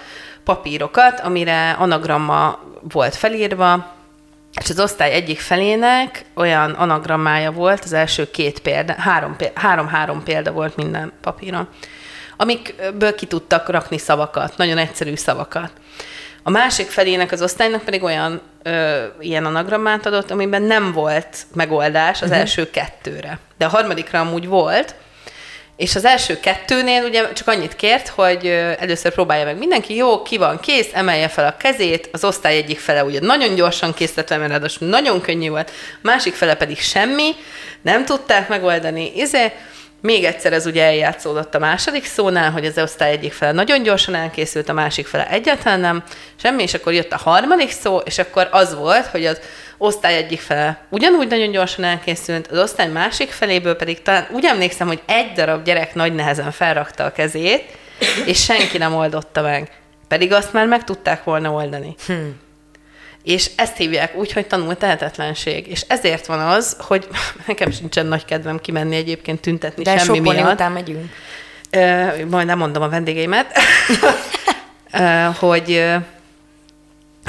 papírokat, 0.43 1.19
amire 1.19 1.71
anagramma 1.71 2.59
volt 2.81 3.15
felírva, 3.15 3.95
és 4.59 4.69
az 4.69 4.79
osztály 4.79 5.11
egyik 5.11 5.39
felének 5.39 6.25
olyan 6.33 6.71
anagrammája 6.71 7.51
volt, 7.51 7.83
az 7.83 7.93
első 7.93 8.31
két 8.31 8.59
példa, 8.59 8.93
három, 8.97 9.35
három-három 9.53 10.23
példa 10.23 10.51
volt 10.51 10.75
minden 10.75 11.11
papíron, 11.21 11.67
amikből 12.37 13.15
ki 13.15 13.25
tudtak 13.25 13.69
rakni 13.69 13.97
szavakat, 13.97 14.57
nagyon 14.57 14.77
egyszerű 14.77 15.15
szavakat. 15.15 15.71
A 16.43 16.49
másik 16.49 16.87
felének 16.87 17.31
az 17.31 17.41
osztálynak 17.41 17.81
pedig 17.81 18.03
olyan 18.03 18.41
ö, 18.63 19.03
ilyen 19.19 19.45
anagrammát 19.45 20.05
adott, 20.05 20.31
amiben 20.31 20.61
nem 20.61 20.91
volt 20.91 21.45
megoldás 21.53 22.21
az 22.21 22.27
uh-huh. 22.27 22.39
első 22.39 22.69
kettőre. 22.69 23.39
De 23.57 23.65
a 23.65 23.69
harmadikra 23.69 24.19
amúgy 24.19 24.47
volt, 24.47 24.95
és 25.77 25.95
az 25.95 26.05
első 26.05 26.39
kettőnél 26.39 27.03
ugye 27.03 27.33
csak 27.33 27.47
annyit 27.47 27.75
kért, 27.75 28.07
hogy 28.07 28.47
először 28.79 29.13
próbálja 29.13 29.45
meg 29.45 29.57
mindenki, 29.57 29.95
jó, 29.95 30.21
ki 30.21 30.37
van 30.37 30.59
kész, 30.59 30.89
emelje 30.93 31.27
fel 31.27 31.45
a 31.47 31.57
kezét, 31.57 32.09
az 32.11 32.23
osztály 32.23 32.57
egyik 32.57 32.79
fele 32.79 33.03
ugye 33.03 33.19
nagyon 33.19 33.55
gyorsan 33.55 33.93
készített 33.93 34.29
mert 34.29 34.49
ráadásul 34.49 34.87
nagyon 34.87 35.21
könnyű 35.21 35.49
volt, 35.49 35.71
másik 36.01 36.33
fele 36.33 36.55
pedig 36.55 36.79
semmi, 36.79 37.31
nem 37.81 38.05
tudták 38.05 38.47
megoldani, 38.47 39.11
izé, 39.15 39.51
még 40.01 40.23
egyszer 40.23 40.53
ez 40.53 40.65
ugye 40.65 40.83
eljátszódott 40.83 41.55
a 41.55 41.59
második 41.59 42.05
szónál, 42.05 42.51
hogy 42.51 42.65
az 42.65 42.77
osztály 42.77 43.11
egyik 43.11 43.33
fele 43.33 43.51
nagyon 43.51 43.83
gyorsan 43.83 44.15
elkészült, 44.15 44.69
a 44.69 44.73
másik 44.73 45.07
fele 45.07 45.29
egyáltalán 45.29 45.79
nem, 45.79 46.03
semmi, 46.35 46.63
és 46.63 46.73
akkor 46.73 46.93
jött 46.93 47.11
a 47.11 47.17
harmadik 47.17 47.71
szó, 47.71 47.97
és 47.97 48.17
akkor 48.17 48.47
az 48.51 48.75
volt, 48.75 49.05
hogy 49.05 49.25
az 49.25 49.39
osztály 49.77 50.15
egyik 50.15 50.39
fele 50.39 50.85
ugyanúgy 50.89 51.27
nagyon 51.27 51.51
gyorsan 51.51 51.83
elkészült, 51.83 52.47
az 52.47 52.59
osztály 52.59 52.87
másik 52.87 53.29
feléből 53.29 53.75
pedig 53.75 54.01
talán 54.01 54.27
úgy 54.31 54.45
emlékszem, 54.45 54.87
hogy 54.87 55.01
egy 55.05 55.31
darab 55.31 55.63
gyerek 55.63 55.95
nagy 55.95 56.13
nehezen 56.13 56.51
felrakta 56.51 57.03
a 57.03 57.11
kezét, 57.11 57.77
és 58.25 58.43
senki 58.43 58.77
nem 58.77 58.95
oldotta 58.95 59.41
meg. 59.41 59.71
Pedig 60.07 60.33
azt 60.33 60.53
már 60.53 60.67
meg 60.67 60.83
tudták 60.83 61.23
volna 61.23 61.51
oldani. 61.51 61.95
Hmm. 62.05 62.45
És 63.27 63.49
ezt 63.55 63.77
hívják 63.77 64.15
úgy, 64.15 64.31
hogy 64.31 64.47
tanul 64.47 64.77
tehetetlenség. 64.77 65.67
És 65.67 65.81
ezért 65.87 66.25
van 66.25 66.39
az, 66.39 66.77
hogy 66.79 67.07
nekem 67.47 67.71
sincsen 67.71 68.05
nagy 68.05 68.25
kedvem 68.25 68.59
kimenni 68.59 68.95
egyébként 68.95 69.41
tüntetni 69.41 69.83
De 69.83 69.97
semmi 69.97 70.19
miatt. 70.19 70.53
után 70.53 70.71
megyünk. 70.71 71.09
majd 72.29 72.45
nem 72.45 72.57
mondom 72.57 72.83
a 72.83 72.89
vendégeimet, 72.89 73.59
hogy 75.39 75.85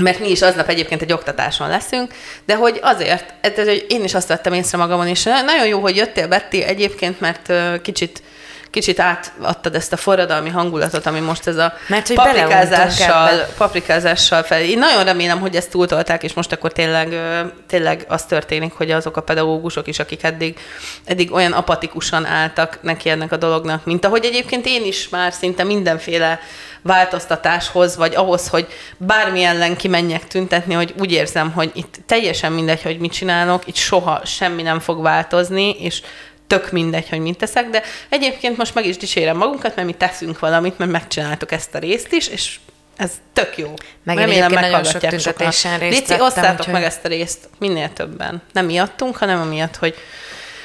mert 0.01 0.19
mi 0.19 0.31
is 0.31 0.43
aznap 0.43 0.69
egyébként 0.69 1.03
egy 1.03 1.13
oktatáson 1.13 1.69
leszünk, 1.69 2.15
de 2.45 2.55
hogy 2.55 2.79
azért, 2.83 3.35
ez, 3.41 3.55
hogy 3.55 3.87
én 3.89 4.05
is 4.05 4.15
azt 4.15 4.29
vettem 4.29 4.53
észre 4.53 4.79
magamon, 4.79 5.07
és 5.07 5.23
nagyon 5.23 5.67
jó, 5.67 5.81
hogy 5.81 5.97
jöttél, 5.97 6.29
Betty, 6.29 6.63
egyébként, 6.63 7.21
mert 7.21 7.53
kicsit 7.83 8.23
kicsit 8.71 9.01
átadtad 9.01 9.75
ezt 9.75 9.93
a 9.93 9.97
forradalmi 9.97 10.49
hangulatot, 10.49 11.07
ami 11.07 11.21
most 11.21 11.47
ez 11.47 11.57
a 11.57 11.73
Mert, 11.87 12.07
hogy 12.07 12.17
paprikázással, 12.17 13.47
paprikázással 13.57 14.43
fel. 14.43 14.61
Én 14.61 14.79
nagyon 14.79 15.05
remélem, 15.05 15.41
hogy 15.41 15.57
ezt 15.57 15.71
túltolták, 15.71 16.23
és 16.23 16.33
most 16.33 16.53
akkor 16.53 16.73
tényleg, 16.73 17.21
tényleg 17.67 18.05
az 18.09 18.25
történik, 18.25 18.73
hogy 18.73 18.91
azok 18.91 19.17
a 19.17 19.21
pedagógusok 19.23 19.87
is, 19.87 19.99
akik 19.99 20.23
eddig, 20.23 20.59
eddig 21.05 21.33
olyan 21.33 21.53
apatikusan 21.53 22.25
álltak 22.25 22.79
neki 22.83 23.09
ennek 23.09 23.33
a 23.33 23.37
dolognak, 23.37 23.85
mint 23.85 24.05
ahogy 24.05 24.25
egyébként 24.25 24.67
én 24.67 24.85
is 24.85 25.09
már 25.09 25.33
szinte 25.33 25.65
mindenféle 25.65 26.41
változtatáshoz, 26.83 27.97
vagy 27.97 28.15
ahhoz, 28.15 28.49
hogy 28.49 28.67
bármi 28.97 29.43
ellen 29.43 29.77
kimenjek 29.77 30.27
tüntetni, 30.27 30.75
hogy 30.75 30.95
úgy 30.99 31.13
érzem, 31.13 31.53
hogy 31.53 31.71
itt 31.75 31.95
teljesen 32.07 32.53
mindegy, 32.53 32.83
hogy 32.83 32.99
mit 32.99 33.13
csinálok, 33.13 33.67
itt 33.67 33.75
soha 33.75 34.21
semmi 34.25 34.63
nem 34.63 34.81
fog 34.81 35.03
változni, 35.03 35.71
és 35.71 36.03
tök 36.49 36.71
mindegy, 36.71 37.09
hogy 37.09 37.21
mit 37.21 37.39
teszek, 37.39 37.71
de 37.71 37.83
egyébként 38.09 38.57
most 38.57 38.75
meg 38.75 38.87
is 38.87 38.97
dicsérem 38.97 39.37
magunkat, 39.37 39.77
mert 39.77 39.87
mi 39.87 39.95
teszünk 39.95 40.39
valamit, 40.39 40.79
mert 40.79 40.91
megcsináltuk 40.91 41.53
ezt 41.53 41.75
a 41.75 41.79
részt 41.79 42.13
is, 42.13 42.29
és 42.29 42.59
ez 42.97 43.11
tök 43.33 43.59
jó. 43.59 43.75
Meg 44.03 44.17
Remélem 44.17 44.53
nagyon 44.53 44.85
sok 44.85 45.01
tüntetésen 45.01 45.79
részt 45.79 46.09
Léci, 46.09 46.21
osztátok 46.21 46.59
úgyhogy... 46.59 46.73
meg 46.73 46.83
ezt 46.83 47.05
a 47.05 47.09
részt 47.09 47.49
minél 47.59 47.93
többen. 47.93 48.43
Nem 48.53 48.65
miattunk, 48.65 49.17
hanem 49.17 49.41
amiatt, 49.41 49.77
hogy 49.77 49.95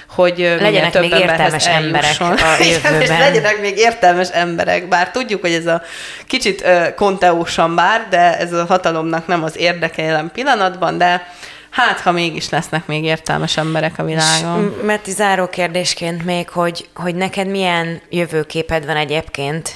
hogy 0.07 0.38
legyenek 0.38 0.99
még 0.99 1.11
értelmes 1.11 1.67
emberek 1.67 2.19
a 2.19 2.34
jövőben. 2.63 3.01
és 3.01 3.07
legyenek 3.07 3.59
még 3.61 3.77
értelmes 3.77 4.29
emberek, 4.29 4.88
bár 4.88 5.11
tudjuk, 5.11 5.41
hogy 5.41 5.53
ez 5.53 5.65
a 5.65 5.81
kicsit 6.27 6.65
konteósan 6.95 7.75
bár, 7.75 8.07
de 8.09 8.38
ez 8.38 8.53
a 8.53 8.65
hatalomnak 8.65 9.27
nem 9.27 9.43
az 9.43 9.57
érdeke 9.57 10.01
jelen 10.01 10.31
pillanatban, 10.34 10.97
de 10.97 11.34
hát, 11.74 11.99
ha 11.99 12.11
mégis 12.11 12.49
lesznek 12.49 12.86
még 12.86 13.03
értelmes 13.03 13.57
emberek 13.57 13.93
a 13.97 14.03
világon. 14.03 14.76
Mert 14.84 15.05
záró 15.05 15.47
kérdésként 15.47 16.26
még, 16.26 16.49
hogy, 16.49 16.88
hogy 16.95 17.15
neked 17.15 17.47
milyen 17.47 18.01
jövőképed 18.09 18.86
van 18.86 18.95
egyébként? 18.95 19.71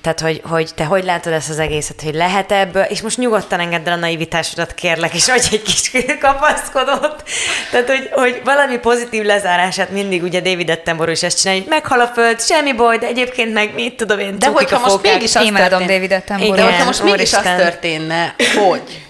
Tehát, 0.00 0.20
hogy, 0.20 0.40
hogy 0.44 0.70
te 0.74 0.84
hogy 0.84 1.04
látod 1.04 1.32
ezt 1.32 1.48
az 1.50 1.58
egészet, 1.58 2.02
hogy 2.02 2.14
lehet 2.14 2.52
ebből, 2.52 2.82
és 2.82 3.00
most 3.00 3.18
nyugodtan 3.18 3.60
engedd 3.60 3.86
el 3.86 3.92
a 3.92 3.96
naivitásodat, 3.96 4.74
kérlek, 4.74 5.14
és 5.14 5.28
hogy 5.28 5.48
egy 5.50 5.62
kis 5.62 5.90
kapaszkodott. 6.20 7.22
Tehát, 7.70 7.88
hogy, 7.88 8.08
hogy 8.12 8.40
valami 8.44 8.78
pozitív 8.78 9.24
lezárását 9.24 9.90
mindig 9.90 10.22
ugye 10.22 10.40
David 10.40 10.70
Attenborough 10.70 11.16
is 11.16 11.22
ezt 11.22 11.40
csinálja, 11.40 11.60
hogy 11.60 11.70
meghal 11.70 12.00
a 12.00 12.06
föld, 12.06 12.40
semmi 12.40 12.72
baj, 12.72 12.98
de 12.98 13.06
egyébként 13.06 13.52
meg 13.52 13.74
mit 13.74 13.96
tudom 13.96 14.18
én, 14.18 14.38
De 14.38 14.46
hogyha 14.46 14.78
most 14.78 15.02
mégis 15.02 15.34
az 15.34 15.44
történne, 15.44 15.86
David 15.86 16.12
Attenborough. 16.12 16.56
De 16.56 16.64
hogyha 16.64 16.84
most 16.84 17.02
mégis 17.02 17.32
az 17.32 17.42
történne, 17.42 18.34
hogy? 18.66 19.02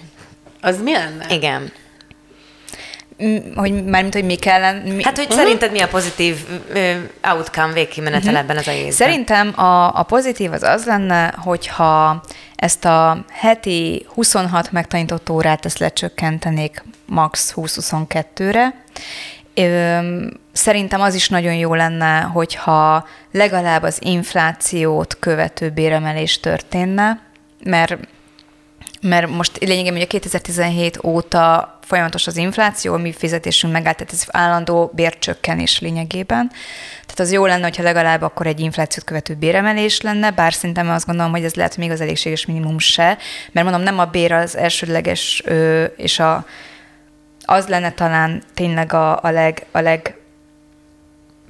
Az 0.61 0.81
mi 0.81 0.91
lenne? 0.91 1.25
Igen 1.29 1.71
hogy 3.55 3.85
mármint, 3.85 4.13
hogy 4.13 4.25
mi 4.25 4.35
kellene... 4.35 4.93
Mi... 4.93 5.03
Hát, 5.03 5.15
hogy 5.15 5.25
uh-huh. 5.25 5.41
szerinted 5.41 5.71
mi 5.71 5.79
a 5.79 5.87
pozitív 5.87 6.37
outcome 7.33 7.73
végkimenetel 7.73 8.27
uh-huh. 8.27 8.39
ebben 8.39 8.57
az 8.57 8.67
egészben? 8.67 8.91
Szerintem 8.91 9.59
a, 9.59 9.99
a 9.99 10.03
pozitív 10.03 10.51
az 10.51 10.63
az 10.63 10.85
lenne, 10.85 11.33
hogyha 11.37 12.23
ezt 12.55 12.85
a 12.85 13.25
heti 13.31 14.05
26 14.07 14.71
megtanított 14.71 15.29
órát 15.29 15.65
ezt 15.65 15.79
lecsökkentenék 15.79 16.83
max 17.05 17.53
20-22-re. 17.55 18.73
Szerintem 20.51 21.01
az 21.01 21.13
is 21.13 21.29
nagyon 21.29 21.53
jó 21.53 21.73
lenne, 21.73 22.19
hogyha 22.19 23.07
legalább 23.31 23.83
az 23.83 23.97
inflációt 24.01 25.17
követő 25.19 25.69
béremelés 25.69 26.39
történne, 26.39 27.21
mert 27.63 27.97
mert 29.03 29.29
most 29.29 29.57
lényegében 29.57 29.95
ugye 29.95 30.05
2017 30.05 31.03
óta 31.03 31.77
folyamatos 31.81 32.27
az 32.27 32.37
infláció, 32.37 32.93
a 32.93 32.97
mi 32.97 33.13
fizetésünk 33.13 33.73
megállt, 33.73 33.97
tehát 33.97 34.13
ez 34.13 34.23
állandó 34.27 34.91
bércsökkenés 34.93 35.79
lényegében. 35.79 36.49
Tehát 37.01 37.19
az 37.19 37.31
jó 37.31 37.45
lenne, 37.45 37.63
hogyha 37.63 37.83
legalább 37.83 38.21
akkor 38.21 38.47
egy 38.47 38.59
inflációt 38.59 39.05
követő 39.05 39.33
béremelés 39.33 40.01
lenne, 40.01 40.31
bár 40.31 40.53
szerintem 40.53 40.89
azt 40.89 41.05
gondolom, 41.05 41.31
hogy 41.31 41.43
ez 41.43 41.53
lehet 41.53 41.77
még 41.77 41.91
az 41.91 42.01
elégséges 42.01 42.45
minimum 42.45 42.79
se, 42.79 43.17
mert 43.51 43.69
mondom, 43.69 43.83
nem 43.83 43.99
a 43.99 44.05
bér 44.05 44.31
az 44.31 44.57
elsődleges, 44.57 45.43
és 45.97 46.19
a, 46.19 46.45
az 47.45 47.67
lenne 47.67 47.91
talán 47.91 48.43
tényleg 48.53 48.93
a, 48.93 49.23
a, 49.23 49.29
leg, 49.29 49.65
a 49.71 49.79
leg 49.79 50.15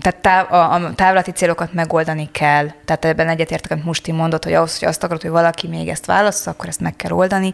tehát 0.02 0.22
táv, 0.22 0.52
a, 0.52 0.74
a 0.74 0.94
távlati 0.96 1.32
célokat 1.32 1.74
megoldani 1.74 2.30
kell. 2.32 2.68
Tehát 2.86 3.06
ebben 3.06 3.30
egyetértek, 3.30 3.72
amit 3.72 3.86
Musti 3.86 4.12
mondott, 4.12 4.44
hogy 4.44 4.54
ahhoz, 4.54 4.80
hogy 4.80 4.88
azt 4.88 5.04
akarod, 5.04 5.22
hogy 5.22 5.32
valaki 5.32 5.68
még 5.68 5.88
ezt 5.88 6.06
válassza, 6.06 6.52
akkor 6.52 6.68
ezt 6.68 6.80
meg 6.80 6.96
kell 6.96 7.12
oldani, 7.12 7.54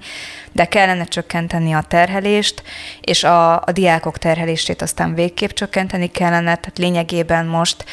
de 0.52 0.66
kellene 0.66 1.04
csökkenteni 1.04 1.74
a 1.74 1.84
terhelést, 1.88 2.64
és 3.02 3.24
a, 3.24 3.54
a 3.56 3.72
diákok 3.72 4.18
terhelését 4.18 4.82
aztán 4.82 5.14
végképp 5.14 5.50
csökkenteni 5.50 6.08
kellene, 6.08 6.56
tehát 6.56 6.78
lényegében 6.78 7.46
most 7.46 7.86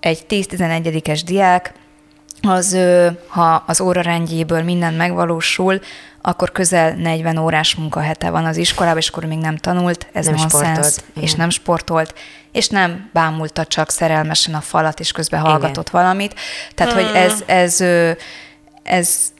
egy 0.00 0.24
10-11-es 0.28 1.20
diák, 1.24 1.72
az, 2.42 2.76
ha 3.26 3.64
az 3.66 3.80
órarendjéből 3.80 4.62
minden 4.62 4.94
megvalósul, 4.94 5.80
akkor 6.22 6.52
közel 6.52 6.94
40 6.94 7.38
órás 7.38 7.74
munkahete 7.74 8.30
van 8.30 8.44
az 8.44 8.56
iskolában, 8.56 8.98
és 8.98 9.08
akkor 9.08 9.24
még 9.24 9.38
nem 9.38 9.56
tanult, 9.56 10.06
ez 10.12 10.26
nem 10.26 10.36
sportolt, 10.36 11.04
és 11.20 11.34
nem 11.34 11.50
sportolt, 11.50 12.14
és 12.52 12.68
nem 12.68 13.10
bámulta 13.12 13.64
csak 13.64 13.90
szerelmesen 13.90 14.54
a 14.54 14.60
falat, 14.60 15.00
és 15.00 15.12
közben 15.12 15.40
hallgatott 15.40 15.88
Igen. 15.88 16.00
valamit. 16.00 16.34
Tehát, 16.74 16.92
hmm. 16.92 17.04
hogy 17.04 17.16
ez, 17.16 17.42
ez, 17.46 17.80
ez, 18.82 19.32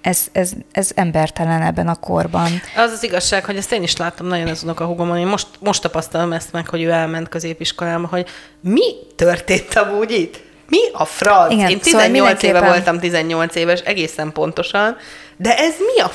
ez, 0.00 0.26
ez, 0.32 0.52
ez 0.72 0.90
embertelen 0.94 1.62
ebben 1.62 1.88
a 1.88 1.94
korban. 1.94 2.50
Az 2.76 2.90
az 2.90 3.02
igazság, 3.02 3.44
hogy 3.44 3.56
ezt 3.56 3.72
én 3.72 3.82
is 3.82 3.96
láttam 3.96 4.26
nagyon 4.26 4.48
az 4.48 4.62
unokahúgomon, 4.62 5.18
én 5.18 5.26
most, 5.26 5.46
most 5.58 5.82
tapasztalom 5.82 6.32
ezt 6.32 6.52
meg, 6.52 6.68
hogy 6.68 6.82
ő 6.82 6.90
elment 6.90 7.28
középiskolába, 7.28 8.06
hogy 8.06 8.28
mi 8.60 8.94
történt 9.16 9.74
amúgy 9.74 10.10
itt? 10.10 10.50
Mi 10.72 10.78
a 10.92 11.04
franc? 11.04 11.52
Igen, 11.52 11.70
én 11.70 11.80
18 11.80 12.40
szóval 12.40 12.56
éve 12.56 12.66
voltam 12.66 12.98
18 12.98 13.54
éves, 13.54 13.80
egészen 13.80 14.32
pontosan, 14.32 14.96
de 15.36 15.56
ez 15.56 15.74
mi 15.94 16.02
a 16.02 16.10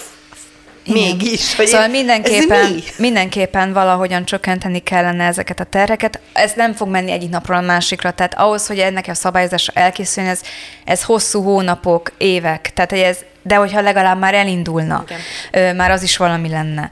mégis. 0.85 1.55
Hogy 1.55 1.67
Szóval 1.67 1.87
mindenképpen, 1.87 2.71
mi? 2.71 2.83
mindenképpen 2.97 3.73
valahogyan 3.73 4.25
csökkenteni 4.25 4.79
kellene 4.79 5.25
ezeket 5.25 5.59
a 5.59 5.63
terheket. 5.63 6.19
Ez 6.33 6.53
nem 6.55 6.73
fog 6.73 6.89
menni 6.89 7.11
egyik 7.11 7.29
napról 7.29 7.57
a 7.57 7.61
másikra, 7.61 8.11
tehát 8.11 8.39
ahhoz, 8.39 8.67
hogy 8.67 8.79
ennek 8.79 9.07
a 9.07 9.13
szabályozásra 9.13 9.73
elkészüljön, 9.75 10.31
ez, 10.31 10.41
ez 10.85 11.03
hosszú 11.03 11.43
hónapok, 11.43 12.11
évek, 12.17 12.71
tehát 12.73 12.89
hogy 12.89 12.99
ez, 12.99 13.17
de 13.41 13.55
hogyha 13.55 13.81
legalább 13.81 14.19
már 14.19 14.33
elindulna, 14.33 15.03
ö, 15.51 15.73
már 15.73 15.91
az 15.91 16.03
is 16.03 16.17
valami 16.17 16.49
lenne. 16.49 16.91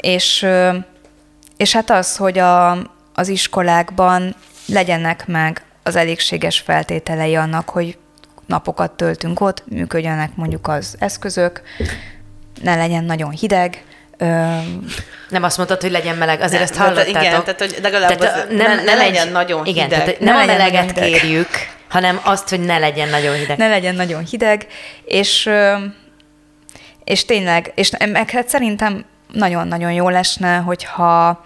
És, 0.00 0.46
és 1.56 1.72
hát 1.72 1.90
az, 1.90 2.16
hogy 2.16 2.38
a, 2.38 2.70
az 3.14 3.28
iskolákban 3.28 4.34
legyenek 4.66 5.26
meg 5.26 5.62
az 5.82 5.96
elégséges 5.96 6.58
feltételei 6.58 7.34
annak, 7.34 7.68
hogy 7.68 7.98
napokat 8.46 8.90
töltünk 8.90 9.40
ott, 9.40 9.62
működjenek 9.68 10.30
mondjuk 10.34 10.68
az 10.68 10.96
eszközök, 10.98 11.62
ne 12.62 12.76
legyen 12.76 13.04
nagyon 13.04 13.30
hideg, 13.30 13.84
Nem 15.28 15.42
azt 15.42 15.56
mondtad, 15.56 15.80
hogy 15.80 15.90
legyen 15.90 16.16
meleg, 16.16 16.40
azért 16.40 16.52
Nem, 16.52 16.62
ezt 16.62 16.72
tehát 16.72 16.88
hallottátok. 16.88 17.22
igen, 17.22 17.42
tehát, 17.44 17.60
hogy 17.60 17.78
legalább 17.82 18.20
az- 18.20 18.46
ne- 18.50 18.82
ne 18.82 18.94
legyen 18.94 19.28
nagyon 19.28 19.66
igen, 19.66 19.84
hideg. 19.84 19.98
Tehát, 19.98 20.16
hogy 20.16 20.26
Ne 20.26 20.32
nem 20.32 20.42
a 20.42 20.44
meleget 20.44 20.92
kérjük, 20.92 21.48
hanem 21.88 22.20
azt, 22.22 22.48
hogy 22.48 22.60
ne 22.60 22.78
legyen 22.78 23.08
nagyon 23.08 23.34
hideg. 23.34 23.58
ne 23.58 23.68
legyen 23.68 23.94
nagyon 23.94 24.24
hideg, 24.24 24.66
és, 25.04 25.50
és 27.04 27.24
tényleg, 27.24 27.72
és 27.74 27.90
meg 28.12 28.30
hát 28.30 28.48
szerintem 28.48 29.04
nagyon-nagyon 29.32 29.92
jó 29.92 30.08
lesne, 30.08 30.56
hogyha 30.56 31.44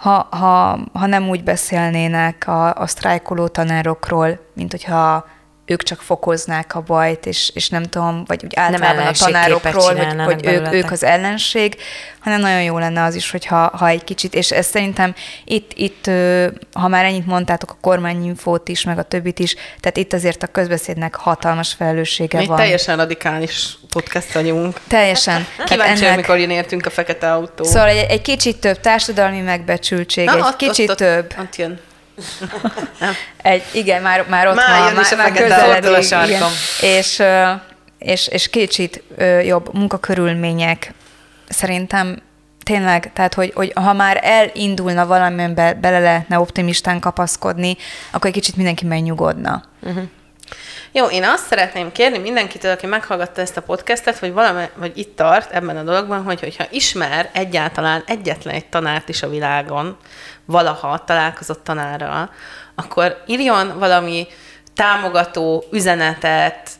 ha, 0.00 0.26
ha, 0.30 0.78
ha 0.92 1.06
nem 1.06 1.28
úgy 1.28 1.44
beszélnének 1.44 2.48
a, 2.48 2.74
a 2.74 2.86
sztrájkoló 2.86 3.48
tanárokról, 3.48 4.38
mint 4.54 4.70
hogyha 4.70 5.26
ők 5.70 5.82
csak 5.82 6.00
fokoznák 6.00 6.74
a 6.74 6.80
bajt, 6.80 7.26
és, 7.26 7.50
és 7.54 7.68
nem 7.68 7.82
tudom, 7.82 8.24
vagy 8.26 8.44
úgy 8.44 8.54
általában 8.56 8.96
a 8.96 9.00
ellenségképet 9.00 9.42
tanárokról, 9.42 10.24
hogy, 10.24 10.42
hogy 10.42 10.46
ők, 10.46 10.72
ők 10.72 10.90
az 10.90 11.04
ellenség, 11.04 11.76
hanem 12.20 12.40
nagyon 12.40 12.62
jó 12.62 12.78
lenne 12.78 13.02
az 13.02 13.14
is, 13.14 13.30
hogyha 13.30 13.70
ha 13.76 13.88
egy 13.88 14.04
kicsit, 14.04 14.34
és 14.34 14.50
ez 14.50 14.66
szerintem 14.66 15.14
itt, 15.44 15.72
itt 15.74 16.10
ha 16.72 16.88
már 16.88 17.04
ennyit 17.04 17.26
mondtátok, 17.26 17.70
a 17.70 17.76
kormányinfót 17.80 18.68
is, 18.68 18.84
meg 18.84 18.98
a 18.98 19.02
többit 19.02 19.38
is, 19.38 19.54
tehát 19.80 19.96
itt 19.96 20.12
azért 20.12 20.42
a 20.42 20.46
közbeszédnek 20.46 21.14
hatalmas 21.14 21.72
felelőssége 21.72 22.38
Mi 22.38 22.46
van. 22.46 22.56
teljesen 22.56 22.96
radikális 22.96 23.78
podcast 23.88 24.32
vagyunk. 24.32 24.80
Teljesen. 24.86 25.46
Kíváncsi, 25.64 26.04
ennek... 26.04 26.16
mikor 26.16 26.38
jön 26.38 26.50
értünk 26.50 26.86
a 26.86 26.90
fekete 26.90 27.32
autó. 27.32 27.64
Szóval 27.64 27.88
egy, 27.88 28.06
egy 28.08 28.22
kicsit 28.22 28.56
több 28.56 28.80
társadalmi 28.80 29.40
megbecsültség, 29.40 30.28
egy 30.28 30.40
ott, 30.40 30.56
kicsit 30.56 30.90
ott, 30.90 30.96
több. 30.96 31.24
Ott, 31.24 31.44
ott 31.44 31.56
jön. 31.56 31.80
Egy, 33.42 33.62
igen, 33.72 34.02
már, 34.02 34.26
már 34.28 34.46
ott 34.46 34.54
Már 34.54 34.78
van, 34.78 34.92
jön 34.92 35.00
is 35.00 35.10
már, 35.10 35.18
már 35.18 35.32
közeledik, 35.32 35.90
a 35.90 35.98
igen. 35.98 36.02
sarkon. 36.02 36.50
És, 36.80 37.22
és, 37.98 38.28
és 38.28 38.50
kicsit 38.50 39.02
jobb 39.44 39.74
munkakörülmények. 39.74 40.92
Szerintem 41.48 42.22
tényleg, 42.62 43.10
tehát, 43.12 43.34
hogy, 43.34 43.52
hogy 43.54 43.72
ha 43.74 43.92
már 43.92 44.20
elindulna 44.22 45.06
valamiben 45.06 45.54
be, 45.54 45.74
bele 45.74 45.98
lehetne 45.98 46.38
optimistán 46.38 47.00
kapaszkodni, 47.00 47.76
akkor 48.10 48.26
egy 48.26 48.32
kicsit 48.32 48.56
mindenki 48.56 48.86
megnyugodna. 48.86 49.62
Jó, 50.92 51.06
én 51.06 51.24
azt 51.24 51.46
szeretném 51.46 51.92
kérni 51.92 52.18
mindenkitől, 52.18 52.72
aki 52.72 52.86
meghallgatta 52.86 53.40
ezt 53.40 53.56
a 53.56 53.62
podcastet, 53.62 54.18
hogy 54.18 54.32
valami, 54.32 54.64
vagy 54.74 54.98
itt 54.98 55.16
tart 55.16 55.52
ebben 55.52 55.76
a 55.76 55.82
dologban, 55.82 56.22
hogy 56.22 56.40
hogyha 56.40 56.64
ismer 56.70 57.30
egyáltalán 57.32 58.02
egyetlen 58.06 58.54
egy 58.54 58.66
tanárt 58.66 59.08
is 59.08 59.22
a 59.22 59.28
világon, 59.28 59.96
valaha 60.44 61.04
találkozott 61.04 61.64
tanárral, 61.64 62.30
akkor 62.74 63.22
írjon 63.26 63.78
valami 63.78 64.26
támogató 64.74 65.64
üzenetet, 65.72 66.70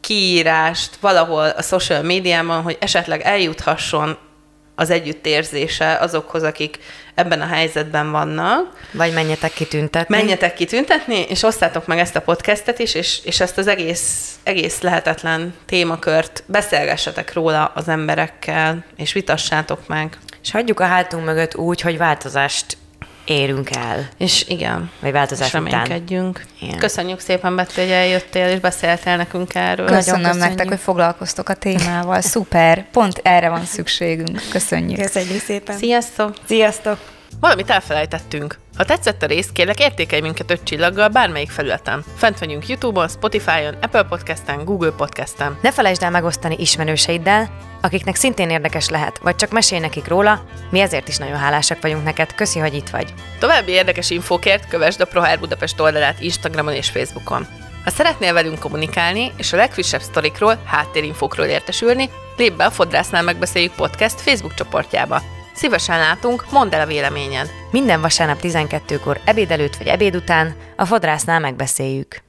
kiírást 0.00 0.96
valahol 1.00 1.48
a 1.48 1.62
social 1.62 2.02
médiában, 2.02 2.62
hogy 2.62 2.76
esetleg 2.80 3.20
eljuthasson 3.20 4.18
az 4.78 4.90
együttérzése 4.90 5.96
azokhoz, 6.00 6.42
akik 6.42 6.78
ebben 7.14 7.40
a 7.40 7.46
helyzetben 7.46 8.10
vannak. 8.10 8.86
Vagy 8.92 9.12
menjetek 9.12 9.52
kitüntetni. 9.52 10.16
Menjetek 10.16 10.54
kitüntetni, 10.54 11.26
és 11.28 11.42
osszátok 11.42 11.86
meg 11.86 11.98
ezt 11.98 12.16
a 12.16 12.20
podcastet 12.20 12.78
is, 12.78 12.94
és, 12.94 13.20
és 13.24 13.40
ezt 13.40 13.58
az 13.58 13.66
egész, 13.66 14.34
egész 14.42 14.80
lehetetlen 14.80 15.54
témakört 15.66 16.42
beszélgessetek 16.46 17.32
róla 17.32 17.72
az 17.74 17.88
emberekkel, 17.88 18.84
és 18.96 19.12
vitassátok 19.12 19.88
meg. 19.88 20.18
És 20.42 20.50
hagyjuk 20.50 20.80
a 20.80 20.86
hátunk 20.86 21.24
mögött 21.24 21.56
úgy, 21.56 21.80
hogy 21.80 21.98
változást 21.98 22.76
érünk 23.30 23.70
el. 23.76 24.08
És 24.18 24.44
igen, 24.48 24.90
Vagy 25.00 25.12
változás 25.12 25.54
és 25.54 25.60
után. 25.60 26.02
Igen. 26.60 26.78
Köszönjük 26.78 27.20
szépen, 27.20 27.56
Betty, 27.56 27.74
hogy 27.74 27.90
eljöttél, 27.90 28.48
és 28.48 28.60
beszéltél 28.60 29.16
nekünk 29.16 29.54
erről. 29.54 29.86
Köszönöm 29.86 30.22
köszönjük. 30.22 30.46
nektek, 30.46 30.68
hogy 30.68 30.80
foglalkoztok 30.80 31.48
a 31.48 31.54
témával. 31.54 32.20
Szuper, 32.20 32.86
pont 32.90 33.20
erre 33.22 33.48
van 33.48 33.64
szükségünk. 33.64 34.42
Köszönjük. 34.50 35.00
Köszönjük 35.00 35.40
szépen. 35.40 35.76
Sziasztok! 35.76 36.34
Sziasztok! 36.46 36.98
Valamit 37.40 37.70
elfelejtettünk. 37.70 38.58
Ha 38.78 38.84
tetszett 38.84 39.22
a 39.22 39.26
rész, 39.26 39.48
kérlek 39.52 39.80
értékelj 39.80 40.20
minket 40.20 40.50
öt 40.50 40.62
csillaggal 40.62 41.08
bármelyik 41.08 41.50
felületen. 41.50 42.04
Fent 42.16 42.38
vagyunk 42.38 42.68
YouTube-on, 42.68 43.08
Spotify-on, 43.08 43.74
Apple 43.80 44.02
Podcast-en, 44.02 44.64
Google 44.64 44.90
Podcast-en. 44.90 45.58
Ne 45.62 45.72
felejtsd 45.72 46.02
el 46.02 46.10
megosztani 46.10 46.56
ismerőseiddel, 46.58 47.50
akiknek 47.80 48.14
szintén 48.14 48.50
érdekes 48.50 48.88
lehet, 48.88 49.18
vagy 49.18 49.36
csak 49.36 49.50
mesélj 49.50 49.80
nekik 49.80 50.08
róla, 50.08 50.44
mi 50.70 50.80
ezért 50.80 51.08
is 51.08 51.16
nagyon 51.16 51.36
hálásak 51.36 51.82
vagyunk 51.82 52.04
neked. 52.04 52.34
Köszi, 52.34 52.58
hogy 52.58 52.74
itt 52.74 52.88
vagy. 52.88 53.14
További 53.38 53.72
érdekes 53.72 54.10
infókért 54.10 54.68
kövesd 54.68 55.00
a 55.00 55.06
ProHair 55.06 55.38
Budapest 55.38 55.80
oldalát 55.80 56.20
Instagramon 56.20 56.74
és 56.74 56.90
Facebookon. 56.90 57.46
Ha 57.84 57.90
szeretnél 57.90 58.32
velünk 58.32 58.58
kommunikálni, 58.58 59.32
és 59.36 59.52
a 59.52 59.56
legfrissebb 59.56 60.00
sztorikról, 60.00 60.62
háttérinfókról 60.64 61.46
értesülni, 61.46 62.10
lépj 62.36 62.56
be 62.56 62.64
a 62.64 62.70
Fodrásznál 62.70 63.22
megbeszéljük 63.22 63.74
podcast 63.74 64.20
Facebook 64.20 64.54
csoportjába. 64.54 65.37
Szívesen 65.58 65.98
látunk, 65.98 66.50
mondd 66.50 66.74
el 66.74 66.80
a 66.80 66.86
véleményed. 66.86 67.50
Minden 67.70 68.00
vasárnap 68.00 68.38
12-kor 68.42 69.20
ebéd 69.24 69.50
előtt 69.50 69.76
vagy 69.76 69.86
ebéd 69.86 70.16
után 70.16 70.54
a 70.76 70.84
fodrásznál 70.84 71.40
megbeszéljük. 71.40 72.27